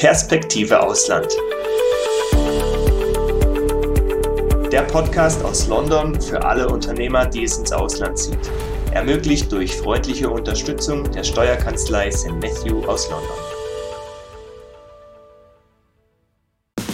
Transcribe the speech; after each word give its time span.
Perspektive 0.00 0.82
Ausland. 0.82 1.26
Der 4.72 4.80
Podcast 4.90 5.44
aus 5.44 5.66
London 5.66 6.18
für 6.18 6.42
alle 6.42 6.70
Unternehmer, 6.70 7.26
die 7.26 7.44
es 7.44 7.58
ins 7.58 7.70
Ausland 7.70 8.16
zieht. 8.16 8.50
Ermöglicht 8.92 9.52
durch 9.52 9.76
freundliche 9.76 10.30
Unterstützung 10.30 11.04
der 11.12 11.22
Steuerkanzlei 11.22 12.10
St. 12.10 12.30
Matthew 12.30 12.82
aus 12.86 13.10
London. 13.10 13.36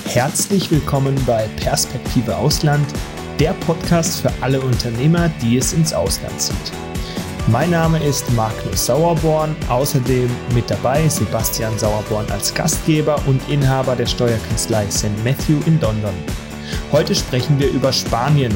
Herzlich 0.07 0.73
willkommen 0.73 1.15
bei 1.29 1.47
Perspektive 1.63 2.37
Ausland, 2.37 2.89
der 3.39 3.53
Podcast 3.53 4.21
für 4.21 4.33
alle 4.41 4.61
Unternehmer, 4.61 5.31
die 5.41 5.59
es 5.59 5.73
ins 5.73 5.93
Ausland 5.93 6.41
zieht. 6.41 6.86
Mein 7.49 7.71
Name 7.71 8.03
ist 8.03 8.29
Magnus 8.33 8.87
Sauerborn, 8.87 9.55
außerdem 9.69 10.29
mit 10.53 10.69
dabei 10.69 11.09
Sebastian 11.09 11.79
Sauerborn 11.79 12.27
als 12.33 12.53
Gastgeber 12.53 13.23
und 13.27 13.41
Inhaber 13.49 13.95
der 13.95 14.07
Steuerkanzlei 14.07 14.91
St. 14.91 15.11
Matthew 15.23 15.61
in 15.65 15.81
London. 15.81 16.13
Heute 16.91 17.15
sprechen 17.15 17.57
wir 17.61 17.71
über 17.71 17.93
Spanien 17.93 18.53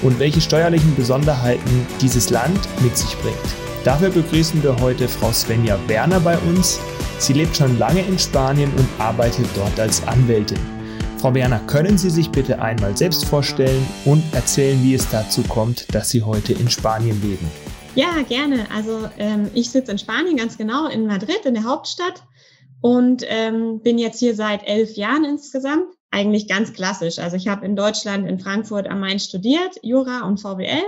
und 0.00 0.18
welche 0.18 0.40
steuerlichen 0.40 0.96
Besonderheiten 0.96 1.86
dieses 2.00 2.30
Land 2.30 2.58
mit 2.80 2.96
sich 2.96 3.14
bringt. 3.18 3.36
Dafür 3.84 4.08
begrüßen 4.08 4.62
wir 4.62 4.74
heute 4.80 5.06
Frau 5.06 5.32
Svenja 5.32 5.78
Werner 5.86 6.20
bei 6.20 6.38
uns. 6.38 6.80
Sie 7.18 7.34
lebt 7.34 7.54
schon 7.54 7.78
lange 7.78 8.00
in 8.00 8.18
Spanien 8.18 8.72
und 8.72 8.88
arbeitet 8.98 9.48
dort 9.54 9.78
als 9.78 10.02
Anwältin. 10.08 10.60
Frau 11.18 11.34
Werner, 11.34 11.60
können 11.66 11.98
Sie 11.98 12.08
sich 12.08 12.30
bitte 12.30 12.62
einmal 12.62 12.96
selbst 12.96 13.26
vorstellen 13.26 13.86
und 14.06 14.22
erzählen, 14.32 14.82
wie 14.82 14.94
es 14.94 15.06
dazu 15.10 15.42
kommt, 15.42 15.94
dass 15.94 16.08
Sie 16.08 16.22
heute 16.22 16.54
in 16.54 16.70
Spanien 16.70 17.20
leben? 17.20 17.69
Ja, 17.96 18.22
gerne. 18.22 18.70
Also 18.70 19.08
ähm, 19.18 19.50
ich 19.54 19.70
sitze 19.70 19.90
in 19.90 19.98
Spanien, 19.98 20.36
ganz 20.36 20.56
genau, 20.56 20.86
in 20.86 21.06
Madrid, 21.06 21.44
in 21.44 21.54
der 21.54 21.64
Hauptstadt 21.64 22.22
und 22.80 23.24
ähm, 23.26 23.80
bin 23.82 23.98
jetzt 23.98 24.20
hier 24.20 24.34
seit 24.34 24.66
elf 24.66 24.96
Jahren 24.96 25.24
insgesamt. 25.24 25.92
Eigentlich 26.12 26.48
ganz 26.48 26.72
klassisch. 26.72 27.18
Also 27.18 27.36
ich 27.36 27.48
habe 27.48 27.66
in 27.66 27.76
Deutschland, 27.76 28.28
in 28.28 28.38
Frankfurt 28.38 28.88
am 28.88 29.00
Main 29.00 29.18
studiert, 29.18 29.76
Jura 29.82 30.26
und 30.26 30.40
VWL 30.40 30.82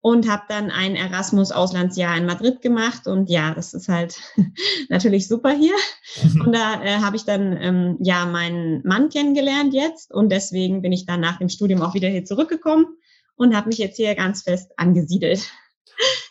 und 0.00 0.28
habe 0.28 0.42
dann 0.48 0.70
ein 0.70 0.96
Erasmus-Auslandsjahr 0.96 2.16
in 2.16 2.26
Madrid 2.26 2.60
gemacht. 2.60 3.06
Und 3.06 3.30
ja, 3.30 3.54
das 3.54 3.72
ist 3.72 3.88
halt 3.88 4.20
natürlich 4.88 5.28
super 5.28 5.50
hier. 5.50 5.74
Und 6.44 6.52
da 6.52 6.82
äh, 6.82 6.98
habe 6.98 7.16
ich 7.16 7.24
dann 7.24 7.56
ähm, 7.60 7.96
ja 8.00 8.26
meinen 8.26 8.82
Mann 8.84 9.08
kennengelernt 9.08 9.72
jetzt 9.72 10.12
und 10.12 10.30
deswegen 10.30 10.82
bin 10.82 10.92
ich 10.92 11.06
dann 11.06 11.20
nach 11.20 11.38
dem 11.38 11.48
Studium 11.48 11.80
auch 11.80 11.94
wieder 11.94 12.08
hier 12.08 12.24
zurückgekommen 12.24 12.86
und 13.36 13.56
habe 13.56 13.68
mich 13.68 13.78
jetzt 13.78 13.96
hier 13.96 14.14
ganz 14.14 14.42
fest 14.42 14.72
angesiedelt. 14.76 15.48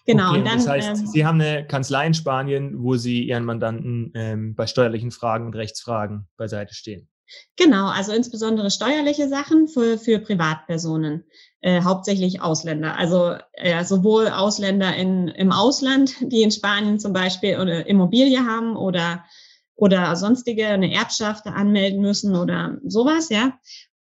Genau. 0.06 0.32
Okay, 0.32 0.40
und 0.40 0.46
dann, 0.46 0.58
das 0.58 0.68
heißt, 0.68 1.00
ähm, 1.00 1.08
Sie 1.08 1.26
haben 1.26 1.40
eine 1.40 1.66
Kanzlei 1.66 2.08
in 2.08 2.14
Spanien, 2.14 2.84
wo 2.84 2.96
Sie 2.96 3.24
Ihren 3.24 3.46
Mandanten 3.46 4.12
ähm, 4.16 4.56
bei 4.56 4.68
steuerlichen 4.68 5.12
Fragen 5.12 5.46
und 5.46 5.56
Rechtsfragen 5.56 6.28
beiseite 6.38 6.74
stehen. 6.74 7.08
Genau, 7.56 7.88
also 7.88 8.12
insbesondere 8.12 8.70
steuerliche 8.70 9.30
Sachen 9.30 9.68
für, 9.68 9.98
für 9.98 10.20
Privatpersonen, 10.20 11.24
äh, 11.62 11.82
hauptsächlich 11.82 12.42
Ausländer. 12.42 12.98
Also 12.98 13.36
äh, 13.54 13.84
sowohl 13.86 14.28
Ausländer 14.28 14.96
in, 14.96 15.30
im 15.30 15.52
Ausland, 15.52 16.16
die 16.22 16.44
in 16.44 16.52
Spanien 16.52 17.00
zum 17.00 17.14
Beispiel 17.14 17.56
eine 17.56 17.82
Immobilie 17.84 18.46
haben 18.46 18.76
oder, 18.76 19.24
oder 19.76 20.16
sonstige 20.16 20.68
eine 20.68 20.94
Erbschaft 20.94 21.48
anmelden 21.48 22.02
müssen 22.02 22.36
oder 22.36 22.78
sowas, 22.84 23.30
ja 23.30 23.54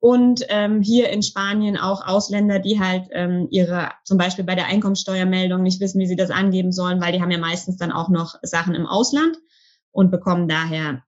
und 0.01 0.43
ähm, 0.49 0.81
hier 0.81 1.09
in 1.09 1.21
Spanien 1.21 1.77
auch 1.77 2.05
Ausländer, 2.05 2.57
die 2.57 2.79
halt 2.79 3.07
ähm, 3.11 3.47
ihre, 3.51 3.91
zum 4.03 4.17
Beispiel 4.17 4.43
bei 4.43 4.55
der 4.55 4.65
Einkommensteuermeldung 4.65 5.61
nicht 5.61 5.79
wissen, 5.79 6.01
wie 6.01 6.07
sie 6.07 6.15
das 6.15 6.31
angeben 6.31 6.71
sollen, 6.71 6.99
weil 6.99 7.13
die 7.13 7.21
haben 7.21 7.29
ja 7.29 7.37
meistens 7.37 7.77
dann 7.77 7.91
auch 7.91 8.09
noch 8.09 8.33
Sachen 8.41 8.73
im 8.73 8.87
Ausland 8.87 9.37
und 9.91 10.09
bekommen 10.09 10.47
daher 10.47 11.03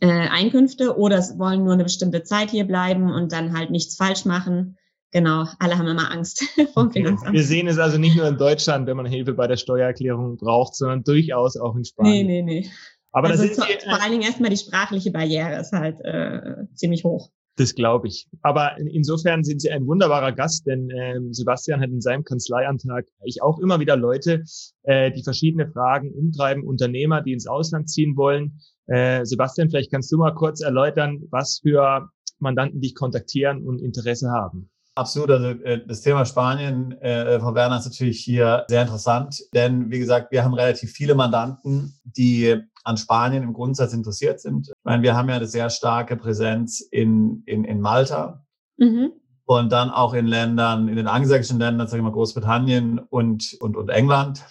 äh, 0.00 0.08
Einkünfte 0.08 0.98
oder 0.98 1.20
wollen 1.38 1.62
nur 1.62 1.74
eine 1.74 1.84
bestimmte 1.84 2.24
Zeit 2.24 2.50
hier 2.50 2.66
bleiben 2.66 3.12
und 3.12 3.30
dann 3.30 3.56
halt 3.56 3.70
nichts 3.70 3.94
falsch 3.94 4.24
machen. 4.24 4.76
Genau, 5.12 5.46
alle 5.60 5.78
haben 5.78 5.86
immer 5.86 6.10
Angst 6.10 6.42
vom 6.74 6.90
Finanzamt. 6.90 7.32
Wir 7.32 7.44
sehen 7.44 7.68
es 7.68 7.78
also 7.78 7.96
nicht 7.96 8.16
nur 8.16 8.26
in 8.26 8.38
Deutschland, 8.38 8.88
wenn 8.88 8.96
man 8.96 9.06
Hilfe 9.06 9.34
bei 9.34 9.46
der 9.46 9.56
Steuererklärung 9.56 10.36
braucht, 10.36 10.74
sondern 10.74 11.04
durchaus 11.04 11.56
auch 11.56 11.76
in 11.76 11.84
Spanien. 11.84 12.26
Nee, 12.26 12.42
nee, 12.42 12.62
nee. 12.62 12.70
Aber 13.12 13.28
also 13.28 13.44
das 13.44 13.52
ist 13.52 13.84
vor 13.84 14.02
allen 14.02 14.10
Dingen 14.10 14.24
erstmal 14.24 14.50
die 14.50 14.56
sprachliche 14.56 15.12
Barriere 15.12 15.60
ist 15.60 15.72
halt 15.72 16.00
äh, 16.00 16.66
ziemlich 16.74 17.04
hoch. 17.04 17.30
Das 17.60 17.74
glaube 17.74 18.08
ich. 18.08 18.26
Aber 18.40 18.78
insofern 18.78 19.44
sind 19.44 19.60
Sie 19.60 19.70
ein 19.70 19.86
wunderbarer 19.86 20.32
Gast, 20.32 20.66
denn 20.66 20.88
äh, 20.88 21.20
Sebastian 21.30 21.82
hat 21.82 21.90
in 21.90 22.00
seinem 22.00 22.24
Kanzleiantrag 22.24 23.04
ich 23.22 23.42
auch 23.42 23.58
immer 23.58 23.78
wieder 23.80 23.98
Leute, 23.98 24.44
äh, 24.84 25.12
die 25.12 25.22
verschiedene 25.22 25.70
Fragen 25.70 26.10
umtreiben, 26.10 26.64
Unternehmer, 26.64 27.20
die 27.20 27.34
ins 27.34 27.46
Ausland 27.46 27.90
ziehen 27.90 28.16
wollen. 28.16 28.62
Äh, 28.86 29.26
Sebastian, 29.26 29.68
vielleicht 29.68 29.90
kannst 29.90 30.10
du 30.10 30.16
mal 30.16 30.34
kurz 30.34 30.62
erläutern, 30.62 31.20
was 31.30 31.60
für 31.62 32.08
Mandanten 32.38 32.80
dich 32.80 32.94
kontaktieren 32.94 33.66
und 33.66 33.82
Interesse 33.82 34.30
haben. 34.30 34.70
Absolut. 34.94 35.30
Also 35.30 35.48
äh, 35.62 35.86
das 35.86 36.00
Thema 36.00 36.24
Spanien, 36.24 36.92
äh, 37.02 37.38
Frau 37.40 37.54
Werner, 37.54 37.78
ist 37.78 37.84
natürlich 37.84 38.20
hier 38.20 38.64
sehr 38.68 38.80
interessant, 38.80 39.38
denn 39.52 39.90
wie 39.90 39.98
gesagt, 39.98 40.32
wir 40.32 40.44
haben 40.44 40.54
relativ 40.54 40.92
viele 40.92 41.14
Mandanten, 41.14 41.94
die 42.04 42.56
an 42.84 42.96
Spanien 42.96 43.42
im 43.42 43.52
Grundsatz 43.52 43.92
interessiert 43.92 44.40
sind. 44.40 44.68
Ich 44.68 44.84
meine, 44.84 45.02
wir 45.02 45.16
haben 45.16 45.28
ja 45.28 45.36
eine 45.36 45.46
sehr 45.46 45.70
starke 45.70 46.16
Präsenz 46.16 46.80
in, 46.80 47.42
in, 47.46 47.64
in 47.64 47.80
Malta 47.80 48.44
mhm. 48.78 49.12
und 49.44 49.72
dann 49.72 49.90
auch 49.90 50.14
in 50.14 50.26
Ländern, 50.26 50.88
in 50.88 50.96
den 50.96 51.06
angelsächsischen 51.06 51.58
Ländern, 51.58 51.88
sagen 51.88 52.02
wir 52.02 52.10
mal 52.10 52.14
Großbritannien 52.14 52.98
und, 52.98 53.56
und, 53.60 53.76
und 53.76 53.88
England. 53.90 54.44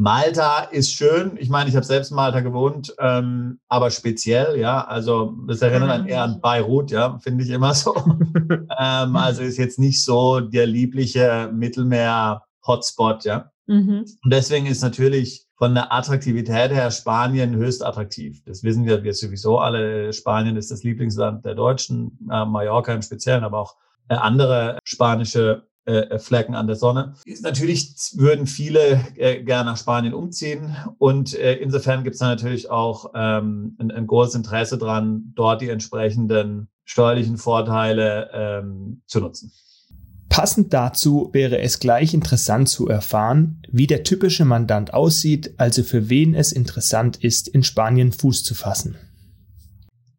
Malta 0.00 0.60
ist 0.60 0.92
schön. 0.92 1.36
Ich 1.40 1.48
meine, 1.48 1.68
ich 1.68 1.74
habe 1.74 1.84
selbst 1.84 2.10
in 2.10 2.16
Malta 2.16 2.38
gewohnt, 2.38 2.94
ähm, 3.00 3.58
aber 3.66 3.90
speziell, 3.90 4.56
ja. 4.56 4.86
Also 4.86 5.34
das 5.48 5.60
erinnert 5.60 5.90
einen 5.90 6.06
eher 6.06 6.22
an 6.22 6.40
Beirut, 6.40 6.92
ja, 6.92 7.18
finde 7.18 7.42
ich 7.42 7.50
immer 7.50 7.74
so. 7.74 7.96
ähm, 8.78 9.16
also 9.16 9.42
ist 9.42 9.56
jetzt 9.56 9.80
nicht 9.80 10.04
so 10.04 10.38
der 10.38 10.66
liebliche 10.66 11.50
Mittelmeer-Hotspot, 11.52 13.24
ja. 13.24 13.50
Mhm. 13.68 14.04
Und 14.24 14.32
deswegen 14.32 14.66
ist 14.66 14.82
natürlich 14.82 15.46
von 15.56 15.74
der 15.74 15.92
Attraktivität 15.92 16.72
her 16.72 16.90
Spanien 16.90 17.54
höchst 17.54 17.84
attraktiv. 17.84 18.42
Das 18.44 18.62
wissen 18.64 18.86
wir, 18.86 19.04
wir 19.04 19.14
sowieso 19.14 19.58
alle. 19.58 20.12
Spanien 20.12 20.56
ist 20.56 20.70
das 20.70 20.82
Lieblingsland 20.82 21.44
der 21.44 21.54
Deutschen, 21.54 22.18
äh, 22.30 22.44
Mallorca 22.44 22.92
im 22.92 23.02
Speziellen, 23.02 23.44
aber 23.44 23.60
auch 23.60 23.76
äh, 24.08 24.14
andere 24.14 24.78
spanische 24.84 25.68
äh, 25.84 26.18
Flecken 26.18 26.54
an 26.54 26.66
der 26.66 26.76
Sonne. 26.76 27.14
Natürlich 27.40 27.94
würden 28.14 28.46
viele 28.46 29.00
äh, 29.16 29.42
gerne 29.42 29.70
nach 29.70 29.78
Spanien 29.78 30.14
umziehen 30.14 30.76
und 30.98 31.34
äh, 31.34 31.54
insofern 31.54 32.04
gibt 32.04 32.14
es 32.14 32.20
natürlich 32.20 32.70
auch 32.70 33.12
ähm, 33.14 33.76
ein, 33.78 33.90
ein, 33.90 34.06
großes 34.06 34.34
Interesse 34.34 34.78
dran, 34.78 35.32
dort 35.34 35.60
die 35.60 35.70
entsprechenden 35.70 36.68
steuerlichen 36.84 37.36
Vorteile 37.36 38.30
ähm, 38.32 39.02
zu 39.06 39.20
nutzen. 39.20 39.52
Passend 40.28 40.74
dazu 40.74 41.30
wäre 41.32 41.58
es 41.58 41.80
gleich 41.80 42.12
interessant 42.12 42.68
zu 42.68 42.86
erfahren, 42.88 43.62
wie 43.70 43.86
der 43.86 44.04
typische 44.04 44.44
Mandant 44.44 44.92
aussieht, 44.92 45.54
also 45.56 45.82
für 45.82 46.10
wen 46.10 46.34
es 46.34 46.52
interessant 46.52 47.16
ist, 47.24 47.48
in 47.48 47.62
Spanien 47.62 48.12
Fuß 48.12 48.44
zu 48.44 48.54
fassen. 48.54 48.96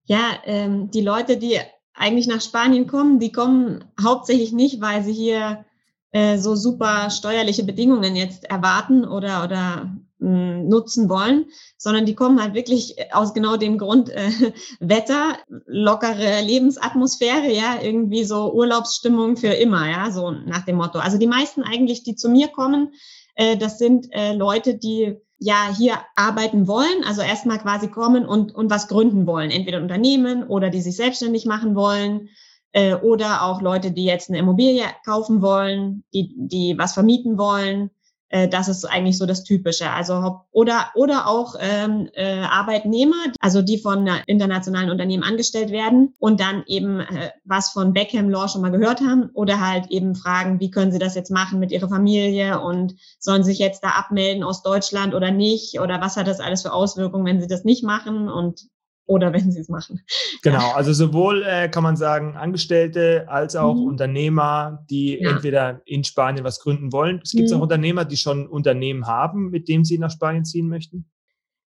Ja, 0.06 0.40
ähm, 0.46 0.90
die 0.90 1.02
Leute, 1.02 1.38
die 1.38 1.59
eigentlich 1.94 2.28
nach 2.28 2.42
Spanien 2.42 2.88
kommen, 2.88 3.19
die 3.19 3.31
kommen 3.31 3.86
hauptsächlich 4.02 4.52
nicht, 4.52 4.81
weil 4.81 5.03
sie 5.03 5.14
hier 5.14 5.66
äh, 6.12 6.38
so 6.40 6.56
super 6.56 7.12
steuerliche 7.12 7.64
Bedingungen 7.64 8.16
jetzt 8.16 8.46
erwarten 8.46 9.06
oder, 9.06 9.44
oder 9.44 9.96
nutzen 10.19 11.09
wollen, 11.09 11.46
sondern 11.78 12.06
die 12.06 12.16
kommen 12.16 12.41
halt 12.41 12.53
wirklich 12.53 12.96
aus 13.13 13.34
genau 13.34 13.56
dem 13.56 13.78
Grund 13.78 14.09
äh, 14.09 14.30
Wetter, 14.80 15.38
lockere 15.66 16.41
Lebensatmosphäre, 16.41 17.52
ja, 17.52 17.81
irgendwie 17.81 18.25
so 18.25 18.53
Urlaubsstimmung 18.53 19.38
für 19.38 19.53
immer, 19.53 19.90
ja, 19.90 20.12
so 20.12 20.31
nach 20.31 20.66
dem 20.66 20.75
Motto. 20.75 21.00
Also 21.00 21.18
die 21.18 21.28
meisten 21.28 21.63
eigentlich, 21.63 22.03
die 22.03 22.16
zu 22.16 22.30
mir 22.30 22.50
kommen, 22.50 22.94
äh, 23.35 23.57
das 23.57 23.78
sind 23.78 24.07
äh, 24.12 24.34
Leute, 24.34 24.75
die 24.75 25.16
ja 25.40 25.74
hier 25.75 25.94
arbeiten 26.16 26.68
wollen, 26.68 27.03
also 27.07 27.22
erstmal 27.22 27.59
quasi 27.59 27.88
kommen 27.88 28.25
und, 28.25 28.53
und 28.53 28.69
was 28.69 28.90
gründen 28.90 29.25
wollen, 29.25 29.51
entweder 29.51 29.81
Unternehmen 29.81 30.44
oder 30.44 30.69
die 30.69 30.81
sich 30.81 30.98
selbstständig 30.98 31.45
machen 31.45 31.75
wollen 31.75 32.27
äh, 32.74 32.95
oder 32.95 33.44
auch 33.44 33.62
Leute, 33.62 33.92
die 33.92 34.04
jetzt 34.04 34.30
eine 34.30 34.39
Immobilie 34.39 34.83
kaufen 35.06 35.42
wollen, 35.42 36.04
die, 36.13 36.33
die 36.36 36.77
was 36.77 36.94
vermieten 36.94 37.38
wollen. 37.38 37.89
Äh, 38.30 38.48
das 38.48 38.68
ist 38.68 38.86
eigentlich 38.86 39.18
so 39.18 39.26
das 39.26 39.44
Typische. 39.44 39.90
Also 39.90 40.42
oder 40.52 40.92
oder 40.96 41.28
auch 41.28 41.56
ähm, 41.60 42.10
äh, 42.14 42.42
Arbeitnehmer, 42.42 43.16
also 43.40 43.62
die 43.62 43.80
von 43.80 44.08
internationalen 44.28 44.90
Unternehmen 44.90 45.24
angestellt 45.24 45.72
werden 45.72 46.16
und 46.20 46.40
dann 46.40 46.64
eben 46.68 47.00
äh, 47.00 47.31
was 47.44 47.70
von 47.70 47.94
Beckham 47.94 48.30
Law 48.30 48.48
schon 48.48 48.62
mal 48.62 48.72
gehört 48.72 49.02
haben 49.02 49.30
oder 49.34 49.60
halt 49.60 49.90
eben 49.90 50.16
fragen, 50.16 50.60
wie 50.60 50.72
können 50.72 50.92
sie 50.92 51.00
das 51.00 51.16
jetzt 51.16 51.31
machen 51.31 51.60
mit 51.60 51.72
ihrer 51.72 51.90
Familie 51.90 52.62
und 52.62 52.96
sollen 53.20 53.44
sich 53.44 53.60
jetzt 53.60 53.84
da 53.84 53.90
abmelden 53.90 54.44
aus 54.44 54.64
Deutschland 54.64 55.14
oder 55.14 55.31
nicht 55.31 55.80
oder 55.80 56.00
was 56.02 56.16
hat 56.18 56.28
das 56.28 56.40
alles 56.40 56.62
für 56.62 56.74
Auswirkungen, 56.74 57.26
wenn 57.26 57.42
sie 57.42 57.48
das 57.48 57.66
nicht 57.66 57.84
machen 57.84 58.30
und 58.30 58.70
oder 59.09 59.33
wenn 59.33 59.51
sie 59.51 59.59
es 59.59 59.69
machen. 59.69 60.01
Genau, 60.44 60.71
also 60.73 60.94
sowohl 60.94 61.44
äh, 61.44 61.67
kann 61.67 61.81
man 61.81 61.97
sagen 61.97 62.38
Angestellte 62.38 63.25
als 63.27 63.56
auch 63.56 63.73
mhm. 63.73 63.88
Unternehmer, 63.88 64.85
die 64.89 65.19
ja. 65.19 65.31
entweder 65.31 65.81
in 65.85 66.03
Spanien 66.03 66.44
was 66.44 66.59
gründen 66.59 66.94
wollen. 66.94 67.19
Es 67.23 67.31
gibt 67.31 67.50
mhm. 67.50 67.57
auch 67.57 67.61
Unternehmer, 67.61 68.06
die 68.06 68.17
schon 68.17 68.47
Unternehmen 68.47 69.07
haben, 69.07 69.50
mit 69.50 69.67
dem 69.67 69.83
sie 69.83 69.97
nach 69.97 70.11
Spanien 70.11 70.45
ziehen 70.45 70.69
möchten. 70.69 71.09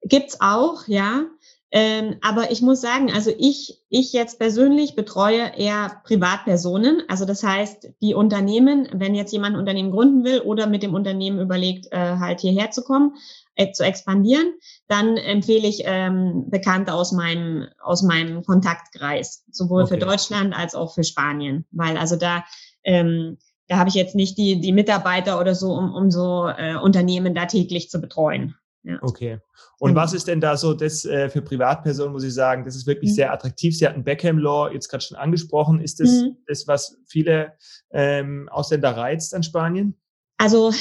Gibt's 0.05 0.41
auch, 0.41 0.87
ja. 0.87 1.27
Ähm, 1.75 2.17
aber 2.21 2.51
ich 2.51 2.61
muss 2.61 2.83
sagen, 2.83 3.11
also 3.11 3.33
ich, 3.39 3.81
ich 3.89 4.13
jetzt 4.13 4.39
persönlich 4.39 4.95
betreue 4.95 5.57
eher 5.57 6.03
Privatpersonen. 6.05 7.03
Also 7.09 7.25
das 7.25 7.43
heißt, 7.43 7.89
die 8.03 8.13
Unternehmen, 8.13 8.89
wenn 8.93 9.15
jetzt 9.15 9.33
jemand 9.33 9.57
ein 9.57 9.61
Unternehmen 9.61 9.91
gründen 9.91 10.23
will 10.23 10.41
oder 10.41 10.67
mit 10.67 10.83
dem 10.83 10.93
Unternehmen 10.93 11.41
überlegt, 11.41 11.87
äh, 11.91 12.19
halt 12.19 12.41
hierher 12.41 12.71
zu 12.71 12.85
kommen, 12.85 13.15
äh, 13.55 13.73
zu 13.73 13.85
expandieren, 13.85 14.53
dann 14.87 15.17
empfehle 15.17 15.67
ich 15.67 15.85
ähm, 15.87 16.51
Bekannte 16.51 16.93
aus 16.93 17.11
meinem, 17.11 17.69
aus 17.83 18.03
meinem 18.03 18.45
Kontaktkreis, 18.45 19.43
sowohl 19.51 19.85
okay. 19.85 19.95
für 19.95 19.99
Deutschland 19.99 20.55
als 20.55 20.75
auch 20.75 20.93
für 20.93 21.05
Spanien. 21.05 21.65
Weil 21.71 21.97
also 21.97 22.17
da, 22.17 22.45
ähm, 22.85 23.39
da 23.69 23.79
habe 23.79 23.89
ich 23.89 23.95
jetzt 23.95 24.15
nicht 24.15 24.37
die, 24.37 24.61
die 24.61 24.73
Mitarbeiter 24.73 25.41
oder 25.41 25.55
so, 25.55 25.73
um, 25.73 25.95
um 25.95 26.11
so 26.11 26.49
äh, 26.49 26.77
Unternehmen 26.77 27.35
da 27.35 27.47
täglich 27.47 27.89
zu 27.89 27.99
betreuen. 27.99 28.57
Ja. 28.85 28.99
Okay. 29.01 29.39
Und 29.79 29.91
genau. 29.91 30.03
was 30.03 30.13
ist 30.13 30.27
denn 30.27 30.41
da 30.41 30.57
so 30.57 30.75
das 30.75 31.05
äh, 31.05 31.29
für 31.29 31.41
Privatpersonen, 31.41 32.13
muss 32.13 32.25
ich 32.25 32.35
sagen, 32.35 32.65
das 32.65 32.75
ist 32.75 32.87
wirklich 32.87 33.11
mhm. 33.11 33.15
sehr 33.15 33.33
attraktiv. 33.33 33.77
Sie 33.77 33.87
hatten 33.87 34.03
Beckham 34.03 34.39
Law 34.39 34.71
jetzt 34.71 34.89
gerade 34.89 35.05
schon 35.05 35.17
angesprochen. 35.17 35.81
Ist 35.81 36.01
das 36.01 36.11
mhm. 36.11 36.37
das, 36.47 36.67
was 36.67 36.97
viele 37.07 37.53
ähm, 37.93 38.49
Ausländer 38.51 38.97
reizt 38.97 39.35
an 39.35 39.43
Spanien? 39.43 39.97
Also 40.39 40.73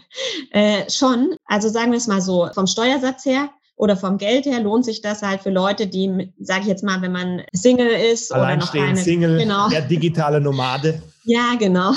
äh, 0.50 0.90
schon. 0.90 1.36
Also 1.46 1.68
sagen 1.68 1.92
wir 1.92 1.98
es 1.98 2.08
mal 2.08 2.20
so, 2.20 2.48
vom 2.52 2.66
Steuersatz 2.66 3.24
her 3.24 3.50
oder 3.76 3.96
vom 3.96 4.18
Geld 4.18 4.46
her 4.46 4.60
lohnt 4.60 4.84
sich 4.84 5.00
das 5.00 5.22
halt 5.22 5.42
für 5.42 5.50
Leute, 5.50 5.86
die, 5.86 6.32
sage 6.40 6.62
ich 6.62 6.66
jetzt 6.66 6.82
mal, 6.82 7.02
wenn 7.02 7.12
man 7.12 7.42
Single 7.52 7.86
ist 7.86 8.32
oder 8.32 8.56
noch 8.56 8.72
keine 8.72 8.96
Single, 8.96 9.38
genau. 9.38 9.68
der 9.68 9.82
digitale 9.82 10.40
Nomade. 10.40 11.02
Ja, 11.24 11.54
genau. 11.58 11.92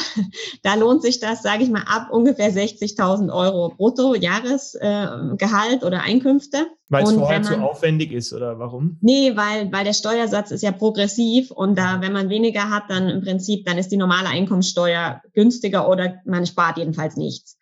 Da 0.63 0.75
lohnt 0.75 1.01
sich 1.01 1.19
das, 1.19 1.43
sage 1.43 1.63
ich 1.63 1.69
mal, 1.69 1.83
ab 1.85 2.09
ungefähr 2.11 2.51
60.000 2.51 3.33
Euro 3.33 3.69
brutto 3.69 4.15
Jahresgehalt 4.15 5.81
äh, 5.81 5.85
oder 5.85 6.01
Einkünfte. 6.01 6.67
Weil 6.89 7.03
es 7.03 7.11
vorher 7.11 7.39
man, 7.41 7.47
zu 7.47 7.59
aufwendig 7.59 8.11
ist 8.11 8.33
oder 8.33 8.57
warum? 8.59 8.97
Nee, 9.01 9.35
weil, 9.35 9.71
weil 9.71 9.83
der 9.83 9.93
Steuersatz 9.93 10.51
ist 10.51 10.63
ja 10.63 10.71
progressiv 10.71 11.51
und 11.51 11.77
da, 11.77 12.01
wenn 12.01 12.13
man 12.13 12.29
weniger 12.29 12.69
hat, 12.69 12.83
dann 12.89 13.09
im 13.09 13.21
Prinzip, 13.21 13.65
dann 13.65 13.77
ist 13.77 13.91
die 13.91 13.97
normale 13.97 14.29
Einkommensteuer 14.29 15.21
günstiger 15.33 15.89
oder 15.89 16.15
man 16.25 16.45
spart 16.45 16.77
jedenfalls 16.77 17.17
nichts. 17.17 17.57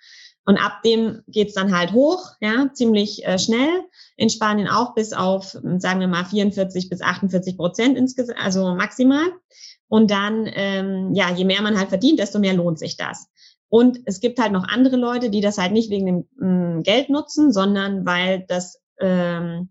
Und 0.45 0.57
ab 0.57 0.83
dem 0.83 1.23
geht's 1.27 1.55
dann 1.55 1.75
halt 1.75 1.93
hoch, 1.93 2.33
ja, 2.39 2.69
ziemlich 2.73 3.25
äh, 3.25 3.39
schnell. 3.39 3.83
In 4.17 4.29
Spanien 4.29 4.67
auch 4.67 4.95
bis 4.95 5.13
auf, 5.13 5.57
sagen 5.77 5.99
wir 5.99 6.07
mal, 6.07 6.25
44 6.25 6.89
bis 6.89 7.01
48 7.01 7.57
Prozent 7.57 7.97
insgesamt, 7.97 8.39
also 8.39 8.73
maximal. 8.75 9.25
Und 9.87 10.09
dann, 10.09 10.49
ähm, 10.51 11.13
ja, 11.13 11.31
je 11.31 11.45
mehr 11.45 11.61
man 11.61 11.77
halt 11.77 11.89
verdient, 11.89 12.19
desto 12.19 12.39
mehr 12.39 12.53
lohnt 12.53 12.79
sich 12.79 12.97
das. 12.97 13.27
Und 13.69 13.99
es 14.05 14.19
gibt 14.19 14.39
halt 14.39 14.51
noch 14.51 14.67
andere 14.67 14.95
Leute, 14.95 15.29
die 15.29 15.41
das 15.41 15.57
halt 15.57 15.71
nicht 15.71 15.89
wegen 15.89 16.05
dem 16.05 16.27
mh, 16.37 16.77
mm, 16.77 16.83
Geld 16.83 17.09
nutzen, 17.09 17.51
sondern 17.51 18.05
weil 18.05 18.45
das, 18.47 18.81
ähm, 18.99 19.69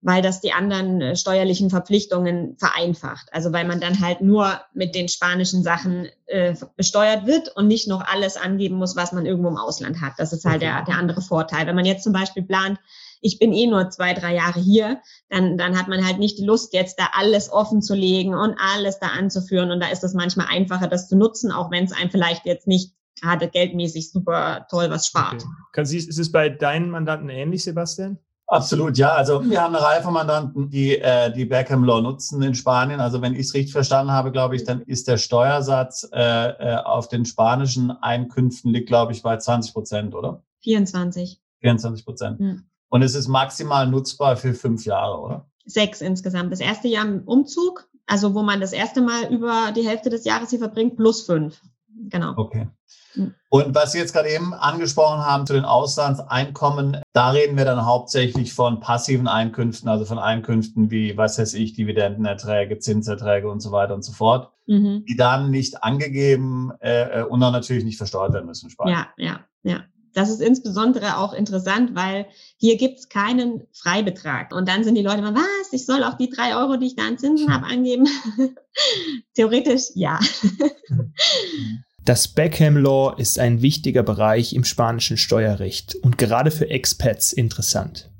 weil 0.00 0.22
das 0.22 0.40
die 0.40 0.52
anderen 0.52 1.00
äh, 1.00 1.16
steuerlichen 1.16 1.70
Verpflichtungen 1.70 2.56
vereinfacht. 2.58 3.28
Also 3.32 3.52
weil 3.52 3.66
man 3.66 3.80
dann 3.80 4.00
halt 4.00 4.20
nur 4.20 4.60
mit 4.74 4.94
den 4.94 5.08
spanischen 5.08 5.62
Sachen 5.62 6.08
äh, 6.26 6.54
besteuert 6.76 7.26
wird 7.26 7.54
und 7.56 7.68
nicht 7.68 7.88
noch 7.88 8.06
alles 8.06 8.36
angeben 8.36 8.76
muss, 8.76 8.96
was 8.96 9.12
man 9.12 9.26
irgendwo 9.26 9.48
im 9.48 9.56
Ausland 9.56 10.00
hat. 10.00 10.14
Das 10.18 10.32
ist 10.32 10.44
halt 10.44 10.62
der, 10.62 10.84
der 10.84 10.98
andere 10.98 11.22
Vorteil. 11.22 11.66
Wenn 11.66 11.76
man 11.76 11.86
jetzt 11.86 12.04
zum 12.04 12.12
Beispiel 12.12 12.42
plant, 12.42 12.78
ich 13.20 13.38
bin 13.38 13.52
eh 13.52 13.66
nur 13.66 13.90
zwei, 13.90 14.14
drei 14.14 14.34
Jahre 14.34 14.60
hier, 14.60 15.00
dann, 15.28 15.58
dann 15.58 15.78
hat 15.78 15.88
man 15.88 16.06
halt 16.06 16.18
nicht 16.18 16.38
die 16.38 16.44
Lust, 16.44 16.72
jetzt 16.74 16.98
da 16.98 17.08
alles 17.14 17.52
offen 17.52 17.82
zu 17.82 17.94
legen 17.94 18.34
und 18.34 18.56
alles 18.58 18.98
da 18.98 19.08
anzuführen. 19.08 19.70
Und 19.70 19.80
da 19.80 19.88
ist 19.88 20.04
es 20.04 20.14
manchmal 20.14 20.46
einfacher, 20.50 20.88
das 20.88 21.08
zu 21.08 21.16
nutzen, 21.16 21.52
auch 21.52 21.70
wenn 21.70 21.84
es 21.84 21.92
einem 21.92 22.10
vielleicht 22.10 22.46
jetzt 22.46 22.66
nicht 22.66 22.94
gerade 23.20 23.48
geldmäßig 23.48 24.10
super 24.12 24.66
toll 24.70 24.90
was 24.90 25.06
spart. 25.06 25.44
Okay. 25.72 25.96
Ist 25.96 26.18
es 26.18 26.32
bei 26.32 26.48
deinen 26.48 26.90
Mandanten 26.90 27.28
ähnlich, 27.28 27.64
Sebastian? 27.64 28.18
Absolut, 28.50 28.96
ja. 28.96 29.12
Also 29.12 29.44
wir 29.48 29.60
haben 29.60 29.76
eine 29.76 29.84
Reihe 29.84 30.02
von 30.02 30.14
Mandanten, 30.14 30.70
die 30.70 30.96
äh, 30.96 31.30
die 31.30 31.44
Beckham 31.44 31.84
Law 31.84 32.00
nutzen 32.00 32.40
in 32.42 32.54
Spanien. 32.54 32.98
Also 32.98 33.20
wenn 33.20 33.34
ich 33.34 33.40
es 33.40 33.54
richtig 33.54 33.72
verstanden 33.72 34.10
habe, 34.10 34.32
glaube 34.32 34.56
ich, 34.56 34.64
dann 34.64 34.80
ist 34.80 35.06
der 35.06 35.18
Steuersatz 35.18 36.08
äh, 36.14 36.48
äh, 36.48 36.76
auf 36.76 37.08
den 37.08 37.26
spanischen 37.26 37.90
Einkünften 37.90 38.72
liegt, 38.72 38.88
glaube 38.88 39.12
ich, 39.12 39.22
bei 39.22 39.36
20 39.36 39.74
Prozent, 39.74 40.14
oder? 40.14 40.42
24. 40.62 41.42
24 41.60 42.04
Prozent. 42.06 42.38
Hm. 42.38 42.67
Und 42.88 43.02
es 43.02 43.14
ist 43.14 43.28
maximal 43.28 43.86
nutzbar 43.86 44.36
für 44.36 44.54
fünf 44.54 44.84
Jahre, 44.84 45.20
oder? 45.20 45.46
Sechs 45.64 46.00
insgesamt. 46.00 46.52
Das 46.52 46.60
erste 46.60 46.88
Jahr 46.88 47.06
im 47.06 47.22
Umzug, 47.24 47.88
also 48.06 48.34
wo 48.34 48.42
man 48.42 48.60
das 48.60 48.72
erste 48.72 49.02
Mal 49.02 49.32
über 49.32 49.72
die 49.76 49.86
Hälfte 49.86 50.08
des 50.10 50.24
Jahres 50.24 50.50
hier 50.50 50.58
verbringt, 50.58 50.96
plus 50.96 51.22
fünf. 51.22 51.60
Genau. 52.08 52.34
Okay. 52.36 52.68
Hm. 53.12 53.34
Und 53.50 53.74
was 53.74 53.92
Sie 53.92 53.98
jetzt 53.98 54.12
gerade 54.12 54.28
eben 54.28 54.54
angesprochen 54.54 55.20
haben 55.20 55.46
zu 55.46 55.52
den 55.52 55.64
Auslandseinkommen, 55.64 56.98
da 57.12 57.30
reden 57.30 57.56
wir 57.56 57.64
dann 57.64 57.84
hauptsächlich 57.84 58.52
von 58.52 58.80
passiven 58.80 59.26
Einkünften, 59.26 59.88
also 59.88 60.04
von 60.04 60.18
Einkünften 60.18 60.90
wie, 60.90 61.16
was 61.16 61.38
weiß 61.38 61.54
ich, 61.54 61.72
Dividendenerträge, 61.72 62.78
Zinserträge 62.78 63.50
und 63.50 63.60
so 63.60 63.72
weiter 63.72 63.94
und 63.94 64.02
so 64.02 64.12
fort, 64.12 64.52
mhm. 64.66 65.04
die 65.08 65.16
dann 65.16 65.50
nicht 65.50 65.82
angegeben 65.82 66.72
äh, 66.80 67.22
und 67.22 67.40
dann 67.40 67.52
natürlich 67.52 67.84
nicht 67.84 67.98
versteuert 67.98 68.32
werden 68.32 68.46
müssen. 68.46 68.70
Ja, 68.86 69.08
ja, 69.16 69.40
ja. 69.62 69.84
Das 70.18 70.30
ist 70.30 70.40
insbesondere 70.40 71.18
auch 71.18 71.32
interessant, 71.32 71.94
weil 71.94 72.26
hier 72.56 72.76
gibt's 72.76 73.08
keinen 73.08 73.62
Freibetrag. 73.70 74.52
Und 74.52 74.68
dann 74.68 74.82
sind 74.82 74.96
die 74.96 75.02
Leute 75.02 75.18
immer, 75.18 75.36
was, 75.36 75.72
ich 75.72 75.86
soll 75.86 76.02
auch 76.02 76.14
die 76.14 76.28
drei 76.28 76.56
Euro, 76.56 76.76
die 76.76 76.88
ich 76.88 76.96
da 76.96 77.06
an 77.06 77.18
Zinsen 77.18 77.54
habe, 77.54 77.66
angeben? 77.66 78.08
Theoretisch 79.34 79.92
ja. 79.94 80.18
Das 82.04 82.26
Beckham 82.26 82.76
Law 82.76 83.14
ist 83.16 83.38
ein 83.38 83.62
wichtiger 83.62 84.02
Bereich 84.02 84.54
im 84.54 84.64
spanischen 84.64 85.18
Steuerrecht 85.18 85.94
und 85.94 86.18
gerade 86.18 86.50
für 86.50 86.68
Expats 86.68 87.32
interessant. 87.32 88.10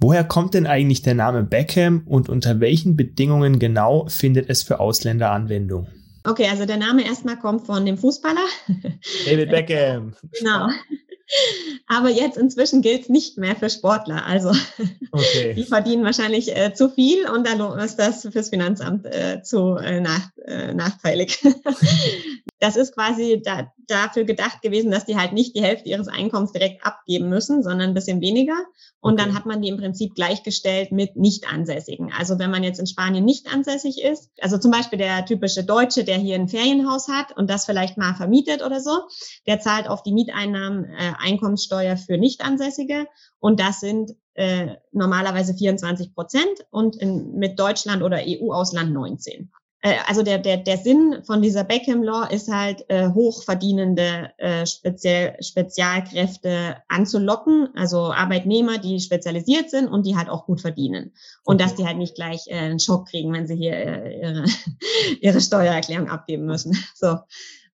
Woher 0.00 0.24
kommt 0.24 0.54
denn 0.54 0.66
eigentlich 0.66 1.02
der 1.02 1.14
Name 1.14 1.42
Beckham 1.42 2.04
und 2.06 2.30
unter 2.30 2.60
welchen 2.60 2.96
Bedingungen 2.96 3.58
genau 3.58 4.06
findet 4.08 4.48
es 4.48 4.62
für 4.62 4.80
Ausländer 4.80 5.30
Anwendung? 5.30 5.88
Okay, 6.26 6.48
also 6.48 6.64
der 6.64 6.78
Name 6.78 7.04
erstmal 7.04 7.38
kommt 7.38 7.66
von 7.66 7.84
dem 7.84 7.98
Fußballer. 7.98 8.46
David 9.26 9.50
Beckham. 9.50 10.14
genau. 10.38 10.70
Aber 11.86 12.10
jetzt 12.10 12.36
inzwischen 12.36 12.82
gilt 12.82 13.02
es 13.02 13.08
nicht 13.08 13.38
mehr 13.38 13.56
für 13.56 13.70
Sportler. 13.70 14.24
Also 14.26 14.52
okay. 15.10 15.54
die 15.56 15.64
verdienen 15.64 16.04
wahrscheinlich 16.04 16.56
äh, 16.56 16.72
zu 16.74 16.88
viel 16.88 17.28
und 17.28 17.46
dann 17.46 17.60
ist 17.78 17.96
das 17.96 18.26
fürs 18.30 18.50
Finanzamt 18.50 19.06
äh, 19.06 19.42
zu 19.42 19.76
äh, 19.76 20.00
nach, 20.00 20.30
äh, 20.44 20.74
nachteilig. 20.74 21.42
das 22.60 22.76
ist 22.76 22.94
quasi 22.94 23.42
da, 23.44 23.72
dafür 23.88 24.24
gedacht 24.24 24.62
gewesen, 24.62 24.90
dass 24.90 25.04
die 25.04 25.16
halt 25.16 25.32
nicht 25.32 25.54
die 25.56 25.62
Hälfte 25.62 25.88
ihres 25.88 26.08
Einkommens 26.08 26.52
direkt 26.52 26.84
abgeben 26.84 27.28
müssen, 27.28 27.62
sondern 27.62 27.90
ein 27.90 27.94
bisschen 27.94 28.20
weniger. 28.20 28.56
Und 29.00 29.14
okay. 29.14 29.24
dann 29.24 29.34
hat 29.34 29.46
man 29.46 29.60
die 29.60 29.68
im 29.68 29.76
Prinzip 29.76 30.14
gleichgestellt 30.14 30.92
mit 30.92 31.16
Nicht-Ansässigen. 31.16 32.12
Also 32.16 32.38
wenn 32.38 32.50
man 32.50 32.64
jetzt 32.64 32.78
in 32.80 32.86
Spanien 32.86 33.24
nicht 33.24 33.52
ansässig 33.52 34.02
ist, 34.02 34.30
also 34.40 34.58
zum 34.58 34.70
Beispiel 34.70 34.98
der 34.98 35.26
typische 35.26 35.64
Deutsche, 35.64 36.04
der 36.04 36.16
hier 36.16 36.36
ein 36.36 36.48
Ferienhaus 36.48 37.08
hat 37.08 37.36
und 37.36 37.50
das 37.50 37.66
vielleicht 37.66 37.98
mal 37.98 38.14
vermietet 38.14 38.62
oder 38.62 38.80
so, 38.80 39.00
der 39.46 39.60
zahlt 39.60 39.88
auf 39.88 40.02
die 40.02 40.12
Mieteinnahmen 40.12 40.84
äh, 40.84 41.12
Einkommenssteuer 41.18 41.96
für 41.96 42.16
Nicht-Ansässige. 42.16 43.06
Und 43.40 43.60
das 43.60 43.80
sind 43.80 44.12
äh, 44.34 44.76
normalerweise 44.92 45.54
24 45.54 46.14
Prozent 46.14 46.66
und 46.70 46.96
in, 46.96 47.34
mit 47.34 47.58
Deutschland 47.58 48.02
oder 48.02 48.20
EU-Ausland 48.26 48.92
19. 48.92 49.50
Äh, 49.84 49.96
also 50.06 50.22
der, 50.22 50.38
der, 50.38 50.56
der 50.56 50.78
Sinn 50.78 51.22
von 51.24 51.42
dieser 51.42 51.62
Beckham 51.62 52.02
Law 52.02 52.26
ist 52.28 52.50
halt, 52.50 52.84
äh, 52.88 53.10
hochverdienende 53.10 54.30
äh, 54.38 54.66
Spezial, 54.66 55.36
Spezialkräfte 55.40 56.76
anzulocken, 56.88 57.68
also 57.76 58.12
Arbeitnehmer, 58.12 58.78
die 58.78 58.98
spezialisiert 58.98 59.70
sind 59.70 59.88
und 59.88 60.06
die 60.06 60.16
halt 60.16 60.30
auch 60.30 60.46
gut 60.46 60.62
verdienen. 60.62 61.12
Und 61.44 61.56
okay. 61.56 61.64
dass 61.64 61.74
die 61.76 61.86
halt 61.86 61.98
nicht 61.98 62.14
gleich 62.14 62.46
äh, 62.46 62.54
einen 62.54 62.80
Schock 62.80 63.08
kriegen, 63.08 63.32
wenn 63.34 63.46
sie 63.46 63.56
hier 63.56 63.74
äh, 63.74 64.20
ihre, 64.22 64.44
ihre 65.20 65.40
Steuererklärung 65.40 66.08
abgeben 66.08 66.46
müssen. 66.46 66.76
So. 66.96 67.18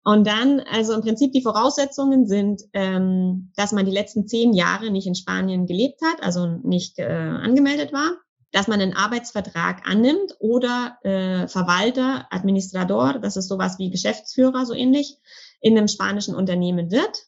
Und 0.04 0.26
dann, 0.26 0.60
also 0.60 0.94
im 0.94 1.02
Prinzip 1.02 1.32
die 1.32 1.42
Voraussetzungen 1.42 2.26
sind, 2.26 2.62
ähm, 2.72 3.52
dass 3.56 3.72
man 3.72 3.84
die 3.84 3.92
letzten 3.92 4.26
zehn 4.26 4.54
Jahre 4.54 4.90
nicht 4.90 5.06
in 5.06 5.14
Spanien 5.14 5.66
gelebt 5.66 6.00
hat, 6.02 6.22
also 6.22 6.46
nicht 6.46 6.98
äh, 6.98 7.04
angemeldet 7.04 7.92
war 7.92 8.12
dass 8.52 8.68
man 8.68 8.80
einen 8.80 8.94
Arbeitsvertrag 8.94 9.86
annimmt 9.88 10.36
oder 10.38 10.98
äh, 11.02 11.48
Verwalter, 11.48 12.26
Administrador, 12.30 13.18
das 13.20 13.36
ist 13.36 13.48
sowas 13.48 13.78
wie 13.78 13.90
Geschäftsführer, 13.90 14.64
so 14.64 14.74
ähnlich, 14.74 15.18
in 15.60 15.76
einem 15.76 15.88
spanischen 15.88 16.34
Unternehmen 16.34 16.90
wird. 16.90 17.26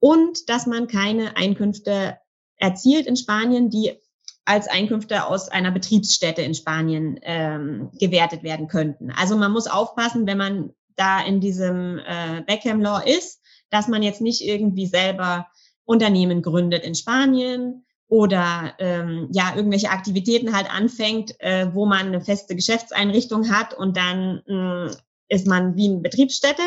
Und 0.00 0.48
dass 0.48 0.66
man 0.66 0.86
keine 0.86 1.36
Einkünfte 1.36 2.18
erzielt 2.56 3.06
in 3.06 3.16
Spanien, 3.16 3.70
die 3.70 3.98
als 4.44 4.66
Einkünfte 4.66 5.26
aus 5.26 5.48
einer 5.48 5.70
Betriebsstätte 5.70 6.42
in 6.42 6.54
Spanien 6.54 7.18
ähm, 7.22 7.90
gewertet 7.98 8.42
werden 8.42 8.68
könnten. 8.68 9.10
Also 9.10 9.36
man 9.36 9.52
muss 9.52 9.66
aufpassen, 9.66 10.26
wenn 10.26 10.38
man 10.38 10.70
da 10.96 11.20
in 11.20 11.40
diesem 11.40 11.98
äh, 11.98 12.42
Beckham 12.46 12.80
Law 12.80 12.98
ist, 12.98 13.40
dass 13.70 13.88
man 13.88 14.02
jetzt 14.02 14.20
nicht 14.20 14.40
irgendwie 14.42 14.86
selber 14.86 15.48
Unternehmen 15.84 16.42
gründet 16.42 16.82
in 16.82 16.94
Spanien, 16.94 17.84
oder 18.08 18.74
ähm, 18.78 19.28
ja 19.32 19.52
irgendwelche 19.54 19.90
Aktivitäten 19.90 20.54
halt 20.54 20.70
anfängt, 20.70 21.34
äh, 21.40 21.68
wo 21.72 21.86
man 21.86 22.06
eine 22.06 22.20
feste 22.20 22.56
Geschäftseinrichtung 22.56 23.50
hat 23.50 23.74
und 23.74 23.96
dann 23.96 24.42
mh, 24.46 24.86
mm, 24.86 24.90
ist 25.28 25.46
man 25.46 25.76
wie 25.76 25.88
eine 25.88 26.00
Betriebsstätte 26.00 26.62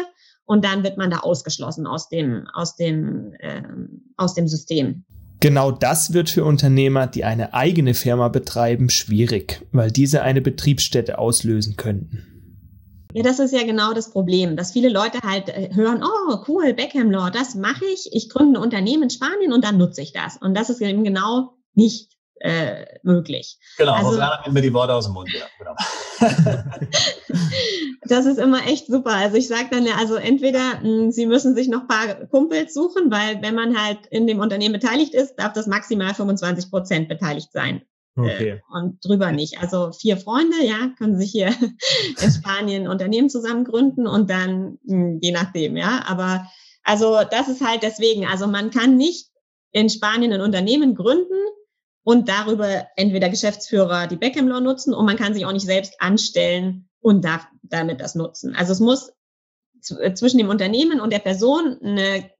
und 0.45 0.63
dann 0.63 0.83
wird 0.83 0.97
man 0.97 1.09
da 1.09 1.19
ausgeschlossen 1.19 1.87
aus 1.87 2.09
dem 2.09 2.47
aus 2.53 2.75
dem 2.75 3.33
äh, 3.39 3.63
aus 4.17 4.35
dem 4.35 4.47
System. 4.47 5.03
Genau 5.39 5.71
das 5.71 6.13
wird 6.13 6.29
für 6.29 6.45
Unternehmer, 6.45 7.07
die 7.07 7.23
eine 7.23 7.55
eigene 7.55 7.95
Firma 7.95 8.27
betreiben, 8.27 8.91
schwierig, 8.91 9.65
weil 9.71 9.89
diese 9.89 10.21
eine 10.21 10.39
Betriebsstätte 10.39 11.17
auslösen 11.17 11.77
könnten. 11.77 12.30
Ja, 13.13 13.23
das 13.23 13.39
ist 13.39 13.53
ja 13.53 13.63
genau 13.63 13.93
das 13.93 14.11
Problem, 14.11 14.55
dass 14.55 14.71
viele 14.71 14.89
Leute 14.89 15.19
halt 15.23 15.49
äh, 15.49 15.69
hören, 15.73 16.03
oh 16.03 16.37
cool, 16.47 16.73
Beckham 16.73 17.11
Law, 17.11 17.29
das 17.29 17.55
mache 17.55 17.85
ich, 17.85 18.09
ich 18.11 18.29
gründe 18.29 18.59
ein 18.59 18.63
Unternehmen 18.63 19.03
in 19.03 19.09
Spanien 19.09 19.53
und 19.53 19.63
dann 19.63 19.77
nutze 19.77 20.01
ich 20.01 20.13
das. 20.13 20.37
Und 20.37 20.55
das 20.55 20.69
ist 20.69 20.81
eben 20.81 21.03
genau 21.03 21.57
nicht 21.73 22.11
äh, 22.39 22.85
möglich. 23.03 23.59
Genau, 23.77 23.93
also, 23.93 24.17
wir 24.17 24.39
nehmen 24.43 24.53
mir 24.53 24.61
die 24.61 24.73
Worte 24.73 24.93
aus 24.93 25.05
dem 25.05 25.13
Mund. 25.13 25.29
Ja, 25.31 25.45
genau. 25.59 25.75
das 28.07 28.25
ist 28.25 28.39
immer 28.39 28.65
echt 28.67 28.87
super. 28.87 29.11
Also 29.11 29.37
ich 29.37 29.47
sage 29.47 29.67
dann 29.71 29.85
ja, 29.85 29.95
also 29.99 30.15
entweder 30.15 30.79
mh, 30.81 30.81
hm, 30.81 31.11
Sie 31.11 31.25
müssen 31.25 31.55
sich 31.55 31.67
noch 31.67 31.87
paar 31.87 32.27
Kumpels 32.27 32.73
suchen, 32.73 33.11
weil 33.11 33.41
wenn 33.41 33.55
man 33.55 33.77
halt 33.77 34.07
in 34.07 34.27
dem 34.27 34.39
Unternehmen 34.39 34.73
beteiligt 34.73 35.13
ist, 35.13 35.35
darf 35.35 35.53
das 35.53 35.67
maximal 35.67 36.13
25 36.13 36.69
Prozent 36.69 37.09
beteiligt 37.09 37.51
sein. 37.51 37.81
Okay. 38.15 38.49
Äh, 38.49 38.59
und 38.69 39.03
drüber 39.03 39.31
nicht. 39.31 39.59
Also 39.59 39.91
vier 39.91 40.17
Freunde, 40.17 40.63
ja, 40.63 40.89
können 40.97 41.17
sich 41.17 41.31
hier 41.31 41.47
in 42.21 42.31
Spanien 42.31 42.87
Unternehmen 42.87 43.29
zusammen 43.29 43.63
gründen 43.63 44.07
und 44.07 44.29
dann 44.29 44.77
mh, 44.83 44.95
hm, 44.95 45.19
je 45.21 45.31
nachdem, 45.31 45.77
ja. 45.77 46.03
Aber 46.07 46.47
also 46.83 47.19
das 47.29 47.47
ist 47.47 47.65
halt 47.65 47.83
deswegen, 47.83 48.25
also 48.25 48.47
man 48.47 48.71
kann 48.71 48.97
nicht 48.97 49.29
in 49.71 49.89
Spanien 49.89 50.33
ein 50.33 50.41
Unternehmen 50.41 50.95
gründen 50.95 51.39
und 52.03 52.27
darüber 52.27 52.87
entweder 52.95 53.29
Geschäftsführer 53.29 54.07
die 54.07 54.15
Beckham 54.15 54.47
Law 54.47 54.59
nutzen 54.59 54.93
und 54.93 55.05
man 55.05 55.17
kann 55.17 55.33
sich 55.33 55.45
auch 55.45 55.51
nicht 55.51 55.65
selbst 55.65 55.95
anstellen 55.99 56.89
und 56.99 57.23
darf 57.23 57.47
damit 57.63 58.01
das 58.01 58.15
nutzen. 58.15 58.55
Also 58.55 58.73
es 58.73 58.79
muss 58.79 59.13
äh, 59.99 60.13
zwischen 60.13 60.37
dem 60.37 60.49
Unternehmen 60.49 60.99
und 60.99 61.13
der 61.13 61.19
Person 61.19 61.77
eine 61.81 62.31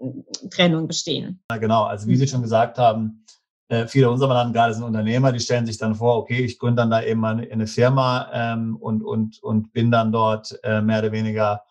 Trennung 0.51 0.87
bestehen. 0.87 1.43
Ja, 1.49 1.57
genau. 1.57 1.83
Also 1.83 2.07
wie 2.07 2.15
Sie 2.15 2.27
schon 2.27 2.41
gesagt 2.41 2.77
haben, 2.77 3.25
äh, 3.71 3.87
viele 3.87 4.09
unserer 4.09 4.27
Mandanten 4.27 4.53
gerade 4.53 4.73
sind 4.73 4.83
Unternehmer, 4.83 5.31
die 5.31 5.39
stellen 5.39 5.65
sich 5.65 5.77
dann 5.77 5.95
vor, 5.95 6.17
okay, 6.17 6.43
ich 6.43 6.59
gründe 6.59 6.81
dann 6.81 6.91
da 6.91 7.01
eben 7.01 7.23
eine, 7.23 7.67
Firma 7.67 8.27
ähm, 8.33 8.75
und, 8.75 9.01
und, 9.01 9.41
und 9.41 9.71
bin 9.71 9.91
dann 9.91 10.11
dort 10.11 10.59
äh, 10.63 10.81
mehr 10.81 10.99
oder 10.99 11.13
weniger 11.13 11.63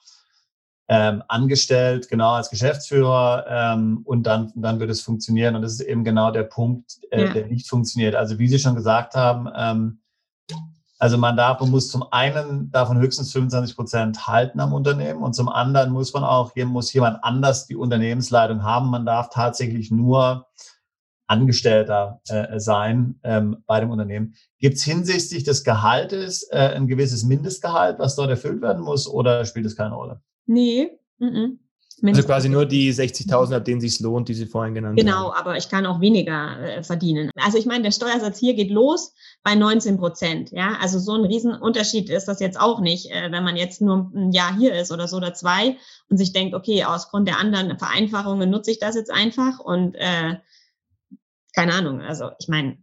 ähm, 0.88 1.22
angestellt, 1.28 2.08
genau 2.08 2.30
als 2.32 2.48
Geschäftsführer 2.48 3.44
ähm, 3.48 4.00
und 4.04 4.22
dann, 4.22 4.50
dann 4.56 4.80
wird 4.80 4.88
es 4.88 5.02
funktionieren. 5.02 5.54
Und 5.54 5.60
das 5.62 5.72
ist 5.72 5.82
eben 5.82 6.02
genau 6.02 6.30
der 6.30 6.44
Punkt, 6.44 6.98
äh, 7.10 7.26
ja. 7.26 7.32
der 7.34 7.46
nicht 7.48 7.68
funktioniert. 7.68 8.14
Also 8.14 8.38
wie 8.38 8.48
Sie 8.48 8.58
schon 8.58 8.76
gesagt 8.76 9.14
haben, 9.14 9.46
ähm, 9.54 10.00
also 10.98 11.18
man 11.18 11.36
darf, 11.36 11.60
man 11.60 11.70
muss 11.70 11.90
zum 11.90 12.10
einen 12.12 12.70
davon 12.70 12.98
höchstens 12.98 13.30
25 13.32 13.76
Prozent 13.76 14.26
halten 14.26 14.58
am 14.58 14.72
Unternehmen 14.72 15.22
und 15.22 15.34
zum 15.34 15.50
anderen 15.50 15.92
muss 15.92 16.14
man 16.14 16.24
auch, 16.24 16.52
hier 16.54 16.64
muss 16.64 16.92
jemand 16.94 17.22
anders 17.22 17.66
die 17.66 17.76
Unternehmensleitung 17.76 18.62
haben. 18.62 18.88
Man 18.88 19.04
darf 19.04 19.28
tatsächlich 19.28 19.90
nur 19.90 20.46
Angestellter 21.30 22.20
äh, 22.28 22.58
sein 22.58 23.20
ähm, 23.22 23.58
bei 23.66 23.80
dem 23.80 23.90
Unternehmen. 23.90 24.34
Gibt 24.58 24.76
es 24.76 24.82
hinsichtlich 24.82 25.44
des 25.44 25.62
Gehaltes 25.62 26.48
äh, 26.50 26.58
ein 26.58 26.88
gewisses 26.88 27.24
Mindestgehalt, 27.24 27.98
was 27.98 28.16
dort 28.16 28.30
erfüllt 28.30 28.62
werden 28.62 28.82
muss, 28.82 29.08
oder 29.08 29.44
spielt 29.44 29.66
es 29.66 29.76
keine 29.76 29.94
Rolle? 29.94 30.20
Nee. 30.46 30.90
Mm 31.18 31.26
-mm. 31.26 31.58
Also 32.02 32.22
quasi 32.22 32.48
nur 32.48 32.64
die 32.64 32.92
60.000, 32.92 33.54
ab 33.54 33.64
denen 33.64 33.80
sich 33.80 34.00
lohnt, 34.00 34.28
die 34.28 34.34
Sie 34.34 34.46
vorhin 34.46 34.74
genannt 34.74 34.98
genau, 34.98 35.12
haben. 35.12 35.24
Genau, 35.24 35.34
aber 35.38 35.56
ich 35.56 35.68
kann 35.68 35.86
auch 35.86 36.00
weniger 36.00 36.58
äh, 36.60 36.82
verdienen. 36.82 37.30
Also 37.36 37.58
ich 37.58 37.66
meine, 37.66 37.82
der 37.82 37.90
Steuersatz 37.90 38.38
hier 38.38 38.54
geht 38.54 38.70
los 38.70 39.12
bei 39.42 39.54
19 39.54 39.98
Prozent. 39.98 40.50
Ja, 40.50 40.78
also 40.80 40.98
so 40.98 41.12
ein 41.12 41.24
Riesenunterschied 41.24 42.08
ist 42.08 42.26
das 42.26 42.40
jetzt 42.40 42.58
auch 42.58 42.80
nicht, 42.80 43.10
äh, 43.10 43.30
wenn 43.30 43.44
man 43.44 43.56
jetzt 43.56 43.82
nur 43.82 44.10
ein 44.14 44.32
Jahr 44.32 44.56
hier 44.56 44.74
ist 44.74 44.92
oder 44.92 45.08
so 45.08 45.18
oder 45.18 45.34
zwei 45.34 45.76
und 46.08 46.16
sich 46.16 46.32
denkt, 46.32 46.54
okay, 46.54 46.84
aus 46.84 47.10
Grund 47.10 47.28
der 47.28 47.38
anderen 47.38 47.78
Vereinfachungen 47.78 48.48
nutze 48.48 48.70
ich 48.70 48.78
das 48.78 48.94
jetzt 48.94 49.12
einfach 49.12 49.58
und 49.58 49.94
äh, 49.96 50.36
keine 51.54 51.74
Ahnung. 51.74 52.00
Also 52.00 52.30
ich 52.38 52.48
meine, 52.48 52.78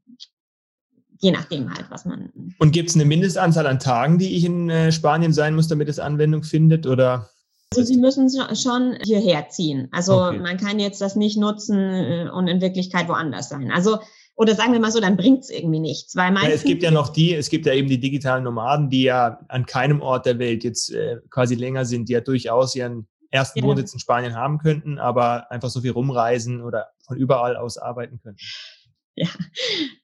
je 1.20 1.32
nachdem 1.32 1.74
halt, 1.74 1.86
was 1.90 2.06
man. 2.06 2.32
Und 2.60 2.72
gibt 2.72 2.90
es 2.90 2.96
eine 2.96 3.06
Mindestanzahl 3.06 3.68
an 3.68 3.80
Tagen, 3.80 4.18
die 4.18 4.36
ich 4.36 4.46
in 4.46 4.70
äh, 4.70 4.92
Spanien 4.92 5.34
sein 5.34 5.56
muss, 5.56 5.68
damit 5.68 5.90
es 5.90 6.00
Anwendung 6.00 6.44
findet 6.44 6.86
oder? 6.86 7.30
Also 7.74 7.84
Sie 7.84 7.98
müssen 7.98 8.30
schon 8.56 8.98
hierher 9.04 9.50
ziehen. 9.50 9.90
Also 9.92 10.22
okay. 10.22 10.40
man 10.40 10.58
kann 10.58 10.80
jetzt 10.80 11.02
das 11.02 11.16
nicht 11.16 11.38
nutzen 11.38 11.78
äh, 11.78 12.30
und 12.32 12.48
in 12.48 12.62
Wirklichkeit 12.62 13.10
woanders 13.10 13.50
sein. 13.50 13.72
Also 13.72 13.98
oder 14.38 14.54
sagen 14.54 14.72
wir 14.72 14.80
mal 14.80 14.92
so, 14.92 15.02
dann 15.02 15.18
bringt 15.18 15.42
es 15.42 15.50
irgendwie 15.50 15.80
nichts. 15.80 16.16
Weil 16.16 16.32
ja, 16.36 16.50
es 16.50 16.64
gibt 16.64 16.84
ja 16.84 16.92
noch 16.92 17.10
die, 17.10 17.34
es 17.34 17.50
gibt 17.50 17.66
ja 17.66 17.74
eben 17.74 17.90
die 17.90 18.00
digitalen 18.00 18.44
Nomaden, 18.44 18.90
die 18.90 19.04
ja 19.04 19.40
an 19.48 19.66
keinem 19.66 20.00
Ort 20.02 20.28
der 20.28 20.38
Welt 20.38 20.64
jetzt 20.64 20.94
äh, 20.94 21.18
quasi 21.32 21.56
länger 21.56 21.86
sind, 21.86 22.08
die 22.08 22.14
ja 22.14 22.22
durchaus 22.22 22.76
ihren 22.76 23.08
ersten 23.32 23.60
ja. 23.60 23.66
Wohnsitz 23.66 23.94
in 23.94 24.00
Spanien 24.00 24.36
haben 24.36 24.58
könnten, 24.58 25.00
aber 25.00 25.52
einfach 25.52 25.70
so 25.70 25.82
viel 25.82 25.92
rumreisen 25.92 26.62
oder 26.62 26.90
von 27.06 27.18
überall 27.18 27.56
aus 27.58 27.78
arbeiten 27.78 28.20
könnten. 28.20 28.42
Ja, 29.20 29.28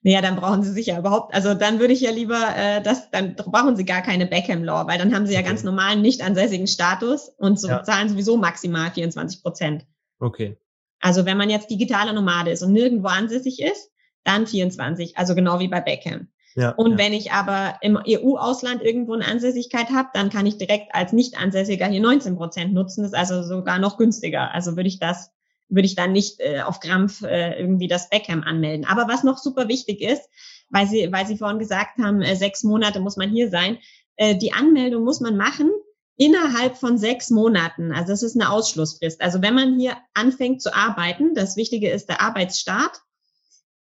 naja, 0.02 0.22
dann 0.22 0.34
brauchen 0.34 0.64
sie 0.64 0.72
sich 0.72 0.86
ja 0.86 0.98
überhaupt, 0.98 1.32
also 1.34 1.54
dann 1.54 1.78
würde 1.78 1.92
ich 1.92 2.00
ja 2.00 2.10
lieber, 2.10 2.56
äh, 2.56 2.82
das, 2.82 3.12
dann 3.12 3.36
brauchen 3.36 3.76
sie 3.76 3.84
gar 3.84 4.02
keine 4.02 4.26
Beckham 4.26 4.64
Law, 4.64 4.88
weil 4.88 4.98
dann 4.98 5.14
haben 5.14 5.24
sie 5.26 5.34
ja 5.34 5.38
okay. 5.38 5.50
ganz 5.50 5.62
normalen, 5.62 6.02
nicht 6.02 6.20
ansässigen 6.20 6.66
Status 6.66 7.28
und 7.28 7.60
so 7.60 7.68
ja. 7.68 7.84
zahlen 7.84 8.08
sowieso 8.08 8.36
maximal 8.36 8.90
24 8.90 9.40
Prozent. 9.40 9.86
Okay. 10.18 10.58
Also 10.98 11.26
wenn 11.26 11.36
man 11.36 11.48
jetzt 11.48 11.70
digitaler 11.70 12.12
Nomade 12.12 12.50
ist 12.50 12.62
und 12.64 12.72
nirgendwo 12.72 13.06
ansässig 13.06 13.62
ist, 13.62 13.92
dann 14.24 14.48
24, 14.48 15.16
also 15.16 15.36
genau 15.36 15.60
wie 15.60 15.68
bei 15.68 15.80
Beckham. 15.80 16.28
Ja, 16.56 16.70
und 16.70 16.92
ja. 16.92 16.98
wenn 16.98 17.12
ich 17.12 17.32
aber 17.32 17.78
im 17.80 17.98
EU-Ausland 18.06 18.82
irgendwo 18.82 19.14
eine 19.14 19.26
Ansässigkeit 19.26 19.90
habe, 19.90 20.10
dann 20.14 20.30
kann 20.30 20.46
ich 20.46 20.56
direkt 20.56 20.94
als 20.94 21.12
Nicht-Ansässiger 21.12 21.86
hier 21.86 22.00
19 22.00 22.36
Prozent 22.36 22.72
nutzen. 22.72 23.02
Das 23.02 23.12
ist 23.12 23.18
also 23.18 23.42
sogar 23.42 23.78
noch 23.78 23.96
günstiger. 23.96 24.54
Also 24.54 24.76
würde 24.76 24.88
ich 24.88 24.98
das 24.98 25.30
würde 25.68 25.86
ich 25.86 25.94
dann 25.94 26.12
nicht 26.12 26.40
äh, 26.40 26.60
auf 26.60 26.80
Krampf 26.80 27.22
äh, 27.22 27.58
irgendwie 27.58 27.88
das 27.88 28.10
Beckham 28.10 28.42
anmelden. 28.42 28.86
Aber 28.86 29.08
was 29.08 29.24
noch 29.24 29.38
super 29.38 29.68
wichtig 29.68 30.00
ist, 30.02 30.22
weil 30.70 30.86
Sie, 30.86 31.10
weil 31.10 31.26
Sie 31.26 31.38
vorhin 31.38 31.58
gesagt 31.58 31.98
haben, 31.98 32.22
äh, 32.22 32.36
sechs 32.36 32.62
Monate 32.62 33.00
muss 33.00 33.16
man 33.16 33.30
hier 33.30 33.50
sein, 33.50 33.78
äh, 34.16 34.36
die 34.36 34.52
Anmeldung 34.52 35.04
muss 35.04 35.20
man 35.20 35.36
machen 35.36 35.70
innerhalb 36.16 36.76
von 36.76 36.96
sechs 36.96 37.30
Monaten. 37.30 37.92
Also 37.92 38.12
das 38.12 38.22
ist 38.22 38.40
eine 38.40 38.50
Ausschlussfrist. 38.50 39.20
Also 39.20 39.42
wenn 39.42 39.54
man 39.54 39.78
hier 39.78 39.96
anfängt 40.14 40.62
zu 40.62 40.74
arbeiten, 40.74 41.34
das 41.34 41.56
Wichtige 41.56 41.90
ist 41.90 42.08
der 42.08 42.20
Arbeitsstart, 42.20 43.00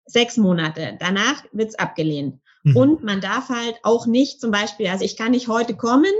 sechs 0.06 0.38
Monate. 0.38 0.98
Danach 1.00 1.44
wird's 1.52 1.76
abgelehnt. 1.76 2.40
Mhm. 2.64 2.76
Und 2.76 3.04
man 3.04 3.22
darf 3.22 3.50
halt 3.50 3.76
auch 3.84 4.06
nicht 4.06 4.42
zum 4.42 4.52
Beispiel, 4.52 4.88
also 4.88 5.06
ich 5.06 5.18
kann 5.18 5.32
nicht 5.32 5.48
heute 5.48 5.76
kommen, 5.76 6.12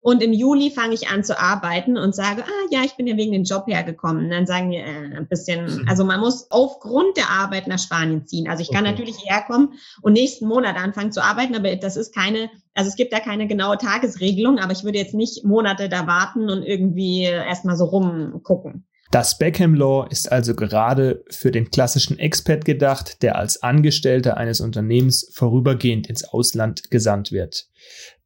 und 0.00 0.22
im 0.22 0.32
Juli 0.32 0.70
fange 0.70 0.94
ich 0.94 1.08
an 1.08 1.24
zu 1.24 1.38
arbeiten 1.38 1.98
und 1.98 2.14
sage, 2.14 2.44
ah 2.44 2.66
ja, 2.70 2.80
ich 2.84 2.94
bin 2.94 3.06
ja 3.06 3.16
wegen 3.16 3.32
dem 3.32 3.42
Job 3.42 3.66
hergekommen. 3.66 4.24
Und 4.24 4.30
dann 4.30 4.46
sagen 4.46 4.70
wir 4.70 4.80
äh, 4.80 5.16
ein 5.16 5.26
bisschen, 5.28 5.86
also 5.88 6.04
man 6.04 6.20
muss 6.20 6.50
aufgrund 6.50 7.16
der 7.16 7.28
Arbeit 7.28 7.66
nach 7.66 7.80
Spanien 7.80 8.26
ziehen. 8.26 8.48
Also 8.48 8.62
ich 8.62 8.70
kann 8.70 8.84
okay. 8.84 8.92
natürlich 8.92 9.16
herkommen 9.24 9.74
und 10.00 10.12
nächsten 10.12 10.46
Monat 10.46 10.76
anfangen 10.76 11.10
zu 11.10 11.22
arbeiten, 11.22 11.56
aber 11.56 11.74
das 11.76 11.96
ist 11.96 12.14
keine, 12.14 12.48
also 12.74 12.88
es 12.88 12.96
gibt 12.96 13.12
da 13.12 13.18
keine 13.18 13.48
genaue 13.48 13.76
Tagesregelung, 13.76 14.58
aber 14.60 14.72
ich 14.72 14.84
würde 14.84 14.98
jetzt 14.98 15.14
nicht 15.14 15.44
Monate 15.44 15.88
da 15.88 16.06
warten 16.06 16.48
und 16.48 16.62
irgendwie 16.62 17.24
erstmal 17.24 17.76
so 17.76 17.86
rumgucken. 17.86 18.86
Das 19.10 19.38
Beckham 19.38 19.74
Law 19.74 20.06
ist 20.10 20.30
also 20.30 20.54
gerade 20.54 21.24
für 21.30 21.50
den 21.50 21.70
klassischen 21.70 22.18
Expat 22.18 22.66
gedacht, 22.66 23.22
der 23.22 23.36
als 23.36 23.62
Angestellter 23.62 24.36
eines 24.36 24.60
Unternehmens 24.60 25.30
vorübergehend 25.32 26.08
ins 26.08 26.24
Ausland 26.24 26.90
gesandt 26.90 27.32
wird. 27.32 27.68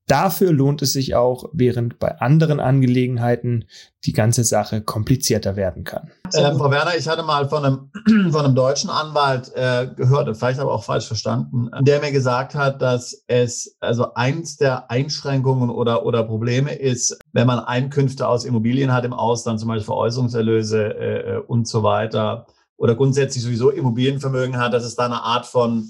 Dafür 0.08 0.52
lohnt 0.52 0.82
es 0.82 0.92
sich 0.92 1.14
auch, 1.14 1.48
während 1.52 1.98
bei 1.98 2.18
anderen 2.18 2.58
Angelegenheiten 2.58 3.66
die 4.04 4.12
ganze 4.12 4.42
Sache 4.42 4.82
komplizierter 4.82 5.54
werden 5.54 5.84
kann. 5.84 6.10
Ähm, 6.34 6.58
Frau 6.58 6.70
Werner, 6.70 6.96
ich 6.98 7.08
hatte 7.08 7.22
mal 7.22 7.48
von 7.48 7.64
einem, 7.64 7.90
von 8.32 8.44
einem 8.44 8.54
deutschen 8.54 8.90
Anwalt 8.90 9.52
äh, 9.54 9.88
gehört, 9.94 10.36
vielleicht 10.36 10.58
aber 10.58 10.72
auch 10.72 10.82
falsch 10.82 11.06
verstanden, 11.06 11.70
der 11.80 12.00
mir 12.00 12.10
gesagt 12.10 12.54
hat, 12.54 12.82
dass 12.82 13.22
es 13.28 13.76
also 13.80 14.14
eins 14.14 14.56
der 14.56 14.90
Einschränkungen 14.90 15.70
oder, 15.70 16.04
oder 16.04 16.24
Probleme 16.24 16.74
ist, 16.74 17.16
wenn 17.32 17.46
man 17.46 17.60
Einkünfte 17.60 18.26
aus 18.26 18.44
Immobilien 18.44 18.92
hat 18.92 19.04
im 19.04 19.12
Ausland, 19.12 19.60
zum 19.60 19.68
Beispiel 19.68 19.86
Veräußerungserlöse 19.86 20.84
äh, 20.84 21.36
und 21.46 21.68
so 21.68 21.84
weiter, 21.84 22.46
oder 22.76 22.96
grundsätzlich 22.96 23.44
sowieso 23.44 23.70
Immobilienvermögen 23.70 24.58
hat, 24.58 24.74
dass 24.74 24.82
es 24.82 24.96
da 24.96 25.04
eine 25.04 25.22
Art 25.22 25.46
von, 25.46 25.88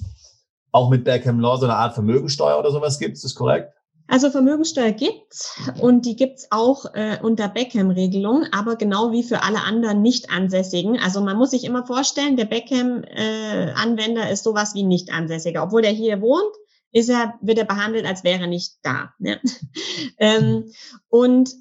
auch 0.71 0.91
mit 0.91 1.05
Beckham 1.05 1.41
Law, 1.41 1.57
so 1.57 1.65
eine 1.65 1.77
Art 1.77 1.95
Vermögensteuer 1.95 2.59
oder 2.59 2.71
sowas 2.71 2.99
gibt. 2.99 3.15
Ist 3.15 3.25
das 3.25 3.35
korrekt? 3.35 3.73
Also 4.13 4.29
Vermögensteuer 4.29 4.93
gibt's 4.93 5.59
und 5.81 6.05
die 6.05 6.17
gibt's 6.17 6.49
auch 6.51 6.85
äh, 6.93 7.17
unter 7.23 7.49
Beckham-Regelung, 7.49 8.45
aber 8.53 8.77
genau 8.77 9.11
wie 9.11 9.23
für 9.23 9.43
alle 9.43 9.63
anderen 9.63 10.03
Nicht-Ansässigen. 10.03 10.99
Also 10.99 11.23
man 11.23 11.39
muss 11.39 11.53
sich 11.53 11.65
immer 11.65 11.87
vorstellen, 11.87 12.37
der 12.37 12.45
Beckham-Anwender 12.45 14.29
äh, 14.29 14.33
ist 14.35 14.45
sowas 14.45 14.75
wie 14.75 14.83
Nicht-Ansässiger. 14.83 15.63
Obwohl 15.63 15.81
der 15.81 15.93
hier 15.93 16.21
wohnt, 16.21 16.55
ist 16.93 17.09
er, 17.09 17.39
wird 17.41 17.57
er 17.57 17.65
behandelt, 17.65 18.05
als 18.05 18.23
wäre 18.23 18.43
er 18.43 18.49
nicht 18.49 18.75
da. 18.83 19.15
Ne? 19.19 19.41
ähm, 20.19 20.71
und 21.09 21.55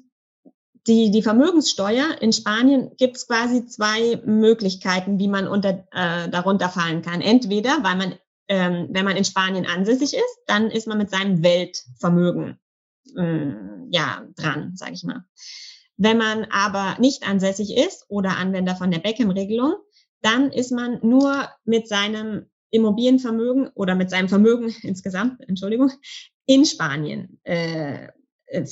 die, 0.86 1.10
die 1.10 1.22
Vermögenssteuer 1.22 2.20
in 2.20 2.34
Spanien 2.34 2.90
gibt 2.98 3.16
es 3.16 3.26
quasi 3.26 3.64
zwei 3.64 4.20
Möglichkeiten, 4.26 5.18
wie 5.18 5.28
man 5.28 5.48
unter, 5.48 5.86
äh, 5.92 6.28
darunter 6.28 6.68
fallen 6.68 7.00
kann. 7.00 7.22
Entweder, 7.22 7.78
weil 7.82 7.96
man 7.96 8.14
ähm, 8.48 8.88
wenn 8.90 9.04
man 9.04 9.16
in 9.16 9.24
Spanien 9.24 9.66
ansässig 9.66 10.14
ist, 10.14 10.38
dann 10.46 10.70
ist 10.70 10.86
man 10.86 10.98
mit 10.98 11.10
seinem 11.10 11.42
Weltvermögen 11.42 12.58
äh, 13.16 13.52
ja 13.90 14.26
dran, 14.36 14.72
sage 14.76 14.92
ich 14.92 15.04
mal. 15.04 15.24
Wenn 15.96 16.18
man 16.18 16.44
aber 16.46 16.96
nicht 16.98 17.26
ansässig 17.26 17.76
ist 17.76 18.06
oder 18.08 18.36
Anwender 18.36 18.74
von 18.74 18.90
der 18.90 18.98
Beckham-Regelung, 18.98 19.74
dann 20.20 20.50
ist 20.50 20.72
man 20.72 20.98
nur 21.02 21.48
mit 21.64 21.88
seinem 21.88 22.46
Immobilienvermögen 22.70 23.68
oder 23.74 23.94
mit 23.94 24.10
seinem 24.10 24.28
Vermögen 24.28 24.74
insgesamt, 24.82 25.40
Entschuldigung, 25.48 25.92
in 26.46 26.64
Spanien 26.64 27.38
äh, 27.44 28.08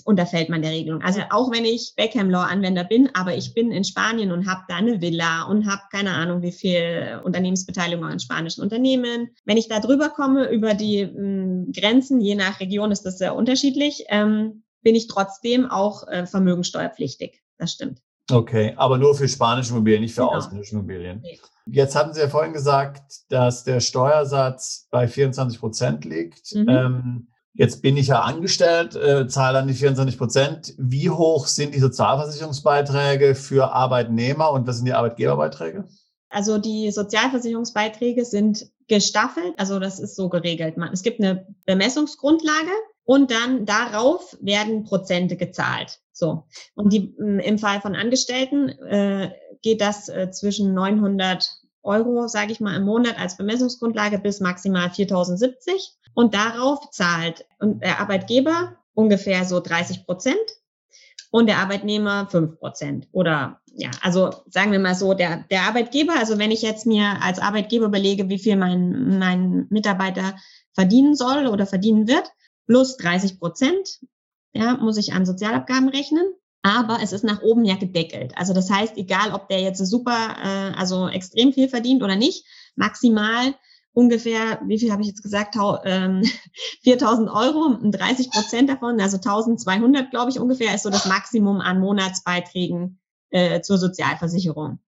unterfällt 0.05 0.49
man 0.49 0.63
der 0.63 0.73
Regelung. 0.73 1.03
Also 1.03 1.21
auch 1.31 1.51
wenn 1.51 1.65
ich 1.65 1.95
Beckham 1.97 2.31
Law 2.31 2.43
Anwender 2.43 2.85
bin, 2.85 3.11
aber 3.15 3.35
ich 3.35 3.55
bin 3.55 3.71
in 3.71 3.85
Spanien 3.85 4.33
und 4.33 4.49
habe 4.49 4.63
da 4.69 4.77
eine 4.77 5.01
Villa 5.01 5.45
und 5.45 5.67
habe 5.67 5.83
keine 5.91 6.13
Ahnung, 6.13 6.43
wie 6.43 6.53
viel 6.53 7.21
Unternehmensbeteiligung 7.25 8.05
an 8.05 8.21
spanischen 8.21 8.63
Unternehmen. 8.63 9.31
Wenn 9.45 9.57
ich 9.57 9.69
da 9.69 9.81
drüber 9.81 10.11
komme 10.11 10.51
über 10.51 10.75
die 10.75 11.07
mh, 11.07 11.13
hm, 11.15 11.73
Grenzen, 11.73 12.21
je 12.21 12.35
nach 12.35 12.61
Region 12.61 12.93
ist 12.93 13.03
das 13.03 13.19
sehr 13.19 13.35
unterschiedlich, 13.35 14.05
ähm, 14.09 14.63
bin 14.83 14.95
ich 14.95 15.09
trotzdem 15.09 15.71
auch 15.71 16.07
äh, 16.09 16.27
vermögensteuerpflichtig. 16.27 17.43
Das 17.59 17.73
stimmt. 17.73 18.01
Okay, 18.31 18.75
aber 18.77 18.97
nur 18.97 19.15
für 19.15 19.29
spanische 19.29 19.73
Immobilien, 19.73 20.03
nicht 20.03 20.15
für 20.15 20.23
genau. 20.23 20.35
ausländische 20.35 20.75
Immobilien. 20.75 21.21
Nee. 21.23 21.39
Jetzt 21.67 21.95
hatten 21.95 22.15
Sie 22.15 22.21
ja 22.21 22.29
vorhin 22.29 22.53
gesagt, 22.53 23.03
dass 23.29 23.65
der 23.65 23.81
Steuersatz 23.81 24.89
bei 24.91 25.07
24 25.07 25.61
Prozent 25.61 26.05
liegt. 26.05 26.55
Mhm. 26.55 26.69
Ähm, 26.69 27.29
jetzt 27.55 27.83
bin 27.83 27.97
ich 27.97 28.09
ja 28.09 28.21
angestellt, 28.21 28.97
äh, 28.97 29.27
zahle 29.29 29.59
dann 29.59 29.69
die 29.69 29.75
24 29.75 30.19
Prozent. 30.19 30.75
Wie 30.79 31.11
hoch 31.11 31.47
sind 31.47 31.75
die 31.75 31.81
Sozialversicherungsbeiträge 31.81 33.35
für 33.35 33.73
Arbeitnehmer 33.73 34.51
und 34.53 34.67
was 34.67 34.77
sind 34.77 34.87
die 34.87 34.95
Arbeitgeberbeiträge? 34.95 35.89
Also 36.29 36.59
die 36.59 36.91
Sozialversicherungsbeiträge 36.91 38.25
sind 38.25 38.67
gestaffelt, 38.87 39.55
also 39.57 39.79
das 39.79 39.99
ist 39.99 40.17
so 40.17 40.29
geregelt. 40.29 40.77
Es 40.93 41.03
gibt 41.03 41.21
eine 41.21 41.47
Bemessungsgrundlage 41.67 42.71
und 43.05 43.31
dann 43.31 43.67
darauf 43.67 44.37
werden 44.41 44.85
Prozente 44.85 45.37
gezahlt. 45.37 46.01
So. 46.13 46.45
Und 46.75 46.93
die, 46.93 47.15
im 47.19 47.59
Fall 47.59 47.81
von 47.81 47.97
Angestellten 47.97 48.69
äh, 48.69 49.33
geht 49.63 49.81
das 49.81 50.09
äh, 50.09 50.31
zwischen 50.31 50.75
900 50.75 51.49
Euro, 51.83 52.29
sage 52.29 52.53
ich 52.53 52.61
mal, 52.61 52.77
im 52.77 52.85
Monat 52.85 53.19
als 53.19 53.37
Bemessungsgrundlage 53.37 54.19
bis 54.19 54.41
maximal 54.41 54.89
4.070. 54.89 55.93
Und 56.15 56.35
darauf 56.35 56.91
zahlt 56.91 57.47
der 57.61 58.01
Arbeitgeber 58.01 58.77
ungefähr 58.95 59.45
so 59.45 59.61
30 59.61 60.05
Prozent 60.05 60.39
und 61.31 61.47
der 61.47 61.59
Arbeitnehmer 61.59 62.29
5 62.29 62.59
Prozent. 62.59 63.09
Oder 63.13 63.61
ja, 63.67 63.91
also 64.03 64.31
sagen 64.49 64.73
wir 64.73 64.81
mal 64.81 64.95
so, 64.95 65.15
der, 65.15 65.45
der 65.51 65.63
Arbeitgeber, 65.63 66.15
also 66.19 66.39
wenn 66.39 66.51
ich 66.51 66.63
jetzt 66.63 66.87
mir 66.87 67.23
als 67.23 67.39
Arbeitgeber 67.39 67.87
überlege, 67.87 68.29
wie 68.29 68.39
viel 68.39 68.57
mein, 68.57 69.19
mein 69.19 69.67
Mitarbeiter 69.71 70.35
verdienen 70.75 71.15
soll 71.15 71.47
oder 71.47 71.67
verdienen 71.67 72.09
wird, 72.09 72.31
plus 72.67 72.97
30 72.97 73.39
Prozent, 73.39 74.01
ja, 74.53 74.77
muss 74.77 74.97
ich 74.97 75.13
an 75.13 75.27
Sozialabgaben 75.27 75.89
rechnen. 75.89 76.33
Aber 76.63 76.99
es 77.03 77.13
ist 77.13 77.25
nach 77.25 77.41
oben 77.43 77.65
ja 77.65 77.77
gedeckelt. 77.77 78.33
Also 78.37 78.53
das 78.53 78.71
heißt, 78.71 78.97
egal 78.97 79.33
ob 79.33 79.49
der 79.49 79.61
jetzt 79.61 79.79
super, 79.79 80.37
äh, 80.43 80.79
also 80.79 81.09
extrem 81.09 81.53
viel 81.53 81.69
verdient 81.69 82.03
oder 82.03 82.17
nicht, 82.17 82.45
maximal 82.77 83.55
ungefähr, 83.93 84.61
wie 84.67 84.79
viel 84.79 84.93
habe 84.93 85.03
ich 85.03 85.09
jetzt 85.09 85.23
gesagt, 85.23 85.57
ähm, 85.85 86.23
4000 86.83 87.31
Euro, 87.31 87.77
30 87.83 88.31
Prozent 88.31 88.69
davon, 88.69 89.01
also 89.01 89.17
1200, 89.17 90.11
glaube 90.11 90.31
ich, 90.31 90.39
ungefähr, 90.39 90.75
ist 90.75 90.83
so 90.83 90.91
das 90.91 91.07
Maximum 91.07 91.61
an 91.61 91.81
Monatsbeiträgen 91.81 93.01
äh, 93.31 93.61
zur 93.63 93.79
Sozialversicherung. 93.79 94.79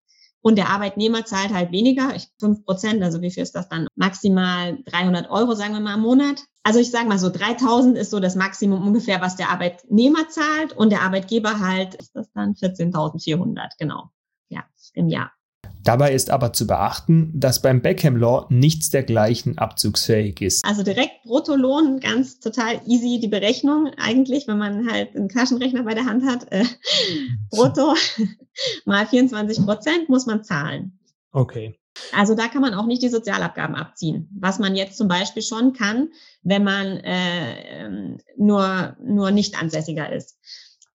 Und 0.41 0.57
der 0.57 0.69
Arbeitnehmer 0.69 1.25
zahlt 1.25 1.53
halt 1.53 1.71
weniger, 1.71 2.13
fünf 2.39 2.65
Prozent, 2.65 3.01
also 3.01 3.21
wie 3.21 3.31
viel 3.31 3.43
ist 3.43 3.55
das 3.55 3.69
dann? 3.69 3.87
Maximal 3.95 4.77
300 4.85 5.29
Euro, 5.29 5.55
sagen 5.55 5.73
wir 5.73 5.79
mal, 5.79 5.95
im 5.95 6.01
Monat. 6.01 6.43
Also 6.63 6.79
ich 6.79 6.91
sage 6.91 7.09
mal 7.09 7.19
so, 7.19 7.29
3000 7.29 7.97
ist 7.97 8.11
so 8.11 8.21
das 8.21 8.35
Maximum 8.35 8.87
ungefähr, 8.87 9.19
was 9.19 9.35
der 9.35 9.49
Arbeitnehmer 9.49 10.29
zahlt 10.29 10.71
und 10.73 10.91
der 10.91 11.01
Arbeitgeber 11.01 11.59
halt, 11.59 11.95
ist 11.95 12.15
das 12.15 12.31
dann 12.33 12.53
14.400, 12.53 13.71
genau, 13.77 14.09
ja, 14.47 14.63
im 14.93 15.09
Jahr. 15.09 15.31
Dabei 15.83 16.13
ist 16.13 16.29
aber 16.29 16.53
zu 16.53 16.65
beachten, 16.65 17.31
dass 17.35 17.61
beim 17.61 17.81
Beckham 17.81 18.15
Law 18.15 18.45
nichts 18.49 18.89
dergleichen 18.89 19.57
abzugsfähig 19.57 20.41
ist. 20.41 20.63
Also 20.65 20.81
direkt 20.83 21.23
Bruttolohn, 21.23 21.99
ganz 21.99 22.39
total 22.39 22.79
easy 22.87 23.19
die 23.19 23.27
Berechnung 23.27 23.91
eigentlich, 23.97 24.47
wenn 24.47 24.57
man 24.57 24.89
halt 24.89 25.13
einen 25.15 25.27
Taschenrechner 25.27 25.83
bei 25.83 25.93
der 25.93 26.05
Hand 26.05 26.25
hat. 26.25 26.49
Äh, 26.51 26.63
brutto 27.51 27.95
mal 28.85 29.05
24 29.05 29.65
Prozent 29.65 30.07
muss 30.07 30.25
man 30.25 30.45
zahlen. 30.45 30.99
Okay. 31.33 31.77
Also 32.11 32.35
da 32.35 32.47
kann 32.47 32.61
man 32.61 32.73
auch 32.73 32.85
nicht 32.85 33.01
die 33.01 33.09
Sozialabgaben 33.09 33.75
abziehen, 33.75 34.29
was 34.39 34.59
man 34.59 34.75
jetzt 34.75 34.97
zum 34.97 35.07
Beispiel 35.07 35.43
schon 35.43 35.73
kann, 35.73 36.09
wenn 36.41 36.63
man 36.63 36.97
äh, 36.97 37.85
ähm, 37.85 38.17
nur, 38.35 38.97
nur 39.03 39.31
nicht 39.31 39.61
ansässiger 39.61 40.11
ist 40.11 40.37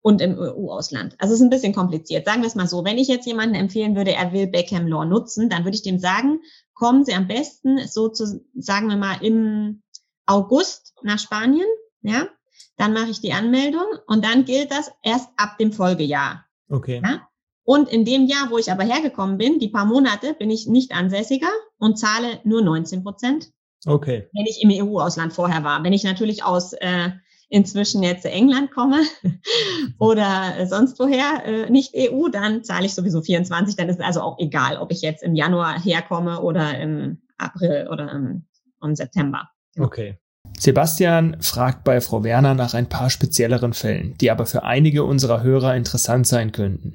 und 0.01 0.21
im 0.21 0.39
EU-Ausland. 0.39 1.15
Also 1.19 1.35
es 1.35 1.41
ist 1.41 1.45
ein 1.45 1.51
bisschen 1.51 1.75
kompliziert. 1.75 2.27
Sagen 2.27 2.43
wir 2.43 2.49
es 2.49 2.55
mal 2.55 2.69
so, 2.69 2.85
wenn 2.85 2.99
ich 2.99 3.09
jetzt 3.09 3.27
jemanden 3.27 3.55
empfehlen 3.55 3.95
würde, 3.95 4.13
er 4.13 4.33
will 4.33 4.47
Beckham 4.47 4.87
Law 4.87 5.05
nutzen, 5.05 5.49
dann 5.49 5.65
würde 5.65 5.77
ich 5.77 5.83
dem 5.83 5.99
sagen, 5.99 6.41
kommen 6.75 7.05
Sie 7.05 7.15
am 7.15 7.29
besten 7.29 7.87
so 7.87 8.09
zu, 8.09 8.45
sagen 8.55 8.89
wir 8.89 8.97
mal, 8.97 9.23
im 9.23 9.83
August 10.27 10.95
nach 11.03 11.19
Spanien, 11.19 11.67
ja, 12.03 12.29
dann 12.77 12.93
mache 12.93 13.11
ich 13.11 13.21
die 13.21 13.33
Anmeldung 13.33 13.87
und 14.07 14.25
dann 14.25 14.45
gilt 14.45 14.71
das 14.71 14.91
erst 15.03 15.29
ab 15.37 15.59
dem 15.59 15.73
Folgejahr. 15.73 16.45
Okay. 16.69 17.03
Ja? 17.05 17.28
Und 17.69 17.91
in 17.91 18.07
dem 18.07 18.25
Jahr, 18.25 18.49
wo 18.49 18.57
ich 18.57 18.73
aber 18.73 18.83
hergekommen 18.83 19.37
bin, 19.37 19.59
die 19.59 19.69
paar 19.69 19.85
Monate, 19.85 20.33
bin 20.33 20.49
ich 20.49 20.67
nicht 20.67 20.93
ansässiger 20.93 21.51
und 21.77 21.99
zahle 21.99 22.41
nur 22.43 22.63
19 22.63 23.03
Prozent. 23.03 23.51
Okay. 23.85 24.27
Wenn 24.33 24.47
ich 24.47 24.63
im 24.63 24.71
EU-Ausland 24.71 25.35
vorher 25.35 25.65
war. 25.65 25.85
Wenn 25.85 25.93
ich 25.93 26.03
natürlich 26.03 26.43
aus 26.43 26.73
äh, 26.73 27.11
inzwischen 27.51 28.03
jetzt 28.03 28.25
England 28.25 28.71
komme 28.71 29.03
oder 29.99 30.67
sonst 30.67 30.99
woher, 30.99 31.45
äh, 31.45 31.69
nicht 31.69 31.93
EU, 31.95 32.31
dann 32.31 32.65
zahle 32.65 32.87
ich 32.87 32.95
sowieso 32.95 33.21
24. 33.21 33.77
Dann 33.77 33.91
ist 33.91 33.99
es 33.99 34.05
also 34.05 34.23
auch 34.23 34.39
egal, 34.39 34.79
ob 34.79 34.91
ich 34.91 35.03
jetzt 35.03 35.23
im 35.23 35.35
Januar 35.35 35.79
herkomme 35.79 36.41
oder 36.41 36.79
im 36.79 37.21
April 37.37 37.89
oder 37.93 38.11
im, 38.11 38.47
im 38.83 38.97
September. 38.97 39.47
Okay. 39.79 40.17
Sebastian 40.59 41.37
fragt 41.43 41.85
bei 41.85 42.01
Frau 42.01 42.25
Werner 42.25 42.55
nach 42.55 42.73
ein 42.73 42.89
paar 42.89 43.11
spezielleren 43.11 43.75
Fällen, 43.75 44.17
die 44.23 44.31
aber 44.31 44.47
für 44.47 44.63
einige 44.63 45.05
unserer 45.05 45.43
Hörer 45.43 45.77
interessant 45.77 46.27
sein 46.27 46.53
könnten. 46.53 46.95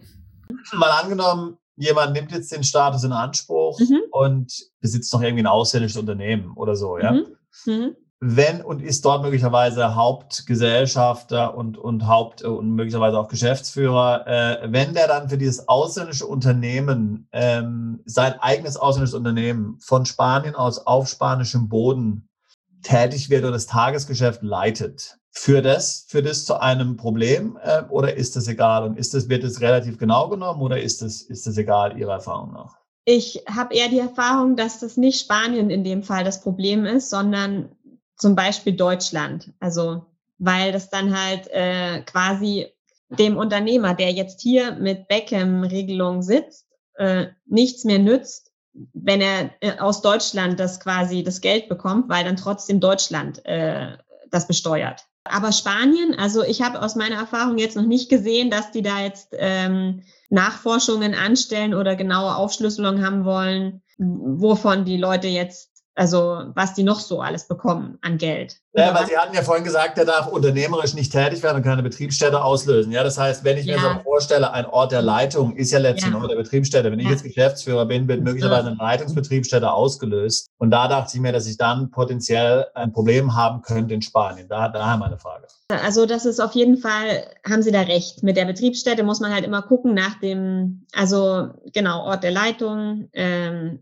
Mal 0.72 0.92
angenommen, 0.92 1.58
jemand 1.76 2.14
nimmt 2.14 2.32
jetzt 2.32 2.52
den 2.52 2.64
Status 2.64 3.04
in 3.04 3.12
Anspruch 3.12 3.80
mhm. 3.80 4.02
und 4.12 4.54
besitzt 4.80 5.12
noch 5.14 5.22
irgendwie 5.22 5.44
ein 5.44 5.48
ausländisches 5.48 5.98
Unternehmen 5.98 6.54
oder 6.56 6.76
so, 6.76 6.98
ja. 6.98 7.12
Mhm. 7.12 7.26
Mhm 7.66 7.96
wenn 8.26 8.62
und 8.62 8.82
ist 8.82 9.04
dort 9.04 9.22
möglicherweise 9.22 9.96
Hauptgesellschafter 9.96 11.58
und, 11.58 11.78
und 11.78 12.08
Haupt- 12.08 12.42
und 12.42 12.72
möglicherweise 12.72 13.20
auch 13.20 13.28
Geschäftsführer, 13.28 14.26
äh, 14.26 14.72
wenn 14.72 14.94
der 14.94 15.10
dann 15.10 15.28
für 15.28 15.38
dieses 15.38 15.68
ausländische 15.68 16.26
Unternehmen, 16.26 17.28
ähm, 17.34 18.02
sein 18.06 18.40
eigenes 18.40 18.78
ausländisches 18.78 19.16
Unternehmen 19.16 19.78
von 19.82 20.06
Spanien 20.06 20.56
aus 20.56 20.88
auf 20.88 21.10
spanischem 21.10 21.68
Boden 21.68 22.30
tätig 22.82 23.30
wird 23.30 23.44
oder 23.44 23.52
das 23.52 23.68
Tagesgeschäft 23.68 24.42
leitet, 24.42 25.18
führt 25.34 25.66
das, 25.66 26.06
führt 26.08 26.28
das 26.28 26.46
zu 26.46 26.62
einem 26.62 26.96
Problem 26.96 27.58
äh, 27.62 27.84
oder 27.90 28.16
ist 28.16 28.36
das 28.36 28.48
egal? 28.48 28.84
Und 28.84 28.98
ist 28.98 29.14
das, 29.14 29.28
wird 29.28 29.44
es 29.44 29.62
relativ 29.62 29.98
genau 29.98 30.30
genommen 30.30 30.62
oder 30.62 30.82
ist 30.82 31.02
das, 31.02 31.24
ist 31.24 31.48
das 31.48 31.58
egal 31.58 31.98
Ihrer 31.98 32.14
Erfahrung 32.14 32.54
nach? 32.54 32.78
Ich 33.06 33.44
habe 33.50 33.76
eher 33.76 33.90
die 33.90 34.00
Erfahrung, 34.00 34.56
dass 34.56 34.80
das 34.80 34.96
nicht 34.96 35.20
Spanien 35.20 35.70
in 35.70 35.84
dem 35.84 36.04
Fall 36.04 36.24
das 36.24 36.42
Problem 36.42 36.86
ist, 36.86 37.10
sondern 37.10 37.76
zum 38.16 38.36
Beispiel 38.36 38.74
Deutschland. 38.74 39.52
Also 39.60 40.06
weil 40.38 40.72
das 40.72 40.90
dann 40.90 41.18
halt 41.18 41.48
äh, 41.48 42.02
quasi 42.02 42.68
dem 43.10 43.38
Unternehmer, 43.38 43.94
der 43.94 44.12
jetzt 44.12 44.42
hier 44.42 44.74
mit 44.74 45.08
Beckham-Regelung 45.08 46.22
sitzt, 46.22 46.68
äh, 46.96 47.28
nichts 47.46 47.84
mehr 47.84 48.00
nützt, 48.00 48.52
wenn 48.94 49.22
er 49.22 49.52
äh, 49.62 49.78
aus 49.80 50.02
Deutschland 50.02 50.60
das 50.60 50.80
quasi 50.80 51.24
das 51.24 51.42
Geld 51.42 51.70
bekommt, 51.70 52.10
weil 52.10 52.24
dann 52.24 52.36
trotzdem 52.36 52.80
Deutschland 52.80 53.46
äh, 53.46 53.98
das 54.32 54.48
besteuert. 54.48 55.06
Aber 55.26 55.52
Spanien, 55.52 56.16
also 56.18 56.44
ich 56.44 56.62
habe 56.62 56.82
aus 56.82 56.96
meiner 56.96 57.16
Erfahrung 57.16 57.58
jetzt 57.58 57.76
noch 57.78 57.86
nicht 57.86 58.10
gesehen, 58.10 58.50
dass 58.50 58.72
die 58.72 58.82
da 58.82 59.02
jetzt 59.02 59.30
ähm, 59.34 60.04
Nachforschungen 60.30 61.16
anstellen 61.16 61.74
oder 61.74 61.96
genaue 61.96 62.36
Aufschlüsselung 62.36 63.06
haben 63.06 63.24
wollen, 63.24 63.82
wovon 63.98 64.84
die 64.84 64.98
Leute 64.98 65.28
jetzt 65.28 65.73
also 65.96 66.44
was 66.56 66.74
die 66.74 66.84
noch 66.84 67.00
so 67.00 67.22
alles 67.22 67.48
bekommen 67.48 67.98
an 68.02 68.18
Geld. 68.18 68.58
Ja, 68.76 68.94
weil 68.96 69.06
Sie 69.06 69.16
hatten 69.16 69.36
ja 69.36 69.44
vorhin 69.44 69.64
gesagt, 69.64 69.98
der 69.98 70.06
darf 70.06 70.28
unternehmerisch 70.28 70.96
nicht 70.96 71.12
tätig 71.12 71.44
werden 71.44 71.58
und 71.58 71.64
keine 71.64 71.84
Betriebsstätte 71.84 72.44
auslösen. 72.44 72.92
Ja, 72.92 73.04
das 73.04 73.20
heißt, 73.20 73.44
wenn 73.44 73.58
ich 73.58 73.66
ja. 73.66 73.76
mir 73.76 73.82
so 73.82 74.04
vorstelle, 74.04 74.52
ein 74.52 74.66
Ort 74.66 74.92
der 74.92 75.04
Leitung 75.04 75.56
ist 75.56 75.72
ja 75.72 75.78
letztlich 75.78 76.12
ja. 76.12 76.28
Der 76.28 76.36
Betriebsstätte. 76.36 76.92
Wenn 76.92 77.00
ich 77.00 77.08
jetzt 77.08 77.24
Geschäftsführer 77.24 77.86
bin, 77.86 78.08
wird 78.08 78.24
möglicherweise 78.24 78.68
eine 78.68 78.78
Leitungsbetriebsstätte 78.78 79.72
ausgelöst. 79.72 80.48
Und 80.58 80.72
da 80.72 80.88
dachte 80.88 81.16
ich 81.16 81.22
mir, 81.22 81.32
dass 81.32 81.46
ich 81.46 81.58
dann 81.58 81.92
potenziell 81.92 82.66
ein 82.74 82.92
Problem 82.92 83.36
haben 83.36 83.62
könnte 83.62 83.94
in 83.94 84.02
Spanien. 84.02 84.48
Da, 84.48 84.70
daher 84.70 84.98
meine 84.98 85.20
Frage. 85.20 85.46
Also 85.70 86.06
das 86.08 86.26
ist 86.26 86.40
auf 86.40 86.54
jeden 86.54 86.78
Fall, 86.78 87.28
haben 87.48 87.62
Sie 87.62 87.72
da 87.72 87.82
recht. 87.82 88.24
Mit 88.24 88.38
der 88.38 88.46
Betriebsstätte 88.46 89.04
muss 89.04 89.20
man 89.20 89.34
halt 89.34 89.46
immer 89.46 89.62
gucken 89.62 89.94
nach 89.94 90.20
dem, 90.20 90.88
also 90.94 91.50
genau, 91.74 92.06
Ort 92.06 92.24
der 92.24 92.32
Leitung, 92.32 93.10
ähm, 93.14 93.80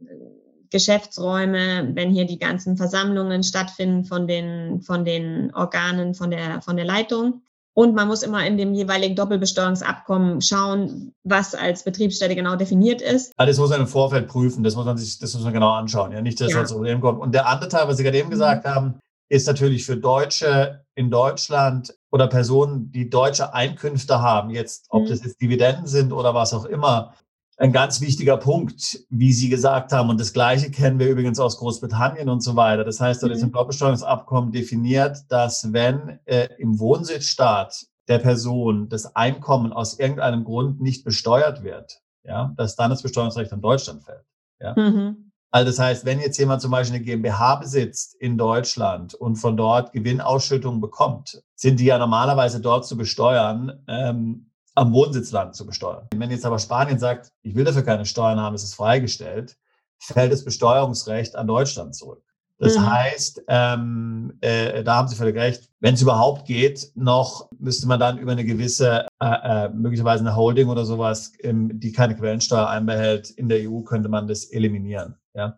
Geschäftsräume, 0.71 1.91
wenn 1.93 2.11
hier 2.11 2.25
die 2.25 2.39
ganzen 2.39 2.77
Versammlungen 2.77 3.43
stattfinden 3.43 4.05
von 4.05 4.27
den, 4.27 4.81
von 4.81 5.05
den 5.05 5.53
Organen, 5.53 6.15
von 6.15 6.31
der, 6.31 6.61
von 6.61 6.77
der 6.77 6.85
Leitung. 6.85 7.41
Und 7.73 7.95
man 7.95 8.07
muss 8.07 8.23
immer 8.23 8.45
in 8.45 8.57
dem 8.57 8.73
jeweiligen 8.73 9.15
Doppelbesteuerungsabkommen 9.15 10.41
schauen, 10.41 11.13
was 11.23 11.55
als 11.55 11.83
Betriebsstätte 11.83 12.35
genau 12.35 12.55
definiert 12.55 13.01
ist. 13.01 13.31
Also 13.37 13.49
das 13.49 13.59
muss 13.59 13.69
man 13.69 13.81
im 13.81 13.87
Vorfeld 13.87 14.27
prüfen, 14.27 14.63
das 14.63 14.75
muss 14.75 14.85
man 14.85 14.97
sich, 14.97 15.19
das 15.19 15.33
muss 15.33 15.43
man 15.43 15.53
genau 15.53 15.71
anschauen, 15.71 16.11
ja, 16.11 16.21
nicht, 16.21 16.41
dass 16.41 16.51
ja. 16.51 16.61
das 16.61 16.73
Problem 16.73 16.99
kommt. 16.99 17.21
Und 17.21 17.33
der 17.33 17.47
andere 17.47 17.69
Teil, 17.69 17.87
was 17.87 17.97
Sie 17.97 18.03
gerade 18.03 18.17
eben 18.17 18.27
mhm. 18.27 18.31
gesagt 18.31 18.65
haben, 18.65 18.99
ist 19.29 19.47
natürlich 19.47 19.85
für 19.85 19.95
Deutsche 19.95 20.83
in 20.95 21.09
Deutschland 21.09 21.95
oder 22.11 22.27
Personen, 22.27 22.91
die 22.91 23.09
deutsche 23.09 23.53
Einkünfte 23.53 24.21
haben, 24.21 24.49
jetzt, 24.49 24.87
ob 24.89 25.03
mhm. 25.03 25.07
das 25.07 25.23
jetzt 25.23 25.41
Dividenden 25.41 25.87
sind 25.87 26.11
oder 26.11 26.33
was 26.33 26.53
auch 26.53 26.65
immer, 26.65 27.13
ein 27.61 27.71
ganz 27.71 28.01
wichtiger 28.01 28.37
Punkt, 28.37 29.05
wie 29.09 29.31
Sie 29.33 29.47
gesagt 29.47 29.91
haben. 29.91 30.09
Und 30.09 30.19
das 30.19 30.33
Gleiche 30.33 30.71
kennen 30.71 30.97
wir 30.97 31.07
übrigens 31.07 31.39
aus 31.39 31.59
Großbritannien 31.59 32.27
und 32.27 32.41
so 32.41 32.55
weiter. 32.55 32.83
Das 32.83 32.99
heißt, 32.99 33.21
dort 33.21 33.31
ist 33.31 33.43
im 33.43 33.49
mhm. 33.49 33.53
Doppelbesteuerungsabkommen 33.53 34.51
definiert, 34.51 35.19
dass 35.29 35.71
wenn 35.71 36.19
äh, 36.25 36.49
im 36.57 36.79
Wohnsitzstaat 36.79 37.85
der 38.07 38.17
Person 38.17 38.89
das 38.89 39.15
Einkommen 39.15 39.73
aus 39.73 39.99
irgendeinem 39.99 40.43
Grund 40.43 40.81
nicht 40.81 41.03
besteuert 41.03 41.63
wird, 41.63 42.01
ja, 42.23 42.51
dass 42.57 42.75
dann 42.75 42.89
das 42.89 43.03
Besteuerungsrecht 43.03 43.53
an 43.53 43.61
Deutschland 43.61 44.03
fällt. 44.03 44.25
Ja. 44.59 44.73
Mhm. 44.75 45.31
Also 45.51 45.69
das 45.69 45.77
heißt, 45.77 46.03
wenn 46.03 46.19
jetzt 46.19 46.39
jemand 46.39 46.63
zum 46.63 46.71
Beispiel 46.71 46.95
eine 46.95 47.05
GmbH 47.05 47.57
besitzt 47.57 48.15
in 48.15 48.39
Deutschland 48.39 49.13
und 49.13 49.35
von 49.35 49.55
dort 49.55 49.91
Gewinnausschüttungen 49.91 50.81
bekommt, 50.81 51.43
sind 51.53 51.79
die 51.79 51.85
ja 51.85 51.99
normalerweise 51.99 52.59
dort 52.59 52.87
zu 52.87 52.97
besteuern. 52.97 53.83
Ähm, 53.87 54.50
am 54.75 54.93
Wohnsitzland 54.93 55.55
zu 55.55 55.65
besteuern. 55.65 56.07
Wenn 56.15 56.31
jetzt 56.31 56.45
aber 56.45 56.59
Spanien 56.59 56.99
sagt, 56.99 57.31
ich 57.41 57.55
will 57.55 57.65
dafür 57.65 57.83
keine 57.83 58.05
Steuern 58.05 58.39
haben, 58.39 58.55
es 58.55 58.63
ist 58.63 58.75
freigestellt, 58.75 59.57
fällt 59.99 60.31
das 60.31 60.43
Besteuerungsrecht 60.43 61.35
an 61.35 61.47
Deutschland 61.47 61.95
zurück. 61.95 62.23
Das 62.61 62.77
mhm. 62.77 62.91
heißt, 62.91 63.41
ähm, 63.47 64.37
äh, 64.41 64.83
da 64.83 64.97
haben 64.97 65.07
Sie 65.07 65.15
völlig 65.15 65.35
recht, 65.35 65.69
wenn 65.79 65.95
es 65.95 66.01
überhaupt 66.03 66.45
geht, 66.45 66.91
noch 66.93 67.49
müsste 67.57 67.87
man 67.87 67.99
dann 67.99 68.19
über 68.19 68.33
eine 68.33 68.45
gewisse, 68.45 69.07
äh, 69.19 69.65
äh, 69.65 69.69
möglicherweise 69.69 70.23
eine 70.23 70.35
Holding 70.35 70.69
oder 70.69 70.85
sowas, 70.85 71.33
ähm, 71.39 71.79
die 71.79 71.91
keine 71.91 72.15
Quellensteuer 72.15 72.69
einbehält, 72.69 73.31
in 73.31 73.49
der 73.49 73.67
EU 73.67 73.81
könnte 73.81 74.09
man 74.09 74.27
das 74.27 74.45
eliminieren. 74.45 75.15
Ja. 75.33 75.57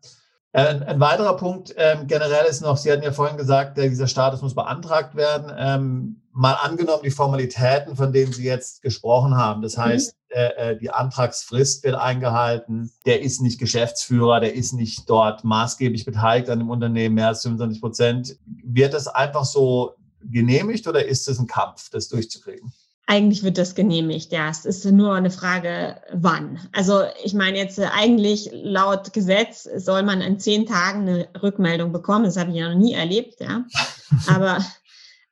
Ein, 0.54 0.84
ein 0.84 1.00
weiterer 1.00 1.36
Punkt 1.36 1.74
ähm, 1.78 2.06
generell 2.06 2.46
ist 2.46 2.62
noch, 2.62 2.78
Sie 2.78 2.92
hatten 2.92 3.02
ja 3.02 3.12
vorhin 3.12 3.38
gesagt, 3.38 3.78
äh, 3.80 3.90
dieser 3.90 4.08
Status 4.08 4.44
muss 4.44 4.54
beantragt 4.54 5.16
werden. 5.16 5.52
Ähm, 5.58 6.22
mal 6.32 6.54
angenommen, 6.54 7.02
die 7.04 7.10
Formalitäten, 7.10 7.96
von 7.96 8.14
denen 8.14 8.32
Sie 8.34 8.44
jetzt 8.44 8.84
gesprochen 8.84 9.36
haben. 9.36 9.64
Das 9.64 9.78
mhm. 9.78 9.82
heißt, 9.82 10.16
äh, 10.30 10.46
äh, 10.58 10.78
die 10.78 10.92
Antragsfrist 10.92 11.84
wird 11.84 11.96
eingehalten. 11.96 12.92
Der 13.08 13.22
ist 13.24 13.42
nicht 13.42 13.60
Geschäftsführer, 13.60 14.40
der 14.40 14.54
ist 14.54 14.74
nicht 14.74 15.10
dort 15.10 15.44
maßgeblich 15.44 16.06
beteiligt 16.06 16.52
an 16.52 16.60
dem 16.60 16.70
Unternehmen, 16.70 17.16
mehr 17.16 17.30
als 17.30 17.42
25 17.42 17.82
Prozent. 17.82 18.38
Wird 18.46 18.94
das 18.94 19.08
einfach 19.08 19.46
so 19.46 19.96
genehmigt 20.22 20.88
oder 20.88 21.04
ist 21.04 21.28
es 21.28 21.40
ein 21.40 21.48
Kampf, 21.48 21.90
das 21.90 22.10
durchzukriegen? 22.10 22.72
Eigentlich 23.06 23.44
wird 23.44 23.58
das 23.58 23.76
genehmigt, 23.76 24.32
ja. 24.32 24.50
Es 24.50 24.66
ist 24.66 24.86
nur 24.86 25.14
eine 25.14 25.30
Frage, 25.30 25.98
wann. 26.14 26.60
Also 26.72 27.02
ich 27.24 27.34
meine 27.34 27.58
jetzt 27.58 27.78
äh, 27.78 27.88
eigentlich 27.94 28.50
laut 28.54 29.12
Gesetz 29.12 29.64
soll 29.64 30.04
man 30.04 30.22
in 30.22 30.40
zehn 30.40 30.66
Tagen 30.66 31.02
eine 31.02 31.28
Rückmeldung 31.42 31.92
bekommen. 31.92 32.24
Das 32.24 32.38
habe 32.38 32.52
ich 32.52 32.58
ja 32.58 32.70
noch 32.70 32.80
nie 32.80 32.94
erlebt, 32.94 33.42
ja. 33.42 33.66
Aber 34.28 34.64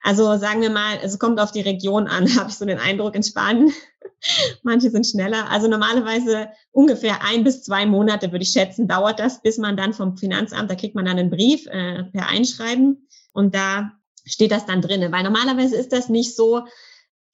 also 0.03 0.35
sagen 0.37 0.61
wir 0.61 0.71
mal, 0.71 0.97
es 1.01 1.19
kommt 1.19 1.39
auf 1.39 1.51
die 1.51 1.61
Region 1.61 2.07
an, 2.07 2.27
habe 2.37 2.49
ich 2.49 2.57
so 2.57 2.65
den 2.65 2.79
Eindruck 2.79 3.15
in 3.15 3.23
Spanien. 3.23 3.71
Manche 4.63 4.89
sind 4.89 5.07
schneller. 5.07 5.49
Also 5.49 5.67
normalerweise 5.67 6.49
ungefähr 6.71 7.23
ein 7.23 7.43
bis 7.43 7.63
zwei 7.63 7.85
Monate 7.85 8.31
würde 8.31 8.43
ich 8.43 8.51
schätzen, 8.51 8.87
dauert 8.87 9.19
das, 9.19 9.41
bis 9.41 9.57
man 9.57 9.77
dann 9.77 9.93
vom 9.93 10.17
Finanzamt, 10.17 10.69
da 10.69 10.75
kriegt 10.75 10.95
man 10.95 11.05
dann 11.05 11.19
einen 11.19 11.29
Brief 11.29 11.67
äh, 11.67 12.03
per 12.03 12.27
Einschreiben 12.27 13.07
und 13.33 13.55
da 13.55 13.93
steht 14.25 14.51
das 14.51 14.65
dann 14.65 14.81
drinne. 14.81 15.11
Weil 15.11 15.23
normalerweise 15.23 15.75
ist 15.77 15.93
das 15.93 16.09
nicht 16.09 16.35
so, 16.35 16.65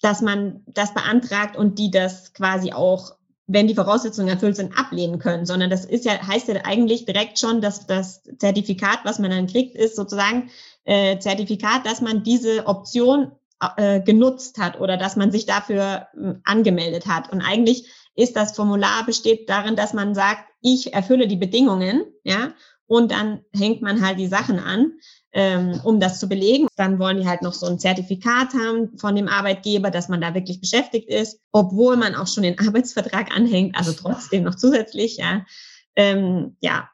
dass 0.02 0.22
man 0.22 0.64
das 0.68 0.94
beantragt 0.94 1.56
und 1.56 1.80
die 1.80 1.92
das 1.92 2.34
quasi 2.34 2.72
auch, 2.74 3.16
wenn 3.48 3.68
die 3.68 3.76
Voraussetzungen 3.76 4.28
erfüllt 4.28 4.56
sind, 4.56 4.78
ablehnen 4.78 5.20
können, 5.20 5.46
sondern 5.46 5.70
das 5.70 5.86
ist 5.86 6.06
ja, 6.06 6.14
heißt 6.26 6.50
ja 6.50 6.66
eigentlich 6.66 7.06
direkt 7.06 7.40
schon, 7.40 7.62
dass 7.62 7.88
das 7.88 8.24
Zertifikat, 8.38 9.00
was 9.04 9.20
man 9.20 9.32
dann 9.32 9.48
kriegt, 9.48 9.76
ist 9.76 9.96
sozusagen 9.96 10.50
äh, 10.84 11.18
Zertifikat, 11.20 11.86
dass 11.86 12.02
man 12.02 12.24
diese 12.24 12.68
Option 12.68 13.32
äh, 13.78 14.02
genutzt 14.02 14.60
hat 14.60 14.80
oder 14.80 14.98
dass 14.98 15.16
man 15.16 15.32
sich 15.32 15.46
dafür 15.46 16.08
äh, 16.14 16.34
angemeldet 16.44 17.08
hat. 17.08 17.32
Und 17.32 17.42
eigentlich 17.42 17.90
ist 18.16 18.36
das 18.36 18.56
Formular 18.56 19.06
besteht 19.06 19.50
darin, 19.50 19.76
dass 19.76 19.94
man 19.94 20.14
sagt, 20.14 20.44
ich 20.62 20.94
erfülle 20.94 21.28
die 21.28 21.38
Bedingungen, 21.38 22.06
ja, 22.24 22.54
und 22.88 23.12
dann 23.12 23.42
hängt 23.56 23.82
man 23.82 24.06
halt 24.06 24.18
die 24.18 24.28
Sachen 24.28 24.60
an 24.60 24.94
ähm, 25.34 25.80
um 25.84 26.00
das 26.00 26.20
zu 26.20 26.28
belegen. 26.28 26.68
Dann 26.76 27.00
wollen 27.00 27.18
die 27.20 27.28
halt 27.28 27.42
noch 27.42 27.54
so 27.54 27.66
ein 27.66 27.80
Zertifikat 27.80 28.54
haben 28.54 28.98
von 28.98 29.16
dem 29.16 29.28
Arbeitgeber, 29.28 29.92
dass 29.92 30.10
man 30.10 30.22
da 30.22 30.34
wirklich 30.34 30.62
beschäftigt 30.62 31.10
ist, 31.10 31.40
obwohl 31.52 31.98
man 31.98 32.16
auch 32.16 32.28
schon 32.28 32.44
den 32.44 32.60
Arbeitsvertrag 32.68 33.36
anhängt, 33.36 33.78
also 33.78 33.92
trotzdem 33.94 34.44
noch 34.44 34.56
zusätzlich, 34.56 35.18
ja. 35.18 35.46
Ähm, 35.96 36.56
ja, 36.62 36.90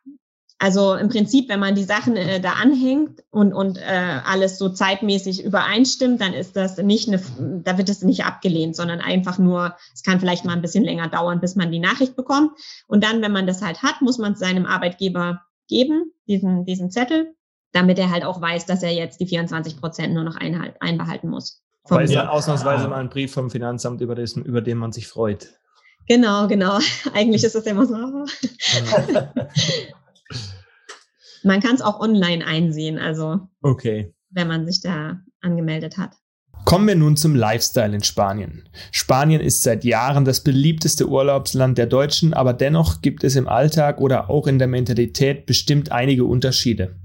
also 0.63 0.95
im 0.95 1.09
Prinzip, 1.09 1.49
wenn 1.49 1.59
man 1.59 1.75
die 1.75 1.83
Sachen 1.83 2.15
äh, 2.15 2.39
da 2.39 2.53
anhängt 2.53 3.21
und, 3.31 3.51
und 3.51 3.77
äh, 3.77 4.21
alles 4.23 4.57
so 4.57 4.69
zeitmäßig 4.69 5.43
übereinstimmt, 5.43 6.21
dann 6.21 6.33
ist 6.33 6.55
das 6.55 6.77
nicht 6.77 7.09
eine, 7.09 7.21
da 7.65 7.77
wird 7.77 7.89
es 7.89 8.01
nicht 8.01 8.23
abgelehnt, 8.23 8.73
sondern 8.77 9.01
einfach 9.01 9.37
nur, 9.39 9.75
es 9.93 10.03
kann 10.03 10.21
vielleicht 10.21 10.45
mal 10.45 10.53
ein 10.53 10.61
bisschen 10.61 10.85
länger 10.85 11.09
dauern, 11.09 11.41
bis 11.41 11.57
man 11.57 11.69
die 11.69 11.79
Nachricht 11.79 12.15
bekommt. 12.15 12.51
Und 12.87 13.03
dann, 13.03 13.21
wenn 13.21 13.33
man 13.33 13.45
das 13.45 13.61
halt 13.61 13.83
hat, 13.83 14.01
muss 14.01 14.19
man 14.19 14.33
es 14.33 14.39
seinem 14.39 14.65
Arbeitgeber 14.65 15.41
geben, 15.67 16.13
diesen, 16.27 16.63
diesen 16.63 16.91
Zettel 16.91 17.35
damit 17.73 17.99
er 17.99 18.09
halt 18.09 18.23
auch 18.23 18.39
weiß, 18.39 18.65
dass 18.65 18.81
er 18.83 18.91
jetzt 18.91 19.19
die 19.19 19.27
24 19.27 19.77
Prozent 19.77 20.13
nur 20.13 20.23
noch 20.23 20.37
einhalt, 20.37 20.75
einbehalten 20.79 21.29
muss. 21.29 21.61
Weil 21.89 22.09
ja 22.09 22.29
ausnahmsweise 22.29 22.87
mal 22.87 23.01
ein 23.01 23.09
Brief 23.09 23.33
vom 23.33 23.49
Finanzamt, 23.49 23.99
über, 23.99 24.15
das, 24.15 24.37
über 24.37 24.61
den 24.61 24.77
man 24.77 24.93
sich 24.93 25.07
freut. 25.07 25.49
Genau, 26.07 26.47
genau. 26.47 26.79
Eigentlich 27.13 27.43
ist 27.43 27.55
das 27.55 27.65
immer 27.65 27.85
so. 27.85 27.95
man 31.43 31.59
kann 31.59 31.75
es 31.75 31.81
auch 31.81 31.99
online 31.99 32.45
einsehen, 32.45 32.99
also 32.99 33.41
okay. 33.61 34.13
wenn 34.29 34.47
man 34.47 34.65
sich 34.65 34.81
da 34.81 35.19
angemeldet 35.41 35.97
hat. 35.97 36.11
Kommen 36.65 36.87
wir 36.87 36.95
nun 36.95 37.17
zum 37.17 37.35
Lifestyle 37.35 37.93
in 37.93 38.03
Spanien. 38.03 38.69
Spanien 38.91 39.41
ist 39.41 39.63
seit 39.63 39.83
Jahren 39.83 40.23
das 40.23 40.41
beliebteste 40.41 41.09
Urlaubsland 41.09 41.77
der 41.77 41.87
Deutschen, 41.87 42.33
aber 42.33 42.53
dennoch 42.53 43.01
gibt 43.01 43.25
es 43.25 43.35
im 43.35 43.49
Alltag 43.49 43.99
oder 43.99 44.29
auch 44.29 44.47
in 44.47 44.59
der 44.59 44.69
Mentalität 44.69 45.45
bestimmt 45.45 45.91
einige 45.91 46.23
Unterschiede. 46.23 46.95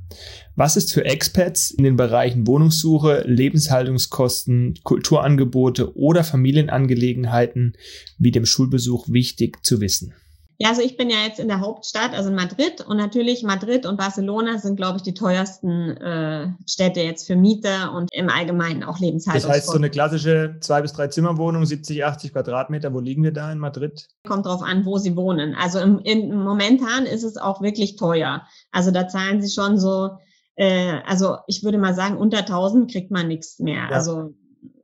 Was 0.59 0.77
ist 0.77 0.93
für 0.93 1.05
Expats 1.05 1.71
in 1.71 1.85
den 1.85 1.95
Bereichen 1.95 2.49
Wohnungssuche, 2.49 3.23
Lebenshaltungskosten, 3.25 4.75
Kulturangebote 4.83 5.97
oder 5.97 6.25
Familienangelegenheiten 6.25 7.75
wie 8.19 8.33
dem 8.33 8.45
Schulbesuch 8.45 9.07
wichtig 9.09 9.65
zu 9.65 9.81
wissen? 9.81 10.15
Ja, 10.59 10.71
also 10.71 10.83
ich 10.83 10.97
bin 10.97 11.11
ja 11.11 11.19
jetzt 11.25 11.39
in 11.39 11.47
der 11.47 11.61
Hauptstadt, 11.61 12.13
also 12.13 12.31
in 12.31 12.35
Madrid. 12.35 12.85
Und 12.85 12.97
natürlich 12.97 13.45
Madrid 13.45 13.87
und 13.87 13.99
Barcelona 13.99 14.59
sind, 14.59 14.75
glaube 14.75 14.97
ich, 14.97 15.05
die 15.05 15.15
teuersten 15.15 15.97
äh, 15.97 16.49
Städte 16.67 17.03
jetzt 17.03 17.29
für 17.29 17.37
Mieter 17.37 17.93
und 17.95 18.09
im 18.13 18.29
Allgemeinen 18.29 18.83
auch 18.83 18.99
Lebenshaltungskosten. 18.99 19.49
Das 19.49 19.57
heißt, 19.59 19.67
so 19.69 19.79
eine 19.79 19.91
klassische 19.91 20.57
zwei 20.59 20.83
bis 20.83 20.93
drei 20.93 21.07
Zimmerwohnung, 21.07 21.67
70, 21.67 22.05
80 22.05 22.33
Quadratmeter, 22.33 22.93
wo 22.93 22.99
liegen 22.99 23.23
wir 23.23 23.33
da 23.33 23.53
in 23.53 23.61
Madrid? 23.61 24.09
Kommt 24.27 24.45
drauf 24.45 24.63
an, 24.63 24.85
wo 24.85 24.99
Sie 24.99 25.15
wohnen. 25.15 25.55
Also 25.55 25.79
im, 25.79 26.01
im 26.01 26.43
momentan 26.43 27.07
ist 27.07 27.23
es 27.23 27.37
auch 27.37 27.63
wirklich 27.63 27.95
teuer. 27.95 28.43
Also 28.73 28.91
da 28.91 29.07
zahlen 29.07 29.41
Sie 29.41 29.55
schon 29.55 29.79
so 29.79 30.19
äh, 30.59 31.01
also 31.07 31.39
ich 31.47 31.63
würde 31.63 31.79
mal 31.79 31.95
sagen, 31.95 32.17
unter 32.17 32.39
1000 32.39 32.91
kriegt 32.91 33.11
man 33.13 33.29
nichts 33.29 33.61
mehr. 33.61 33.89
Ja. 33.89 33.91
Also 33.91 34.35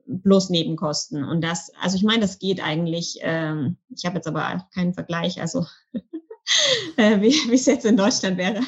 bloß 0.07 0.49
Nebenkosten. 0.49 1.23
Und 1.23 1.43
das, 1.43 1.71
also 1.81 1.97
ich 1.97 2.03
meine, 2.03 2.21
das 2.21 2.39
geht 2.39 2.63
eigentlich. 2.63 3.19
Ähm, 3.21 3.77
ich 3.89 4.05
habe 4.05 4.15
jetzt 4.15 4.27
aber 4.27 4.67
keinen 4.73 4.93
Vergleich, 4.93 5.41
also 5.41 5.65
äh, 6.97 7.21
wie 7.21 7.33
wie 7.49 7.55
es 7.55 7.65
jetzt 7.65 7.85
in 7.85 7.97
Deutschland 7.97 8.37
wäre. 8.37 8.61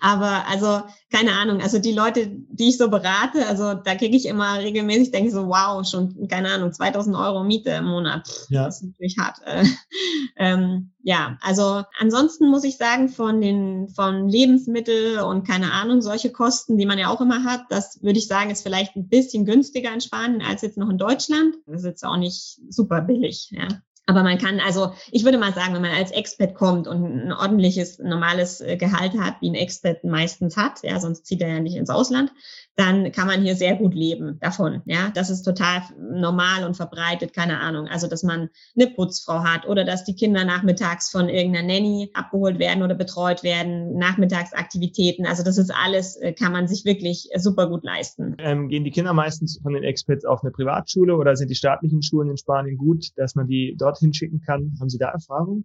Aber 0.00 0.46
also 0.48 0.82
keine 1.14 1.32
Ahnung, 1.32 1.60
also 1.60 1.78
die 1.78 1.92
Leute, 1.92 2.26
die 2.26 2.70
ich 2.70 2.76
so 2.76 2.90
berate, 2.90 3.46
also 3.46 3.74
da 3.74 3.94
kriege 3.94 4.16
ich 4.16 4.26
immer 4.26 4.58
regelmäßig, 4.58 5.12
denke 5.12 5.28
ich 5.28 5.34
so, 5.34 5.46
wow, 5.46 5.88
schon, 5.88 6.26
keine 6.26 6.48
Ahnung, 6.50 6.72
2000 6.72 7.14
Euro 7.14 7.44
Miete 7.44 7.70
im 7.70 7.84
Monat. 7.84 8.28
Ja. 8.48 8.64
Das 8.64 8.82
ist 8.82 8.88
natürlich 8.88 9.16
hart. 9.16 9.36
Äh, 9.44 9.64
ähm, 10.36 10.90
ja, 11.04 11.38
also 11.40 11.84
ansonsten 12.00 12.48
muss 12.48 12.64
ich 12.64 12.78
sagen, 12.78 13.08
von 13.08 13.40
den, 13.40 13.88
von 13.90 14.28
Lebensmittel 14.28 15.20
und 15.20 15.46
keine 15.46 15.70
Ahnung, 15.70 16.02
solche 16.02 16.32
Kosten, 16.32 16.78
die 16.78 16.86
man 16.86 16.98
ja 16.98 17.10
auch 17.10 17.20
immer 17.20 17.44
hat, 17.44 17.62
das 17.68 18.02
würde 18.02 18.18
ich 18.18 18.26
sagen, 18.26 18.50
ist 18.50 18.64
vielleicht 18.64 18.96
ein 18.96 19.08
bisschen 19.08 19.44
günstiger 19.44 19.94
in 19.94 20.00
Spanien 20.00 20.42
als 20.42 20.62
jetzt 20.62 20.78
noch 20.78 20.90
in 20.90 20.98
Deutschland. 20.98 21.54
Das 21.66 21.82
ist 21.82 21.86
jetzt 21.86 22.04
auch 22.04 22.16
nicht 22.16 22.58
super 22.70 23.00
billig, 23.02 23.50
ja. 23.52 23.68
Aber 24.06 24.22
man 24.22 24.36
kann, 24.36 24.60
also 24.60 24.92
ich 25.10 25.24
würde 25.24 25.38
mal 25.38 25.54
sagen, 25.54 25.74
wenn 25.74 25.82
man 25.82 25.92
als 25.92 26.10
Expat 26.10 26.54
kommt 26.54 26.86
und 26.86 27.04
ein 27.04 27.32
ordentliches, 27.32 27.98
normales 27.98 28.60
äh, 28.60 28.76
Gehalt 28.76 29.18
hat, 29.18 29.36
wie 29.40 29.50
ein 29.50 29.54
Expat 29.54 30.04
meistens 30.04 30.56
hat, 30.56 30.82
ja, 30.82 31.00
sonst 31.00 31.24
zieht 31.26 31.40
er 31.40 31.48
ja 31.48 31.60
nicht 31.60 31.76
ins 31.76 31.88
Ausland, 31.88 32.30
dann 32.76 33.12
kann 33.12 33.26
man 33.26 33.42
hier 33.42 33.54
sehr 33.54 33.76
gut 33.76 33.94
leben 33.94 34.38
davon. 34.40 34.82
Ja, 34.84 35.10
das 35.14 35.30
ist 35.30 35.42
total 35.42 35.82
normal 35.98 36.64
und 36.64 36.76
verbreitet, 36.76 37.32
keine 37.32 37.60
Ahnung. 37.60 37.86
Also, 37.86 38.08
dass 38.08 38.22
man 38.22 38.50
eine 38.76 38.88
Putzfrau 38.88 39.44
hat 39.44 39.66
oder 39.68 39.84
dass 39.84 40.04
die 40.04 40.16
Kinder 40.16 40.44
nachmittags 40.44 41.10
von 41.10 41.28
irgendeiner 41.28 41.66
Nanny 41.66 42.10
abgeholt 42.14 42.58
werden 42.58 42.82
oder 42.82 42.94
betreut 42.94 43.42
werden, 43.42 43.96
Nachmittagsaktivitäten. 43.96 45.26
Also, 45.26 45.44
das 45.44 45.58
ist 45.58 45.72
alles, 45.72 46.16
äh, 46.16 46.32
kann 46.32 46.52
man 46.52 46.66
sich 46.66 46.84
wirklich 46.84 47.28
super 47.36 47.68
gut 47.68 47.84
leisten. 47.84 48.34
Ähm, 48.38 48.68
gehen 48.68 48.84
die 48.84 48.90
Kinder 48.90 49.12
meistens 49.12 49.60
von 49.62 49.72
den 49.72 49.84
Expats 49.84 50.24
auf 50.24 50.42
eine 50.42 50.50
Privatschule 50.50 51.16
oder 51.16 51.36
sind 51.36 51.50
die 51.50 51.54
staatlichen 51.54 52.02
Schulen 52.02 52.30
in 52.30 52.36
Spanien 52.36 52.76
gut, 52.76 53.06
dass 53.16 53.34
man 53.34 53.46
die 53.46 53.76
dorthin 53.78 54.12
schicken 54.12 54.40
kann? 54.40 54.74
Haben 54.80 54.88
Sie 54.88 54.98
da 54.98 55.10
Erfahrung? 55.10 55.64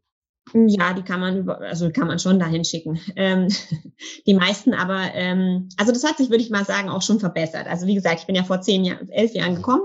Ja, 0.54 0.94
die 0.94 1.04
kann 1.04 1.20
man 1.20 1.38
über, 1.38 1.60
also 1.62 1.92
kann 1.92 2.08
man 2.08 2.20
schon 2.20 2.40
dahin 2.40 2.66
schicken. 2.66 3.00
Ähm, 3.16 3.48
die 4.28 4.34
meisten 4.34 4.74
aber, 4.74 5.14
ähm, 5.14 5.70
also 5.78 5.92
das 5.92 6.04
hat 6.04 6.18
sich, 6.18 6.30
würde 6.30 6.44
ich 6.44 6.50
mal 6.50 6.66
sagen, 6.66 6.90
auch 6.90 7.02
schon 7.02 7.20
verbessert. 7.20 7.68
Also 7.68 7.88
wie 7.88 7.96
gesagt, 7.96 8.22
ich 8.22 8.26
bin 8.26 8.36
ja 8.36 8.44
vor 8.44 8.62
zehn 8.62 8.84
Jahren, 8.84 9.10
elf 9.10 9.34
Jahren 9.34 9.56
gekommen 9.56 9.84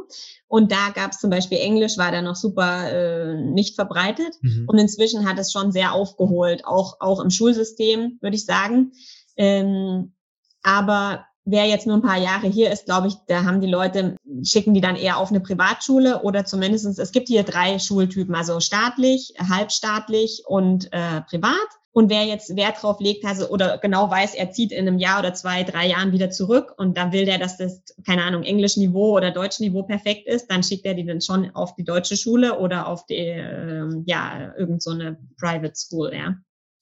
und 0.48 0.72
da 0.72 0.90
gab 0.94 1.12
es 1.12 1.20
zum 1.20 1.30
Beispiel 1.30 1.58
Englisch, 1.58 1.98
war 1.98 2.12
da 2.12 2.22
noch 2.22 2.36
super 2.36 2.90
äh, 2.90 3.34
nicht 3.34 3.74
verbreitet. 3.74 4.34
Mhm. 4.40 4.64
Und 4.68 4.78
inzwischen 4.78 5.28
hat 5.28 5.38
es 5.38 5.52
schon 5.52 5.72
sehr 5.72 5.92
aufgeholt, 5.92 6.64
auch, 6.64 6.96
auch 7.00 7.20
im 7.20 7.30
Schulsystem, 7.30 8.18
würde 8.20 8.36
ich 8.36 8.44
sagen. 8.44 8.92
Ähm, 9.36 10.14
aber 10.62 11.26
wer 11.44 11.66
jetzt 11.66 11.86
nur 11.86 11.96
ein 11.96 12.02
paar 12.02 12.18
Jahre 12.18 12.46
hier 12.46 12.70
ist, 12.70 12.86
glaube 12.86 13.08
ich, 13.08 13.14
da 13.26 13.44
haben 13.44 13.60
die 13.60 13.66
Leute, 13.66 14.16
schicken 14.42 14.74
die 14.74 14.80
dann 14.80 14.96
eher 14.96 15.18
auf 15.18 15.30
eine 15.30 15.40
Privatschule 15.40 16.22
oder 16.22 16.44
zumindestens 16.44 16.98
es 16.98 17.12
gibt 17.12 17.28
hier 17.28 17.42
drei 17.42 17.78
Schultypen, 17.78 18.34
also 18.34 18.60
staatlich, 18.60 19.34
halbstaatlich 19.38 20.42
und 20.46 20.92
äh, 20.92 21.20
privat. 21.22 21.68
Und 21.92 22.10
wer 22.10 22.24
jetzt 22.24 22.56
Wert 22.56 22.82
drauf 22.82 22.98
legt, 22.98 23.24
also 23.24 23.48
oder 23.50 23.78
genau 23.78 24.10
weiß, 24.10 24.34
er 24.34 24.50
zieht 24.50 24.72
in 24.72 24.88
einem 24.88 24.98
Jahr 24.98 25.20
oder 25.20 25.32
zwei, 25.32 25.62
drei 25.62 25.86
Jahren 25.86 26.10
wieder 26.10 26.28
zurück 26.28 26.74
und 26.76 26.96
dann 26.98 27.12
will 27.12 27.24
der, 27.24 27.38
dass 27.38 27.56
das, 27.56 27.84
keine 28.04 28.24
Ahnung, 28.24 28.42
Englischniveau 28.42 29.16
oder 29.16 29.30
Deutschniveau 29.30 29.84
perfekt 29.84 30.26
ist, 30.26 30.50
dann 30.50 30.64
schickt 30.64 30.86
er 30.86 30.94
die 30.94 31.06
dann 31.06 31.20
schon 31.20 31.54
auf 31.54 31.76
die 31.76 31.84
deutsche 31.84 32.16
Schule 32.16 32.58
oder 32.58 32.88
auf 32.88 33.06
die, 33.06 33.14
äh, 33.14 33.88
ja, 34.06 34.54
irgend 34.58 34.82
so 34.82 34.90
eine 34.90 35.18
Private 35.38 35.76
School, 35.76 36.12
ja. 36.12 36.34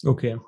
Okay. 0.02 0.38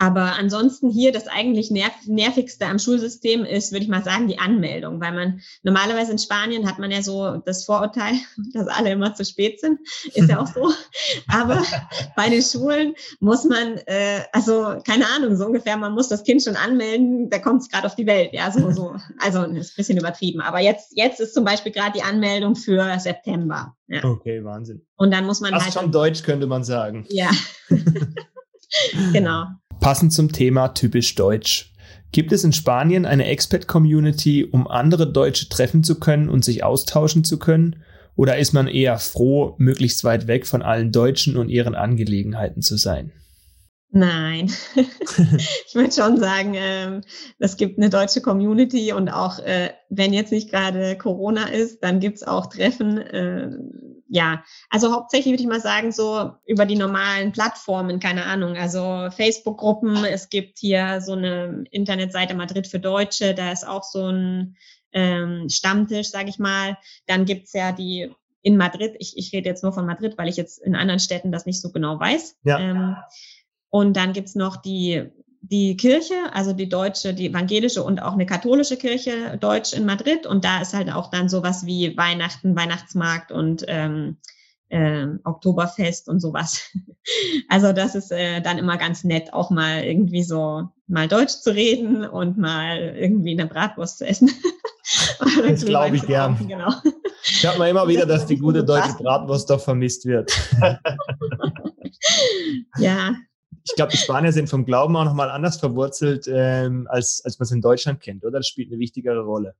Aber 0.00 0.38
ansonsten 0.38 0.88
hier 0.88 1.12
das 1.12 1.26
eigentlich 1.28 1.70
nerv 1.70 1.92
nervigste 2.06 2.64
am 2.64 2.78
Schulsystem 2.78 3.44
ist, 3.44 3.70
würde 3.70 3.84
ich 3.84 3.90
mal 3.90 4.02
sagen, 4.02 4.28
die 4.28 4.38
Anmeldung, 4.38 4.98
weil 4.98 5.12
man 5.12 5.42
normalerweise 5.62 6.12
in 6.12 6.18
Spanien 6.18 6.66
hat 6.66 6.78
man 6.78 6.90
ja 6.90 7.02
so 7.02 7.36
das 7.44 7.66
Vorurteil, 7.66 8.14
dass 8.54 8.66
alle 8.66 8.92
immer 8.92 9.14
zu 9.14 9.26
spät 9.26 9.60
sind, 9.60 9.78
ist 10.14 10.30
ja 10.30 10.40
auch 10.40 10.46
so. 10.46 10.72
Aber 11.28 11.62
bei 12.16 12.30
den 12.30 12.40
Schulen 12.40 12.94
muss 13.20 13.44
man, 13.44 13.76
äh, 13.84 14.22
also 14.32 14.78
keine 14.86 15.04
Ahnung, 15.14 15.36
so 15.36 15.44
ungefähr, 15.44 15.76
man 15.76 15.92
muss 15.92 16.08
das 16.08 16.24
Kind 16.24 16.42
schon 16.42 16.56
anmelden, 16.56 17.28
da 17.28 17.38
kommt 17.38 17.60
es 17.60 17.68
gerade 17.68 17.86
auf 17.86 17.94
die 17.94 18.06
Welt, 18.06 18.32
ja, 18.32 18.50
so, 18.50 18.70
so. 18.70 18.94
Also 19.18 19.42
ist 19.42 19.72
ein 19.72 19.76
bisschen 19.76 19.98
übertrieben. 19.98 20.40
Aber 20.40 20.60
jetzt, 20.60 20.96
jetzt 20.96 21.20
ist 21.20 21.34
zum 21.34 21.44
Beispiel 21.44 21.72
gerade 21.72 21.92
die 21.92 22.02
Anmeldung 22.02 22.56
für 22.56 22.98
September. 22.98 23.76
Ja. 23.86 24.02
Okay, 24.02 24.42
Wahnsinn. 24.42 24.80
Und 24.96 25.12
dann 25.12 25.26
muss 25.26 25.42
man 25.42 25.50
Fast 25.50 25.64
halt 25.66 25.74
schon 25.74 25.92
Deutsch 25.92 26.22
könnte 26.22 26.46
man 26.46 26.64
sagen. 26.64 27.04
Ja. 27.10 27.30
genau. 29.12 29.44
Passend 29.80 30.12
zum 30.12 30.30
Thema 30.30 30.68
typisch 30.68 31.14
deutsch. 31.14 31.72
Gibt 32.12 32.32
es 32.32 32.44
in 32.44 32.52
Spanien 32.52 33.06
eine 33.06 33.26
Expat-Community, 33.26 34.44
um 34.44 34.68
andere 34.68 35.10
Deutsche 35.10 35.48
treffen 35.48 35.82
zu 35.84 35.98
können 35.98 36.28
und 36.28 36.44
sich 36.44 36.64
austauschen 36.64 37.24
zu 37.24 37.38
können? 37.38 37.82
Oder 38.14 38.36
ist 38.36 38.52
man 38.52 38.68
eher 38.68 38.98
froh, 38.98 39.54
möglichst 39.58 40.04
weit 40.04 40.26
weg 40.26 40.46
von 40.46 40.60
allen 40.60 40.92
Deutschen 40.92 41.36
und 41.36 41.48
ihren 41.48 41.74
Angelegenheiten 41.74 42.60
zu 42.60 42.76
sein? 42.76 43.12
Nein, 43.92 44.52
ich 44.76 45.74
würde 45.74 45.92
schon 45.92 46.18
sagen, 46.18 46.52
ähm, 46.54 47.00
es 47.38 47.56
gibt 47.56 47.78
eine 47.78 47.90
deutsche 47.90 48.20
Community 48.20 48.92
und 48.92 49.08
auch 49.08 49.40
äh, 49.40 49.70
wenn 49.88 50.12
jetzt 50.12 50.30
nicht 50.30 50.50
gerade 50.50 50.96
Corona 50.96 51.48
ist, 51.48 51.82
dann 51.82 51.98
gibt 51.98 52.18
es 52.18 52.22
auch 52.22 52.46
Treffen. 52.46 52.98
Äh, 52.98 53.50
ja, 54.10 54.42
also 54.70 54.92
hauptsächlich 54.92 55.32
würde 55.32 55.42
ich 55.42 55.48
mal 55.48 55.60
sagen, 55.60 55.92
so 55.92 56.32
über 56.44 56.66
die 56.66 56.76
normalen 56.76 57.30
Plattformen, 57.30 58.00
keine 58.00 58.24
Ahnung, 58.24 58.56
also 58.56 59.08
Facebook-Gruppen, 59.16 60.04
es 60.04 60.28
gibt 60.28 60.58
hier 60.58 61.00
so 61.00 61.12
eine 61.12 61.64
Internetseite 61.70 62.34
Madrid 62.34 62.66
für 62.66 62.80
Deutsche, 62.80 63.34
da 63.34 63.52
ist 63.52 63.66
auch 63.66 63.84
so 63.84 64.08
ein 64.08 64.56
ähm, 64.92 65.48
Stammtisch, 65.48 66.10
sage 66.10 66.28
ich 66.28 66.40
mal. 66.40 66.76
Dann 67.06 67.24
gibt's 67.24 67.52
ja 67.52 67.70
die 67.70 68.12
in 68.42 68.56
Madrid, 68.56 68.96
ich, 68.98 69.16
ich 69.16 69.32
rede 69.32 69.48
jetzt 69.48 69.62
nur 69.62 69.72
von 69.72 69.86
Madrid, 69.86 70.18
weil 70.18 70.28
ich 70.28 70.36
jetzt 70.36 70.58
in 70.58 70.74
anderen 70.74 70.98
Städten 70.98 71.30
das 71.30 71.46
nicht 71.46 71.60
so 71.60 71.70
genau 71.70 72.00
weiß. 72.00 72.36
Ja. 72.42 72.58
Ähm, 72.58 72.96
und 73.68 73.96
dann 73.96 74.12
gibt's 74.12 74.34
noch 74.34 74.56
die 74.56 75.08
die 75.42 75.76
Kirche, 75.76 76.14
also 76.32 76.52
die 76.52 76.68
deutsche, 76.68 77.14
die 77.14 77.28
evangelische 77.28 77.82
und 77.82 78.00
auch 78.02 78.12
eine 78.12 78.26
katholische 78.26 78.76
Kirche, 78.76 79.38
Deutsch 79.40 79.72
in 79.72 79.86
Madrid. 79.86 80.26
Und 80.26 80.44
da 80.44 80.60
ist 80.60 80.74
halt 80.74 80.92
auch 80.92 81.10
dann 81.10 81.28
sowas 81.28 81.66
wie 81.66 81.96
Weihnachten, 81.96 82.54
Weihnachtsmarkt 82.56 83.32
und 83.32 83.64
ähm, 83.66 84.18
äh, 84.68 85.06
Oktoberfest 85.24 86.08
und 86.08 86.20
sowas. 86.20 86.70
Also 87.48 87.72
das 87.72 87.94
ist 87.94 88.12
äh, 88.12 88.40
dann 88.42 88.58
immer 88.58 88.76
ganz 88.76 89.02
nett, 89.04 89.32
auch 89.32 89.50
mal 89.50 89.82
irgendwie 89.82 90.22
so 90.22 90.68
mal 90.86 91.08
Deutsch 91.08 91.32
zu 91.40 91.52
reden 91.52 92.04
und 92.04 92.36
mal 92.36 92.94
irgendwie 92.94 93.32
eine 93.32 93.46
Bratwurst 93.46 93.98
zu 93.98 94.06
essen. 94.06 94.30
das 95.48 95.64
glaube 95.64 95.96
ich 95.96 96.06
gern. 96.06 96.36
Genau. 96.46 96.72
Ich 97.24 97.44
habe 97.46 97.58
mir 97.58 97.70
immer 97.70 97.88
wieder, 97.88 98.04
dass 98.04 98.26
die 98.26 98.36
gute 98.36 98.62
deutsche 98.64 98.92
Bratwurst 98.98 99.48
doch 99.48 99.60
vermisst 99.60 100.04
wird. 100.04 100.30
ja, 102.78 103.14
ich 103.64 103.74
glaube, 103.76 103.92
die 103.92 103.98
Spanier 103.98 104.32
sind 104.32 104.48
vom 104.48 104.64
Glauben 104.64 104.96
auch 104.96 105.04
nochmal 105.04 105.30
anders 105.30 105.58
verwurzelt, 105.58 106.26
ähm, 106.32 106.86
als, 106.90 107.22
als 107.24 107.38
man 107.38 107.44
es 107.44 107.52
in 107.52 107.60
Deutschland 107.60 108.00
kennt, 108.00 108.24
oder? 108.24 108.38
Das 108.38 108.48
spielt 108.48 108.70
eine 108.70 108.78
wichtigere 108.78 109.20
Rolle. 109.20 109.54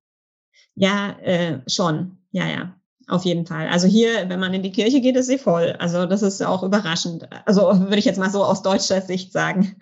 Ja, 0.75 1.19
äh, 1.23 1.61
schon. 1.67 2.19
Ja, 2.31 2.49
ja. 2.49 2.77
Auf 3.09 3.25
jeden 3.25 3.45
Fall. 3.45 3.67
Also 3.69 3.89
hier, 3.89 4.29
wenn 4.29 4.39
man 4.39 4.55
in 4.55 4.63
die 4.63 4.71
Kirche 4.71 5.01
geht, 5.01 5.17
ist 5.17 5.27
sie 5.27 5.39
voll. 5.39 5.75
Also 5.81 6.07
das 6.07 6.23
ist 6.23 6.43
auch 6.43 6.63
überraschend. 6.63 7.29
Also 7.45 7.63
würde 7.63 7.99
ich 7.99 8.05
jetzt 8.05 8.21
mal 8.21 8.31
so 8.31 8.45
aus 8.45 8.63
deutscher 8.63 9.01
Sicht 9.01 9.33
sagen. 9.33 9.75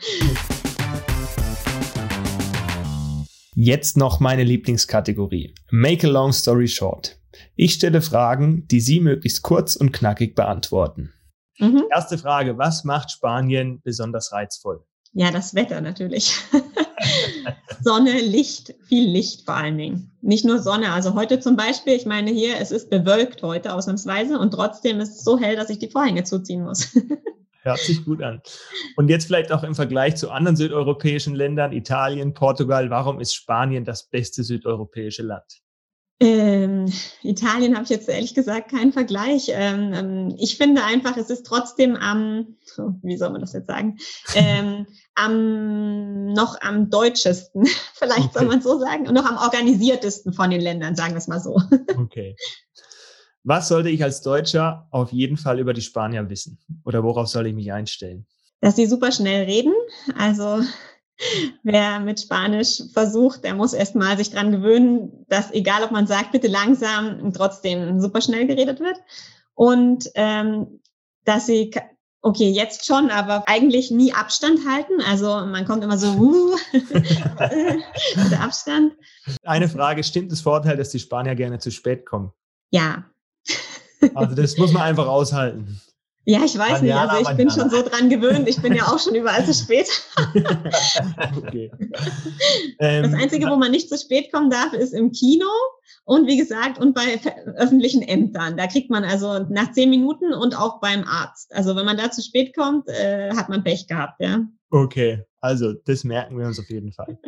Jetzt 3.54 3.98
noch 3.98 4.18
meine 4.18 4.44
Lieblingskategorie. 4.44 5.52
Make 5.70 6.07
a 6.07 6.11
long 6.11 6.33
story 6.33 6.68
short. 6.68 7.18
Ich 7.54 7.74
stelle 7.74 8.00
Fragen, 8.00 8.66
die 8.68 8.81
Sie 8.81 9.00
möglichst 9.00 9.42
kurz 9.42 9.76
und 9.76 9.92
knackig 9.92 10.35
beantworten. 10.35 11.12
Mhm. 11.58 11.84
Erste 11.90 12.18
Frage, 12.18 12.58
was 12.58 12.84
macht 12.84 13.10
Spanien 13.10 13.80
besonders 13.82 14.32
reizvoll? 14.32 14.84
Ja, 15.12 15.30
das 15.30 15.54
Wetter 15.54 15.80
natürlich. 15.80 16.36
Sonne, 17.82 18.20
Licht, 18.20 18.74
viel 18.84 19.08
Licht 19.08 19.44
vor 19.44 19.54
allen 19.54 19.78
Dingen. 19.78 20.10
Nicht 20.20 20.44
nur 20.44 20.58
Sonne. 20.58 20.92
Also 20.92 21.14
heute 21.14 21.40
zum 21.40 21.56
Beispiel, 21.56 21.94
ich 21.94 22.06
meine 22.06 22.30
hier, 22.30 22.58
es 22.60 22.70
ist 22.70 22.90
bewölkt 22.90 23.42
heute 23.42 23.72
ausnahmsweise 23.74 24.38
und 24.38 24.52
trotzdem 24.52 25.00
ist 25.00 25.16
es 25.16 25.24
so 25.24 25.38
hell, 25.38 25.56
dass 25.56 25.70
ich 25.70 25.78
die 25.78 25.90
Vorhänge 25.90 26.24
zuziehen 26.24 26.64
muss. 26.64 26.94
Hört 27.62 27.78
sich 27.78 28.04
gut 28.04 28.22
an. 28.22 28.40
Und 28.96 29.08
jetzt 29.08 29.26
vielleicht 29.26 29.52
auch 29.52 29.62
im 29.62 29.74
Vergleich 29.74 30.16
zu 30.16 30.30
anderen 30.30 30.56
südeuropäischen 30.56 31.34
Ländern, 31.34 31.72
Italien, 31.72 32.32
Portugal, 32.32 32.88
warum 32.90 33.20
ist 33.20 33.34
Spanien 33.34 33.84
das 33.84 34.08
beste 34.08 34.42
südeuropäische 34.42 35.22
Land? 35.22 35.60
Ähm, 36.20 36.92
Italien 37.22 37.74
habe 37.74 37.85
ich 37.85 37.90
jetzt 37.90 38.09
ehrlich 38.09 38.35
gesagt 38.35 38.72
keinen 38.72 38.92
Vergleich. 38.92 39.50
Ähm, 39.50 39.92
ähm, 39.94 40.35
ich 40.38 40.57
finde 40.57 40.83
einfach, 40.83 41.16
es 41.16 41.31
ist 41.31 41.46
trotzdem 41.46 41.94
am, 41.94 42.57
wie 43.02 43.16
soll 43.16 43.31
man 43.31 43.40
das 43.40 43.52
jetzt 43.52 43.68
sagen, 43.68 43.98
ähm, 44.35 44.87
am 45.14 46.33
noch 46.33 46.61
am 46.61 46.90
deutschesten, 46.90 47.66
vielleicht 47.94 48.31
okay. 48.31 48.38
soll 48.38 48.46
man 48.46 48.62
so 48.62 48.81
sagen, 48.81 49.07
und 49.07 49.14
noch 49.14 49.26
am 49.26 49.37
organisiertesten 49.37 50.33
von 50.33 50.50
den 50.50 50.61
Ländern, 50.61 50.96
sagen 50.96 51.12
wir 51.12 51.18
es 51.18 51.28
mal 51.28 51.40
so. 51.40 51.61
Okay. 51.98 52.37
Was 53.44 53.68
sollte 53.68 53.88
ich 53.88 54.02
als 54.02 54.20
Deutscher 54.20 54.88
auf 54.90 55.12
jeden 55.12 55.37
Fall 55.37 55.59
über 55.59 55.72
die 55.72 55.81
Spanier 55.81 56.28
wissen? 56.28 56.59
Oder 56.85 57.02
worauf 57.04 57.28
soll 57.28 57.46
ich 57.46 57.54
mich 57.54 57.72
einstellen? 57.72 58.26
Dass 58.61 58.76
sie 58.76 58.87
super 58.87 59.12
schnell 59.12 59.44
reden. 59.44 59.72
Also 60.16 60.61
Wer 61.62 62.00
mit 62.00 62.20
Spanisch 62.20 62.83
versucht, 62.92 63.44
der 63.44 63.54
muss 63.54 63.72
erstmal 63.72 64.16
sich 64.16 64.31
dran 64.31 64.52
gewöhnen, 64.52 65.26
dass 65.28 65.50
egal 65.52 65.83
ob 65.83 65.90
man 65.90 66.07
sagt, 66.07 66.33
bitte 66.33 66.46
langsam, 66.46 67.33
trotzdem 67.33 68.00
super 68.00 68.20
schnell 68.20 68.46
geredet 68.46 68.81
wird. 68.81 68.96
Und 69.54 70.09
ähm, 70.14 70.81
dass 71.24 71.46
sie, 71.46 71.72
okay, 72.22 72.50
jetzt 72.50 72.87
schon, 72.87 73.11
aber 73.11 73.44
eigentlich 73.46 73.90
nie 73.90 74.12
Abstand 74.12 74.61
halten. 74.68 75.00
Also 75.07 75.26
man 75.46 75.64
kommt 75.64 75.83
immer 75.83 75.98
so, 75.98 76.09
uh, 76.12 76.57
der 78.31 78.40
Abstand. 78.40 78.92
Eine 79.42 79.68
Frage, 79.68 80.04
stimmt 80.04 80.31
das 80.31 80.40
Vorteil, 80.40 80.76
dass 80.76 80.90
die 80.90 81.00
Spanier 81.00 81.35
gerne 81.35 81.59
zu 81.59 81.70
spät 81.72 82.07
kommen? 82.07 82.33
Ja. 82.70 83.04
Also 84.14 84.37
das 84.37 84.57
muss 84.57 84.72
man 84.72 84.83
einfach 84.83 85.09
aushalten. 85.09 85.81
Ja, 86.30 86.44
ich 86.44 86.58
weiß 86.58 86.82
Manjana, 86.82 87.04
nicht. 87.04 87.12
Also 87.12 87.30
ich 87.30 87.36
bin 87.38 87.50
schon 87.50 87.70
so 87.70 87.80
dran 87.80 88.10
gewöhnt. 88.10 88.46
Ich 88.50 88.60
bin 88.60 88.74
ja 88.74 88.82
auch 88.82 88.98
schon 88.98 89.14
überall 89.14 89.46
zu 89.46 89.54
spät. 89.54 89.88
okay. 91.38 91.70
Das 92.78 93.14
Einzige, 93.14 93.46
wo 93.46 93.56
man 93.56 93.70
nicht 93.70 93.88
zu 93.88 93.96
spät 93.96 94.30
kommen 94.30 94.50
darf, 94.50 94.74
ist 94.74 94.92
im 94.92 95.10
Kino. 95.10 95.46
Und 96.04 96.26
wie 96.26 96.36
gesagt, 96.36 96.78
und 96.78 96.94
bei 96.94 97.18
öffentlichen 97.56 98.02
Ämtern. 98.02 98.58
Da 98.58 98.66
kriegt 98.66 98.90
man 98.90 99.04
also 99.04 99.38
nach 99.48 99.72
zehn 99.72 99.88
Minuten 99.88 100.34
und 100.34 100.54
auch 100.54 100.82
beim 100.82 101.02
Arzt. 101.04 101.50
Also 101.54 101.74
wenn 101.76 101.86
man 101.86 101.96
da 101.96 102.10
zu 102.10 102.20
spät 102.20 102.54
kommt, 102.54 102.86
äh, 102.88 103.30
hat 103.30 103.48
man 103.48 103.64
Pech 103.64 103.86
gehabt, 103.86 104.20
ja. 104.20 104.44
Okay, 104.70 105.24
also 105.40 105.72
das 105.72 106.04
merken 106.04 106.38
wir 106.38 106.46
uns 106.46 106.60
auf 106.60 106.68
jeden 106.68 106.92
Fall. 106.92 107.18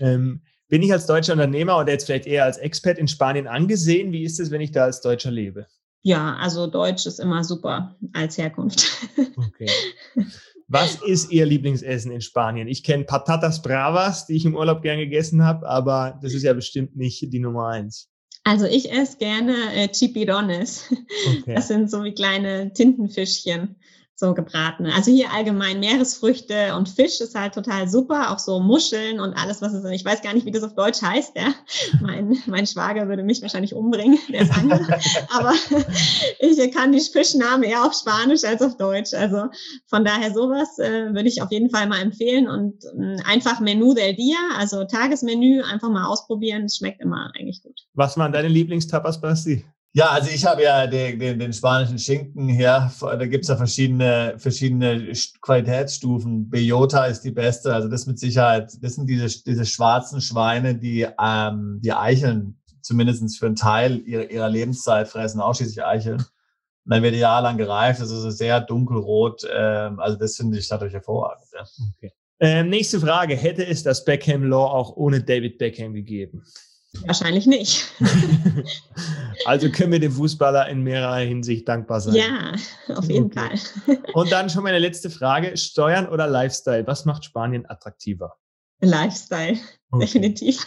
ähm, 0.00 0.42
bin 0.68 0.82
ich 0.82 0.92
als 0.92 1.06
deutscher 1.06 1.32
Unternehmer 1.32 1.78
oder 1.78 1.92
jetzt 1.92 2.04
vielleicht 2.04 2.26
eher 2.26 2.44
als 2.44 2.58
Expert 2.58 2.98
in 2.98 3.08
Spanien 3.08 3.46
angesehen? 3.46 4.12
Wie 4.12 4.22
ist 4.22 4.38
es, 4.38 4.50
wenn 4.50 4.60
ich 4.60 4.70
da 4.70 4.84
als 4.84 5.00
Deutscher 5.00 5.30
lebe? 5.30 5.66
Ja, 6.02 6.36
also 6.36 6.66
Deutsch 6.66 7.06
ist 7.06 7.20
immer 7.20 7.44
super 7.44 7.96
als 8.12 8.38
Herkunft. 8.38 8.86
Okay. 9.36 9.70
Was 10.68 11.02
ist 11.02 11.32
Ihr 11.32 11.46
Lieblingsessen 11.46 12.12
in 12.12 12.20
Spanien? 12.20 12.68
Ich 12.68 12.84
kenne 12.84 13.02
Patatas 13.02 13.60
Bravas, 13.60 14.26
die 14.26 14.36
ich 14.36 14.44
im 14.44 14.54
Urlaub 14.54 14.82
gern 14.82 14.98
gegessen 14.98 15.44
habe, 15.44 15.68
aber 15.68 16.18
das 16.22 16.32
ist 16.32 16.44
ja 16.44 16.52
bestimmt 16.52 16.96
nicht 16.96 17.32
die 17.32 17.40
Nummer 17.40 17.66
eins. 17.66 18.08
Also 18.44 18.66
ich 18.66 18.92
esse 18.92 19.18
gerne 19.18 19.54
äh, 19.74 19.88
Chipirones. 19.92 20.84
Okay. 21.40 21.54
Das 21.54 21.68
sind 21.68 21.90
so 21.90 22.04
wie 22.04 22.14
kleine 22.14 22.72
Tintenfischchen 22.72 23.76
so 24.20 24.34
gebratene. 24.34 24.94
Also 24.94 25.10
hier 25.10 25.32
allgemein 25.32 25.80
Meeresfrüchte 25.80 26.76
und 26.76 26.88
Fisch 26.88 27.20
ist 27.20 27.34
halt 27.34 27.54
total 27.54 27.88
super, 27.88 28.30
auch 28.30 28.38
so 28.38 28.60
Muscheln 28.60 29.18
und 29.18 29.32
alles, 29.32 29.62
was 29.62 29.72
es 29.72 29.82
ist. 29.82 29.90
Ich 29.90 30.04
weiß 30.04 30.20
gar 30.22 30.34
nicht, 30.34 30.44
wie 30.44 30.50
das 30.50 30.62
auf 30.62 30.74
Deutsch 30.74 31.00
heißt. 31.02 31.32
Ja? 31.36 31.54
Mein, 32.00 32.36
mein 32.46 32.66
Schwager 32.66 33.08
würde 33.08 33.22
mich 33.24 33.40
wahrscheinlich 33.40 33.74
umbringen, 33.74 34.18
der 34.28 34.42
ist 34.42 34.52
Aber 35.34 35.54
ich 36.38 36.72
kann 36.72 36.92
die 36.92 37.00
Fischnamen 37.00 37.62
eher 37.62 37.84
auf 37.84 37.94
Spanisch 37.94 38.44
als 38.44 38.60
auf 38.60 38.76
Deutsch. 38.76 39.14
Also 39.14 39.46
von 39.86 40.04
daher 40.04 40.32
sowas 40.32 40.78
äh, 40.78 41.14
würde 41.14 41.28
ich 41.28 41.40
auf 41.42 41.50
jeden 41.50 41.70
Fall 41.70 41.88
mal 41.88 42.00
empfehlen 42.00 42.46
und 42.46 42.84
äh, 42.84 43.16
einfach 43.24 43.60
Menü 43.60 43.94
del 43.94 44.14
Dia, 44.14 44.36
also 44.58 44.84
Tagesmenü, 44.84 45.62
einfach 45.62 45.88
mal 45.88 46.06
ausprobieren. 46.06 46.64
Es 46.64 46.76
schmeckt 46.76 47.00
immer 47.00 47.32
eigentlich 47.34 47.62
gut. 47.62 47.80
Was 47.94 48.18
waren 48.18 48.32
deine 48.32 48.48
Lieblingstapas, 48.48 49.20
Basti? 49.20 49.64
Ja, 49.92 50.10
also 50.10 50.30
ich 50.30 50.46
habe 50.46 50.62
ja 50.62 50.86
den, 50.86 51.18
den, 51.18 51.38
den 51.40 51.52
spanischen 51.52 51.98
Schinken 51.98 52.48
hier. 52.48 52.92
Da 53.00 53.26
gibt's 53.26 53.48
ja 53.48 53.56
verschiedene, 53.56 54.34
verschiedene 54.38 55.12
Qualitätsstufen. 55.40 56.48
Bellota 56.48 57.06
ist 57.06 57.22
die 57.22 57.32
beste. 57.32 57.74
Also 57.74 57.88
das 57.88 58.06
mit 58.06 58.18
Sicherheit, 58.18 58.72
das 58.80 58.94
sind 58.94 59.08
diese, 59.08 59.26
diese 59.42 59.66
schwarzen 59.66 60.20
Schweine, 60.20 60.76
die 60.76 61.08
ähm, 61.20 61.80
die 61.82 61.92
Eicheln 61.92 62.60
zumindestens 62.82 63.36
für 63.36 63.46
einen 63.46 63.56
Teil 63.56 63.98
ihrer, 64.06 64.30
ihrer 64.30 64.48
Lebenszeit 64.48 65.08
fressen, 65.08 65.40
ausschließlich 65.40 65.84
Eicheln. 65.84 66.18
Und 66.18 66.94
dann 66.94 67.02
wird 67.02 67.16
jahrelang 67.16 67.58
gereift. 67.58 68.00
Das 68.00 68.12
ist 68.12 68.38
sehr 68.38 68.60
dunkelrot. 68.60 69.42
Ähm, 69.52 69.98
also 69.98 70.16
das 70.16 70.36
finde 70.36 70.58
ich 70.58 70.68
dadurch 70.68 70.92
hervorragend. 70.92 71.46
Ja. 71.52 71.64
Okay. 71.96 72.12
Ähm, 72.38 72.68
nächste 72.68 73.00
Frage. 73.00 73.34
Hätte 73.34 73.66
es 73.66 73.82
das 73.82 74.04
Beckham 74.04 74.44
Law 74.44 74.66
auch 74.66 74.96
ohne 74.96 75.20
David 75.20 75.58
Beckham 75.58 75.94
gegeben? 75.94 76.44
Wahrscheinlich 77.06 77.46
nicht. 77.46 77.84
also 79.44 79.70
können 79.70 79.92
wir 79.92 80.00
dem 80.00 80.12
Fußballer 80.12 80.68
in 80.68 80.82
mehrerer 80.82 81.18
Hinsicht 81.18 81.68
dankbar 81.68 82.00
sein. 82.00 82.14
Ja, 82.14 82.54
auf 82.96 83.08
jeden 83.08 83.26
okay. 83.26 83.56
Fall. 83.56 83.98
Und 84.12 84.32
dann 84.32 84.50
schon 84.50 84.64
meine 84.64 84.78
letzte 84.78 85.08
Frage: 85.08 85.56
Steuern 85.56 86.08
oder 86.08 86.26
Lifestyle? 86.26 86.86
Was 86.86 87.04
macht 87.04 87.24
Spanien 87.24 87.64
attraktiver? 87.68 88.36
Lifestyle, 88.80 89.58
okay. 89.90 90.04
definitiv. 90.04 90.66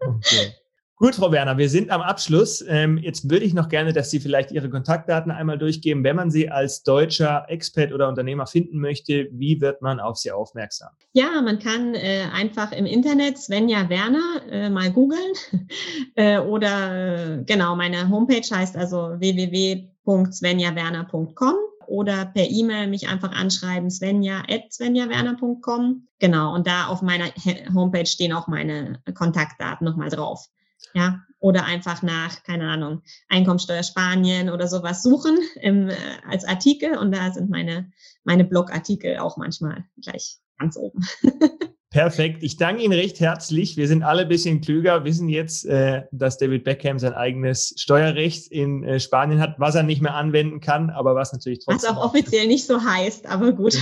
Okay. 0.00 0.54
Gut, 1.02 1.14
Frau 1.14 1.32
Werner, 1.32 1.56
wir 1.56 1.70
sind 1.70 1.88
am 1.88 2.02
Abschluss. 2.02 2.62
Ähm, 2.68 2.98
jetzt 2.98 3.30
würde 3.30 3.46
ich 3.46 3.54
noch 3.54 3.70
gerne, 3.70 3.94
dass 3.94 4.10
Sie 4.10 4.20
vielleicht 4.20 4.52
Ihre 4.52 4.68
Kontaktdaten 4.68 5.32
einmal 5.32 5.56
durchgeben. 5.56 6.04
Wenn 6.04 6.14
man 6.14 6.30
Sie 6.30 6.50
als 6.50 6.82
deutscher 6.82 7.46
Expert 7.48 7.94
oder 7.94 8.06
Unternehmer 8.06 8.46
finden 8.46 8.80
möchte, 8.80 9.30
wie 9.32 9.62
wird 9.62 9.80
man 9.80 9.98
auf 9.98 10.18
Sie 10.18 10.30
aufmerksam? 10.30 10.90
Ja, 11.14 11.40
man 11.40 11.58
kann 11.58 11.94
äh, 11.94 12.24
einfach 12.34 12.72
im 12.72 12.84
Internet 12.84 13.38
Svenja 13.38 13.88
Werner 13.88 14.42
äh, 14.50 14.68
mal 14.68 14.92
googeln 14.92 15.32
äh, 16.16 16.38
oder 16.38 17.38
äh, 17.38 17.44
genau, 17.44 17.76
meine 17.76 18.10
Homepage 18.10 18.42
heißt 18.42 18.76
also 18.76 19.18
www.svenjawerner.com 19.18 21.54
oder 21.86 22.26
per 22.26 22.46
E-Mail 22.46 22.88
mich 22.88 23.08
einfach 23.08 23.32
anschreiben, 23.32 23.90
svenja.svenjawerner.com. 23.90 26.08
Genau, 26.18 26.54
und 26.54 26.66
da 26.66 26.88
auf 26.88 27.00
meiner 27.00 27.28
Homepage 27.74 28.04
stehen 28.04 28.34
auch 28.34 28.48
meine 28.48 29.00
Kontaktdaten 29.14 29.86
nochmal 29.86 30.10
drauf. 30.10 30.46
Ja, 30.94 31.20
oder 31.38 31.64
einfach 31.64 32.02
nach, 32.02 32.42
keine 32.42 32.68
Ahnung, 32.68 33.02
Einkommensteuer 33.28 33.82
Spanien 33.82 34.50
oder 34.50 34.68
sowas 34.68 35.02
suchen 35.02 35.38
im, 35.60 35.88
äh, 35.88 35.96
als 36.28 36.44
Artikel 36.44 36.98
und 36.98 37.12
da 37.12 37.32
sind 37.32 37.50
meine, 37.50 37.90
meine 38.24 38.44
Blogartikel 38.44 39.18
auch 39.18 39.36
manchmal 39.36 39.84
gleich 40.02 40.38
ganz 40.58 40.76
oben. 40.76 41.04
Perfekt. 41.90 42.44
Ich 42.44 42.56
danke 42.56 42.84
Ihnen 42.84 42.92
recht 42.92 43.18
herzlich. 43.18 43.76
Wir 43.76 43.88
sind 43.88 44.04
alle 44.04 44.22
ein 44.22 44.28
bisschen 44.28 44.60
klüger, 44.60 45.04
wissen 45.04 45.28
jetzt, 45.28 45.66
äh, 45.66 46.02
dass 46.12 46.38
David 46.38 46.62
Beckham 46.62 47.00
sein 47.00 47.14
eigenes 47.14 47.74
Steuerrecht 47.76 48.46
in 48.46 48.84
äh, 48.84 49.00
Spanien 49.00 49.40
hat, 49.40 49.56
was 49.58 49.74
er 49.74 49.82
nicht 49.82 50.00
mehr 50.00 50.14
anwenden 50.14 50.60
kann, 50.60 50.90
aber 50.90 51.16
was 51.16 51.32
natürlich 51.32 51.64
trotzdem. 51.64 51.90
Was 51.90 51.96
auch 51.96 52.04
offiziell 52.04 52.46
nicht 52.46 52.64
so 52.64 52.80
heißt, 52.80 53.26
aber 53.26 53.50
gut. 53.50 53.76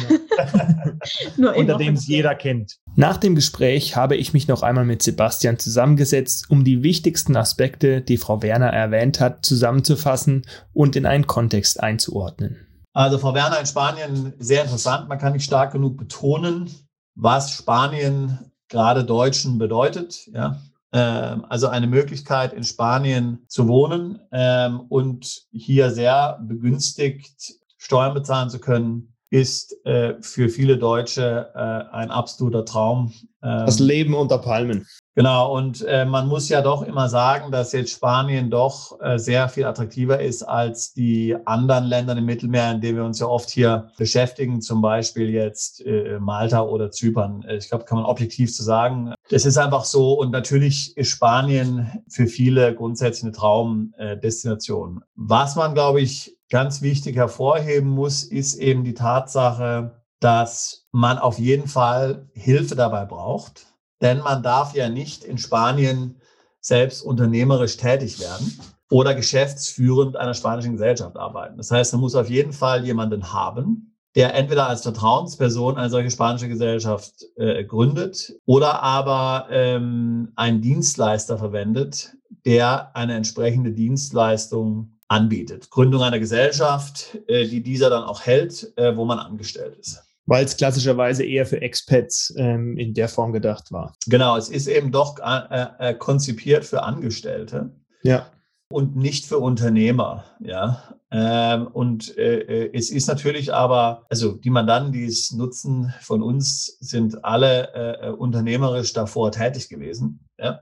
Genau. 1.37 1.55
Unter 1.57 1.77
dem 1.77 1.95
es 1.95 2.07
jeder 2.07 2.35
kennt. 2.35 2.79
Nach 2.99 3.17
dem 3.17 3.37
Gespräch 3.37 3.95
habe 3.95 4.17
ich 4.17 4.33
mich 4.33 4.49
noch 4.49 4.65
einmal 4.65 4.85
mit 4.85 5.05
Sebastian 5.05 5.57
zusammengesetzt, 5.57 6.51
um 6.51 6.65
die 6.65 6.83
wichtigsten 6.83 7.37
Aspekte, 7.37 8.01
die 8.01 8.17
Frau 8.17 8.43
Werner 8.43 8.71
erwähnt 8.71 9.21
hat, 9.21 9.47
zusammenzufassen 9.47 10.43
und 10.73 10.97
in 10.97 11.07
einen 11.07 11.29
Kontext 11.29 11.81
einzuordnen. 11.81 12.57
Also 12.95 13.19
Frau 13.19 13.35
Werner 13.35 13.61
in 13.61 13.67
Spanien 13.67 14.33
sehr 14.41 14.65
interessant. 14.65 15.09
Man 15.09 15.21
kann 15.21 15.35
nicht 15.35 15.45
stark 15.45 15.71
genug 15.71 15.97
betonen, 15.97 16.71
was 17.15 17.53
Spanien 17.53 18.51
gerade 18.69 19.05
Deutschen 19.05 19.59
bedeutet. 19.59 20.27
Ja? 20.35 20.61
Ähm, 20.93 21.45
also 21.49 21.69
eine 21.69 21.87
Möglichkeit, 21.87 22.53
in 22.53 22.65
Spanien 22.65 23.45
zu 23.47 23.69
wohnen 23.69 24.19
ähm, 24.33 24.81
und 24.89 25.43
hier 25.53 25.93
sehr 25.93 26.41
begünstigt 26.43 27.61
Steuern 27.77 28.15
bezahlen 28.15 28.51
zu 28.51 28.59
können, 28.59 29.15
ist 29.31 29.85
äh, 29.85 30.14
für 30.23 30.49
viele 30.49 30.79
Deutsche 30.79 31.51
äh, 31.55 31.95
ein 31.95 32.11
absoluter 32.11 32.64
Traum. 32.64 33.12
Ähm, 33.42 33.66
das 33.66 33.79
Leben 33.79 34.14
unter 34.14 34.38
Palmen. 34.38 34.87
Genau, 35.14 35.57
und 35.57 35.85
äh, 35.85 36.05
man 36.05 36.29
muss 36.29 36.48
ja 36.48 36.62
doch 36.62 36.83
immer 36.83 37.09
sagen, 37.09 37.51
dass 37.51 37.72
jetzt 37.72 37.90
Spanien 37.90 38.51
doch 38.51 39.01
äh, 39.01 39.18
sehr 39.18 39.48
viel 39.48 39.64
attraktiver 39.64 40.20
ist 40.20 40.44
als 40.44 40.92
die 40.92 41.37
anderen 41.44 41.85
Länder 41.85 42.16
im 42.16 42.24
Mittelmeer, 42.24 42.70
in 42.70 42.81
denen 42.81 42.98
wir 42.98 43.05
uns 43.05 43.18
ja 43.18 43.27
oft 43.27 43.51
hier 43.51 43.90
beschäftigen, 43.98 44.61
zum 44.61 44.81
Beispiel 44.81 45.31
jetzt 45.31 45.85
äh, 45.85 46.20
Malta 46.20 46.62
oder 46.62 46.92
Zypern. 46.92 47.44
Ich 47.48 47.68
glaube, 47.68 47.85
kann 47.85 47.98
man 47.98 48.07
objektiv 48.07 48.55
zu 48.55 48.62
so 48.62 48.66
sagen. 48.66 49.12
Das 49.31 49.44
ist 49.44 49.59
einfach 49.59 49.85
so 49.85 50.12
und 50.12 50.31
natürlich 50.31 50.96
ist 50.96 51.09
Spanien 51.09 51.90
für 52.09 52.29
viele 52.29 52.74
grundsätzlich 52.74 53.24
eine 53.24 53.33
Traumdestination. 53.33 55.03
Was 55.16 55.57
man, 55.57 55.74
glaube 55.74 56.01
ich, 56.01 56.37
ganz 56.48 56.81
wichtig 56.81 57.16
hervorheben 57.16 57.90
muss, 57.90 58.22
ist 58.22 58.55
eben 58.55 58.85
die 58.85 58.94
Tatsache, 58.94 59.98
dass 60.21 60.87
man 60.93 61.19
auf 61.19 61.39
jeden 61.39 61.69
Fall 61.69 62.29
Hilfe 62.35 62.75
dabei 62.75 63.05
braucht 63.05 63.69
denn 64.01 64.19
man 64.19 64.43
darf 64.43 64.75
ja 64.75 64.89
nicht 64.89 65.25
in 65.25 65.39
Spanien 65.39 66.21
selbst 66.61 67.03
unternehmerisch 67.03 67.77
tätig 67.77 68.21
werden 68.21 68.59
oder 68.91 69.15
geschäftsführend 69.15 70.17
einer 70.17 70.35
spanischen 70.35 70.73
Gesellschaft 70.73 71.17
arbeiten. 71.17 71.57
Das 71.57 71.71
heißt, 71.71 71.93
man 71.93 72.01
muss 72.01 72.15
auf 72.15 72.31
jeden 72.31 72.53
Fall 72.53 72.85
jemanden 72.85 73.33
haben, 73.33 73.97
der 74.15 74.35
entweder 74.35 74.69
als 74.69 74.83
Vertrauensperson 74.83 75.77
eine 75.77 75.91
solche 75.91 76.11
spanische 76.11 76.49
Gesellschaft 76.49 77.13
äh, 77.37 77.65
gründet 77.65 78.35
oder 78.47 78.83
aber 78.83 79.49
ähm, 79.51 80.33
einen 80.35 80.61
Dienstleister 80.61 81.39
verwendet, 81.39 82.15
der 82.45 82.97
eine 82.97 83.15
entsprechende 83.15 83.73
Dienstleistung 83.73 84.99
anbietet. 85.09 85.71
Gründung 85.71 86.03
einer 86.03 86.19
Gesellschaft, 86.19 87.19
äh, 87.29 87.47
die 87.47 87.63
dieser 87.63 87.91
dann 87.91 88.05
auch 88.05 88.23
hält, 88.23 88.73
äh, 88.77 88.97
wo 88.97 89.05
man 89.05 89.19
angestellt 89.19 89.77
ist 89.79 90.08
weil 90.29 90.45
es 90.45 90.59
klassischerweise 90.59 91.25
eher 91.25 91.47
für 91.47 91.62
Expats 91.62 92.35
ähm, 92.37 92.77
in 92.77 92.93
der 92.93 93.09
Form 93.09 93.33
gedacht 93.33 93.73
war. 93.73 93.95
Genau, 94.07 94.37
es 94.37 94.51
ist 94.51 94.67
eben 94.67 94.93
doch 94.93 95.19
äh, 95.19 95.67
äh, 95.79 95.95
konzipiert 95.95 96.67
für 96.67 96.83
Angestellte. 96.83 97.73
Ja. 98.03 98.31
Und 98.71 98.95
nicht 98.95 99.25
für 99.25 99.38
Unternehmer, 99.38 100.25
ja. 100.41 100.95
Ähm, 101.11 101.69
und 101.69 102.19
äh, 102.19 102.41
äh, 102.41 102.71
es 102.75 102.91
ist 102.91 103.07
natürlich 103.07 103.55
aber, 103.55 104.05
also 104.11 104.33
die 104.33 104.51
Mandanten, 104.51 104.93
die 104.93 105.07
es 105.07 105.33
nutzen 105.33 105.95
von 106.03 106.23
uns, 106.23 106.77
sind 106.81 107.25
alle 107.25 107.73
äh, 107.73 108.09
äh 108.09 108.11
unternehmerisch 108.11 108.93
davor 108.93 109.33
tätig 109.33 109.71
gewesen. 109.71 110.27
Ja? 110.38 110.61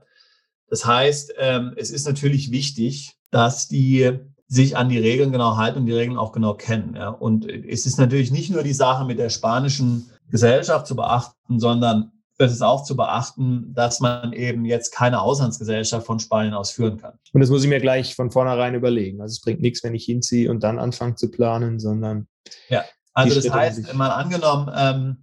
Das 0.69 0.85
heißt, 0.85 1.33
ähm, 1.37 1.73
es 1.75 1.91
ist 1.91 2.07
natürlich 2.07 2.51
wichtig, 2.51 3.17
dass 3.29 3.67
die 3.67 4.17
sich 4.47 4.77
an 4.77 4.89
die 4.89 4.99
Regeln 4.99 5.31
genau 5.31 5.57
halten 5.57 5.79
und 5.79 5.85
die 5.85 5.93
Regeln 5.93 6.17
auch 6.17 6.31
genau 6.31 6.53
kennen. 6.53 6.95
Ja. 6.95 7.09
Und 7.09 7.45
es 7.49 7.85
ist 7.85 7.99
natürlich 7.99 8.31
nicht 8.31 8.49
nur 8.49 8.63
die 8.63 8.73
Sache 8.73 9.05
mit 9.05 9.19
der 9.19 9.29
spanischen 9.29 10.09
Gesellschaft 10.29 10.87
zu 10.87 10.95
beachten, 10.95 11.59
sondern 11.59 12.11
es 12.39 12.51
ist 12.51 12.61
auch 12.61 12.83
zu 12.83 12.95
beachten, 12.95 13.73
dass 13.73 13.99
man 13.99 14.31
eben 14.31 14.63
jetzt 14.63 14.91
keine 14.91 15.21
Auslandsgesellschaft 15.21 16.05
von 16.05 16.19
Spanien 16.19 16.53
aus 16.53 16.71
führen 16.71 16.97
kann. 16.97 17.13
Und 17.33 17.41
das 17.41 17.49
muss 17.49 17.63
ich 17.63 17.69
mir 17.69 17.79
gleich 17.79 18.15
von 18.15 18.29
vornherein 18.29 18.75
überlegen. 18.75 19.21
Also 19.21 19.33
es 19.33 19.41
bringt 19.41 19.61
nichts, 19.61 19.83
wenn 19.83 19.95
ich 19.95 20.05
hinziehe 20.05 20.49
und 20.51 20.63
dann 20.63 20.77
anfange 20.77 21.15
zu 21.15 21.31
planen, 21.31 21.79
sondern 21.79 22.27
Ja, 22.69 22.83
also 23.13 23.35
das 23.35 23.51
heißt, 23.51 23.93
mal 23.95 24.11
angenommen, 24.11 24.71
ähm, 24.75 25.17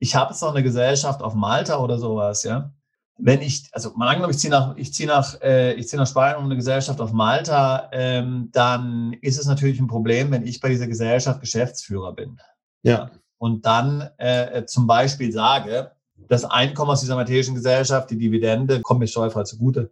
ich 0.00 0.16
habe 0.16 0.32
jetzt 0.32 0.42
noch 0.42 0.54
eine 0.54 0.64
Gesellschaft 0.64 1.22
auf 1.22 1.34
Malta 1.34 1.78
oder 1.78 1.98
sowas, 1.98 2.42
ja. 2.42 2.72
Wenn 3.18 3.42
ich, 3.42 3.68
also 3.72 3.92
mal 3.96 4.08
angenommen, 4.08 4.32
ich 4.32 4.38
ziehe 4.38 4.50
nach, 4.50 4.76
ich 4.76 4.94
ziehe 4.94 5.08
nach, 5.08 5.40
äh, 5.40 5.74
ich 5.74 5.88
ziehe 5.88 6.00
nach 6.00 6.06
Spanien 6.06 6.38
um 6.38 6.44
eine 6.44 6.56
Gesellschaft 6.56 7.00
auf 7.00 7.12
Malta, 7.12 7.88
ähm, 7.92 8.48
dann 8.52 9.12
ist 9.20 9.38
es 9.38 9.46
natürlich 9.46 9.80
ein 9.80 9.88
Problem, 9.88 10.30
wenn 10.30 10.46
ich 10.46 10.60
bei 10.60 10.68
dieser 10.68 10.86
Gesellschaft 10.86 11.40
Geschäftsführer 11.40 12.12
bin. 12.12 12.38
Ja. 12.82 13.10
Und 13.38 13.66
dann 13.66 14.08
äh, 14.18 14.64
zum 14.66 14.86
Beispiel 14.86 15.32
sage, 15.32 15.92
das 16.28 16.44
Einkommen 16.44 16.90
aus 16.90 17.00
dieser 17.00 17.16
maltesischen 17.16 17.54
Gesellschaft, 17.54 18.10
die 18.10 18.18
Dividende, 18.18 18.80
kommt 18.80 19.00
mir 19.00 19.06
steuerfrei 19.06 19.44
zugute. 19.44 19.90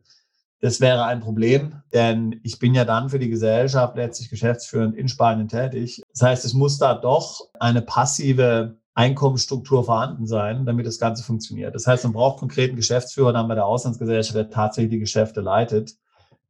Das 0.61 0.81
wäre 0.81 1.05
ein 1.05 1.21
Problem, 1.21 1.83
denn 1.93 2.41
ich 2.43 2.59
bin 2.59 2.75
ja 2.75 2.85
dann 2.85 3.11
für 3.11 3.19
die 3.19 3.29
Gesellschaft 3.29 3.97
letztlich 3.97 4.31
geschäftsführend 4.31 4.97
in 4.97 5.09
Spanien 5.09 5.49
tätig. 5.49 6.03
Das 6.13 6.23
heißt, 6.23 6.45
es 6.45 6.55
muss 6.55 6.79
da 6.79 6.95
doch 6.95 7.49
eine 7.61 7.83
passive 7.83 8.77
Einkommensstruktur 8.97 9.85
vorhanden 9.85 10.27
sein, 10.27 10.65
damit 10.65 10.87
das 10.87 10.99
Ganze 10.99 11.23
funktioniert. 11.23 11.75
Das 11.75 11.87
heißt, 11.87 12.05
man 12.05 12.15
braucht 12.15 12.39
konkreten 12.39 12.77
Geschäftsführer 12.77 13.33
dann 13.35 13.47
bei 13.47 13.55
der 13.55 13.67
Auslandsgesellschaft, 13.67 14.35
der 14.35 14.49
tatsächlich 14.49 14.91
die 14.91 14.99
Geschäfte 14.99 15.43
leitet. 15.43 15.93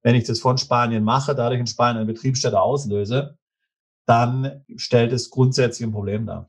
Wenn 0.02 0.14
ich 0.14 0.24
das 0.24 0.38
von 0.38 0.56
Spanien 0.56 1.02
mache, 1.02 1.34
dadurch 1.34 1.58
in 1.58 1.66
Spanien 1.66 1.96
eine 1.96 2.12
Betriebsstätte 2.12 2.60
auslöse, 2.60 3.36
dann 4.06 4.62
stellt 4.76 5.12
es 5.12 5.30
grundsätzlich 5.30 5.88
ein 5.88 5.92
Problem 5.92 6.24
dar. 6.24 6.48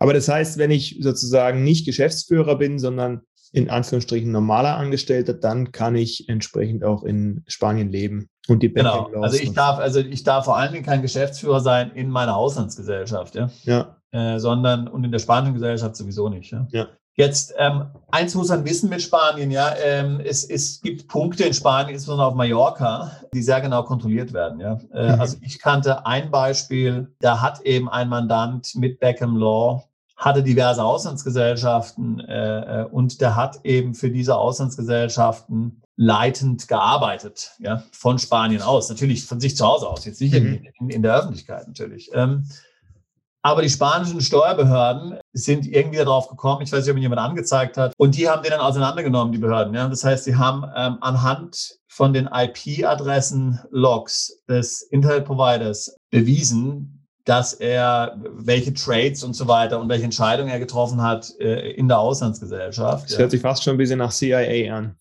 Aber 0.00 0.12
das 0.12 0.26
heißt, 0.26 0.58
wenn 0.58 0.72
ich 0.72 0.98
sozusagen 1.00 1.62
nicht 1.62 1.86
Geschäftsführer 1.86 2.56
bin, 2.56 2.80
sondern 2.80 3.20
in 3.52 3.70
Anführungsstrichen 3.70 4.32
normaler 4.32 4.76
Angestellter, 4.76 5.34
dann 5.34 5.70
kann 5.70 5.94
ich 5.94 6.28
entsprechend 6.28 6.82
auch 6.82 7.04
in 7.04 7.44
Spanien 7.46 7.90
leben 7.90 8.28
und 8.48 8.64
die 8.64 8.72
Genau. 8.72 9.10
Also 9.20 9.38
ich 9.38 9.52
darf, 9.52 9.78
also 9.78 10.00
ich 10.00 10.24
darf 10.24 10.46
vor 10.46 10.56
allen 10.56 10.72
Dingen 10.72 10.84
kein 10.84 11.02
Geschäftsführer 11.02 11.60
sein 11.60 11.92
in 11.92 12.10
meiner 12.10 12.36
Auslandsgesellschaft, 12.36 13.36
ja. 13.36 13.50
Ja. 13.62 13.99
Äh, 14.12 14.38
sondern 14.38 14.88
und 14.88 15.04
in 15.04 15.12
der 15.12 15.20
spanischen 15.20 15.54
Gesellschaft 15.54 15.96
sowieso 15.96 16.28
nicht. 16.28 16.50
Ja. 16.50 16.66
ja. 16.72 16.88
Jetzt, 17.14 17.54
ähm, 17.58 17.86
eins 18.10 18.34
muss 18.34 18.48
man 18.48 18.64
wissen 18.64 18.88
mit 18.88 19.02
Spanien, 19.02 19.50
ja, 19.50 19.74
ähm, 19.84 20.20
es, 20.24 20.42
es 20.42 20.80
gibt 20.80 21.06
Punkte 21.06 21.44
in 21.44 21.52
Spanien, 21.52 21.94
insbesondere 21.94 22.28
auf 22.28 22.34
Mallorca, 22.34 23.12
die 23.34 23.42
sehr 23.42 23.60
genau 23.60 23.82
kontrolliert 23.82 24.32
werden, 24.32 24.58
ja. 24.58 24.80
Äh, 24.92 25.14
mhm. 25.14 25.20
Also 25.20 25.36
ich 25.42 25.58
kannte 25.58 26.06
ein 26.06 26.30
Beispiel, 26.30 27.14
da 27.20 27.40
hat 27.40 27.60
eben 27.62 27.88
ein 27.88 28.08
Mandant 28.08 28.74
mit 28.74 29.00
Beckham 29.00 29.36
Law 29.36 29.84
hatte 30.20 30.42
diverse 30.42 30.84
Auslandsgesellschaften 30.84 32.20
äh, 32.20 32.82
äh, 32.82 32.84
und 32.84 33.22
der 33.22 33.36
hat 33.36 33.60
eben 33.64 33.94
für 33.94 34.10
diese 34.10 34.36
Auslandsgesellschaften 34.36 35.82
leitend 35.96 36.68
gearbeitet, 36.68 37.52
ja, 37.58 37.82
von 37.90 38.18
Spanien 38.18 38.60
aus, 38.60 38.90
natürlich 38.90 39.24
von 39.24 39.40
sich 39.40 39.56
zu 39.56 39.66
Hause 39.66 39.88
aus, 39.88 40.04
jetzt 40.04 40.20
nicht 40.20 40.34
mhm. 40.34 40.66
in, 40.78 40.90
in, 40.90 41.02
der 41.02 41.16
Öffentlichkeit 41.16 41.66
natürlich. 41.66 42.10
Ähm, 42.12 42.44
aber 43.42 43.62
die 43.62 43.70
spanischen 43.70 44.20
Steuerbehörden 44.20 45.18
sind 45.32 45.66
irgendwie 45.66 45.98
darauf 45.98 46.28
gekommen, 46.28 46.62
ich 46.62 46.72
weiß 46.72 46.80
nicht, 46.80 46.90
ob 46.90 46.96
mir 46.96 47.02
jemand 47.02 47.20
angezeigt 47.20 47.76
hat, 47.76 47.92
und 47.96 48.16
die 48.16 48.28
haben 48.28 48.42
den 48.42 48.52
dann 48.52 48.60
auseinandergenommen, 48.60 49.32
die 49.32 49.38
Behörden. 49.38 49.74
Ja? 49.74 49.88
Das 49.88 50.04
heißt, 50.04 50.24
sie 50.24 50.36
haben 50.36 50.64
ähm, 50.76 50.98
anhand 51.00 51.78
von 51.88 52.12
den 52.12 52.28
IP-Adressen-Logs 52.32 54.42
des 54.48 54.82
Internet-Providers 54.82 55.96
bewiesen, 56.10 57.06
dass 57.24 57.52
er 57.52 58.16
welche 58.32 58.74
Trades 58.74 59.24
und 59.24 59.34
so 59.34 59.46
weiter 59.46 59.80
und 59.80 59.88
welche 59.88 60.04
Entscheidungen 60.04 60.50
er 60.50 60.58
getroffen 60.58 61.02
hat 61.02 61.32
äh, 61.38 61.72
in 61.72 61.88
der 61.88 61.98
Auslandsgesellschaft. 61.98 63.04
Das 63.04 63.12
ja. 63.12 63.18
hört 63.18 63.30
sich 63.30 63.40
fast 63.40 63.62
schon 63.62 63.74
ein 63.74 63.78
bisschen 63.78 63.98
nach 63.98 64.12
CIA 64.12 64.74
an. 64.74 64.96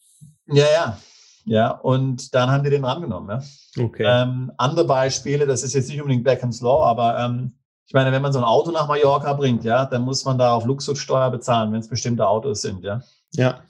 Ja, 0.47 0.65
ja. 0.73 0.97
Ja, 1.45 1.71
und 1.71 2.35
dann 2.35 2.51
haben 2.51 2.63
die 2.63 2.69
den 2.69 2.85
rangenommen. 2.85 3.41
Ja. 3.75 3.83
Okay. 3.83 4.03
Ähm, 4.05 4.51
andere 4.57 4.85
Beispiele, 4.85 5.47
das 5.47 5.63
ist 5.63 5.73
jetzt 5.73 5.89
nicht 5.89 5.99
unbedingt 5.99 6.23
Beckham's 6.23 6.61
Law, 6.61 6.85
aber 6.85 7.17
ähm, 7.17 7.58
ich 7.89 7.93
meine, 7.95 8.11
wenn 8.11 8.21
man 8.21 8.31
so 8.31 8.37
ein 8.37 8.45
Auto 8.45 8.69
nach 8.69 8.87
Mallorca 8.87 9.33
bringt, 9.33 9.63
ja, 9.63 9.83
dann 9.83 10.03
muss 10.03 10.23
man 10.23 10.37
da 10.37 10.53
auf 10.53 10.63
Luxussteuer 10.63 11.31
bezahlen, 11.31 11.73
wenn 11.73 11.79
es 11.79 11.87
bestimmte 11.87 12.27
Autos 12.27 12.61
sind, 12.61 12.83
ja. 12.83 13.01
Ja. 13.31 13.61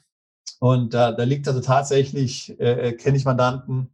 Und 0.59 0.93
äh, 0.93 1.15
da 1.15 1.23
liegt 1.23 1.47
also 1.47 1.61
tatsächlich, 1.61 2.59
äh, 2.59 2.89
äh, 2.89 2.91
kenne 2.91 3.15
ich 3.15 3.23
Mandanten, 3.23 3.93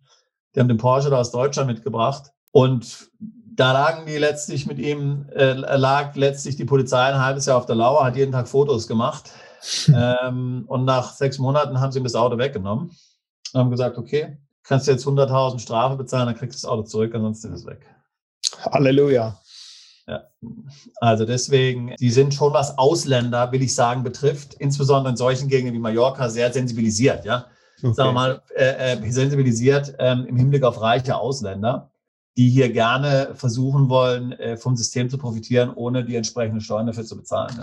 die 0.56 0.60
haben 0.60 0.68
den 0.68 0.80
Porsche 0.80 1.12
da 1.12 1.20
aus 1.20 1.30
Deutschland 1.30 1.68
mitgebracht 1.68 2.32
und 2.52 3.12
da 3.20 3.72
lagen 3.72 4.08
die 4.08 4.18
letztlich 4.18 4.66
mit 4.66 4.80
ihm, 4.80 5.30
äh, 5.36 5.54
lag 5.54 6.16
letztlich 6.16 6.56
die 6.56 6.66
Polizei 6.66 7.04
ein 7.04 7.24
halbes 7.24 7.46
Jahr 7.46 7.58
auf 7.58 7.68
der 7.68 7.76
Lauer, 7.76 8.04
hat 8.04 8.16
jeden 8.16 8.32
Tag 8.32 8.48
Fotos 8.48 8.88
gemacht. 8.88 9.30
ähm, 9.96 10.64
und 10.66 10.86
nach 10.86 11.14
sechs 11.14 11.38
Monaten 11.38 11.80
haben 11.80 11.92
sie 11.92 12.00
ihm 12.00 12.04
das 12.04 12.16
Auto 12.16 12.40
weggenommen 12.40 12.90
und 13.54 13.60
haben 13.60 13.70
gesagt, 13.70 14.00
okay, 14.00 14.40
kannst 14.64 14.88
du 14.88 14.92
jetzt 14.92 15.06
100.000 15.06 15.60
Strafe 15.60 15.98
bezahlen, 15.98 16.26
dann 16.26 16.36
kriegst 16.36 16.64
du 16.64 16.66
das 16.66 16.72
Auto 16.72 16.82
zurück, 16.82 17.14
ansonsten 17.14 17.54
ist 17.54 17.60
es 17.60 17.68
weg. 17.68 17.86
Halleluja. 18.72 19.38
Ja. 20.08 20.24
Also 20.98 21.26
deswegen, 21.26 21.96
die 22.00 22.12
sind 22.12 22.34
schon 22.34 22.54
was 22.54 22.78
Ausländer, 22.78 23.52
will 23.52 23.64
ich 23.64 23.74
sagen, 23.74 24.04
betrifft, 24.04 24.54
insbesondere 24.56 25.12
in 25.12 25.18
solchen 25.18 25.48
Gegenden 25.48 25.76
wie 25.76 25.80
Mallorca, 25.80 26.30
sehr 26.30 26.52
sensibilisiert, 26.54 27.26
ja. 27.26 27.48
Okay. 27.80 27.94
Sagen 27.94 28.10
wir 28.10 28.14
mal, 28.14 28.42
äh, 28.56 28.94
äh, 28.94 29.12
sensibilisiert 29.12 29.96
ähm, 30.00 30.26
im 30.28 30.38
Hinblick 30.38 30.64
auf 30.64 30.82
reiche 30.82 31.18
Ausländer 31.18 31.92
die 32.38 32.50
hier 32.50 32.72
gerne 32.72 33.30
versuchen 33.34 33.88
wollen, 33.88 34.34
äh, 34.34 34.58
vom 34.58 34.76
System 34.76 35.10
zu 35.10 35.18
profitieren, 35.18 35.72
ohne 35.74 36.04
die 36.04 36.16
entsprechenden 36.16 36.60
Steuern 36.60 36.88
dafür 36.88 37.06
zu 37.06 37.16
bezahlen. 37.16 37.56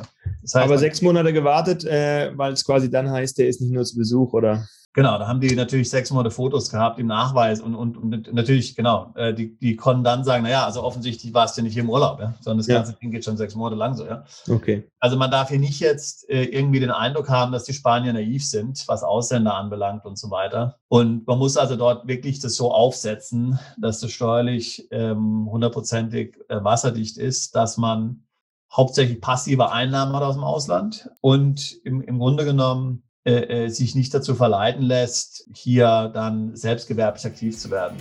Das 0.42 0.54
heißt, 0.54 0.64
Aber 0.64 0.78
sechs 0.78 1.02
Monate 1.02 1.32
gewartet, 1.32 1.84
äh, 1.84 2.32
weil 2.36 2.54
es 2.54 2.64
quasi 2.64 2.90
dann 2.90 3.10
heißt, 3.10 3.36
der 3.38 3.48
ist 3.48 3.60
nicht 3.60 3.72
nur 3.72 3.84
zu 3.84 3.96
Besuch, 3.96 4.32
oder? 4.32 4.66
Genau, 4.94 5.18
da 5.18 5.26
haben 5.26 5.40
die 5.40 5.54
natürlich 5.54 5.88
sechs 5.88 6.10
Monate 6.10 6.30
Fotos 6.30 6.70
gehabt 6.70 6.98
im 6.98 7.06
Nachweis 7.06 7.62
und, 7.62 7.74
und, 7.74 7.96
und 7.96 8.32
natürlich, 8.34 8.76
genau, 8.76 9.10
äh, 9.14 9.32
die, 9.32 9.56
die 9.56 9.74
konnten 9.74 10.04
dann 10.04 10.22
sagen, 10.22 10.42
naja, 10.42 10.66
also 10.66 10.82
offensichtlich 10.82 11.32
warst 11.32 11.56
du 11.56 11.62
nicht 11.62 11.72
hier 11.72 11.82
im 11.82 11.88
Urlaub, 11.88 12.20
ja, 12.20 12.34
sondern 12.40 12.58
das 12.58 12.66
ganze 12.66 12.92
ja. 12.92 12.98
Ding 12.98 13.10
geht 13.10 13.24
schon 13.24 13.38
sechs 13.38 13.54
Monate 13.54 13.76
lang 13.76 13.94
so, 13.94 14.04
ja. 14.04 14.24
Okay. 14.50 14.90
Also 15.00 15.16
man 15.16 15.30
darf 15.30 15.48
hier 15.48 15.58
nicht 15.58 15.80
jetzt 15.80 16.28
äh, 16.28 16.44
irgendwie 16.44 16.80
den 16.80 16.90
Eindruck 16.90 17.30
haben, 17.30 17.52
dass 17.52 17.64
die 17.64 17.72
Spanier 17.72 18.12
naiv 18.12 18.44
sind, 18.46 18.84
was 18.86 19.02
Ausländer 19.02 19.54
anbelangt 19.54 20.04
und 20.04 20.18
so 20.18 20.30
weiter. 20.30 20.76
Und 20.88 21.26
man 21.26 21.38
muss 21.38 21.56
also 21.56 21.76
dort 21.76 22.06
wirklich 22.06 22.40
das 22.40 22.54
so 22.54 22.70
aufsetzen, 22.70 23.58
dass 23.78 24.00
das 24.00 24.10
steuerlich 24.10 24.88
ähm, 24.90 25.48
hundertprozentig 25.50 26.36
äh, 26.50 26.62
wasserdicht 26.62 27.16
ist, 27.16 27.56
dass 27.56 27.78
man 27.78 28.24
hauptsächlich 28.70 29.22
passive 29.22 29.70
Einnahmen 29.70 30.14
hat 30.14 30.22
aus 30.22 30.34
dem 30.34 30.44
Ausland 30.44 31.10
und 31.22 31.72
im, 31.84 32.02
im 32.02 32.18
Grunde 32.18 32.44
genommen 32.44 33.04
äh, 33.24 33.68
sich 33.68 33.94
nicht 33.94 34.12
dazu 34.14 34.34
verleiten 34.34 34.82
lässt, 34.82 35.46
hier 35.54 36.10
dann 36.12 36.56
selbstgewerblich 36.56 37.24
aktiv 37.24 37.56
zu 37.58 37.70
werden 37.70 37.96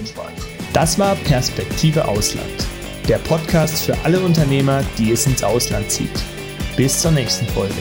in 0.00 0.06
Spanien. 0.06 0.40
Das 0.72 0.98
war 0.98 1.14
Perspektive 1.16 2.08
Ausland, 2.08 2.66
der 3.08 3.18
Podcast 3.18 3.82
für 3.82 3.96
alle 4.04 4.20
Unternehmer, 4.20 4.82
die 4.98 5.12
es 5.12 5.26
ins 5.26 5.42
Ausland 5.42 5.90
zieht. 5.90 6.22
Bis 6.76 7.00
zur 7.00 7.10
nächsten 7.10 7.46
Folge. 7.48 7.74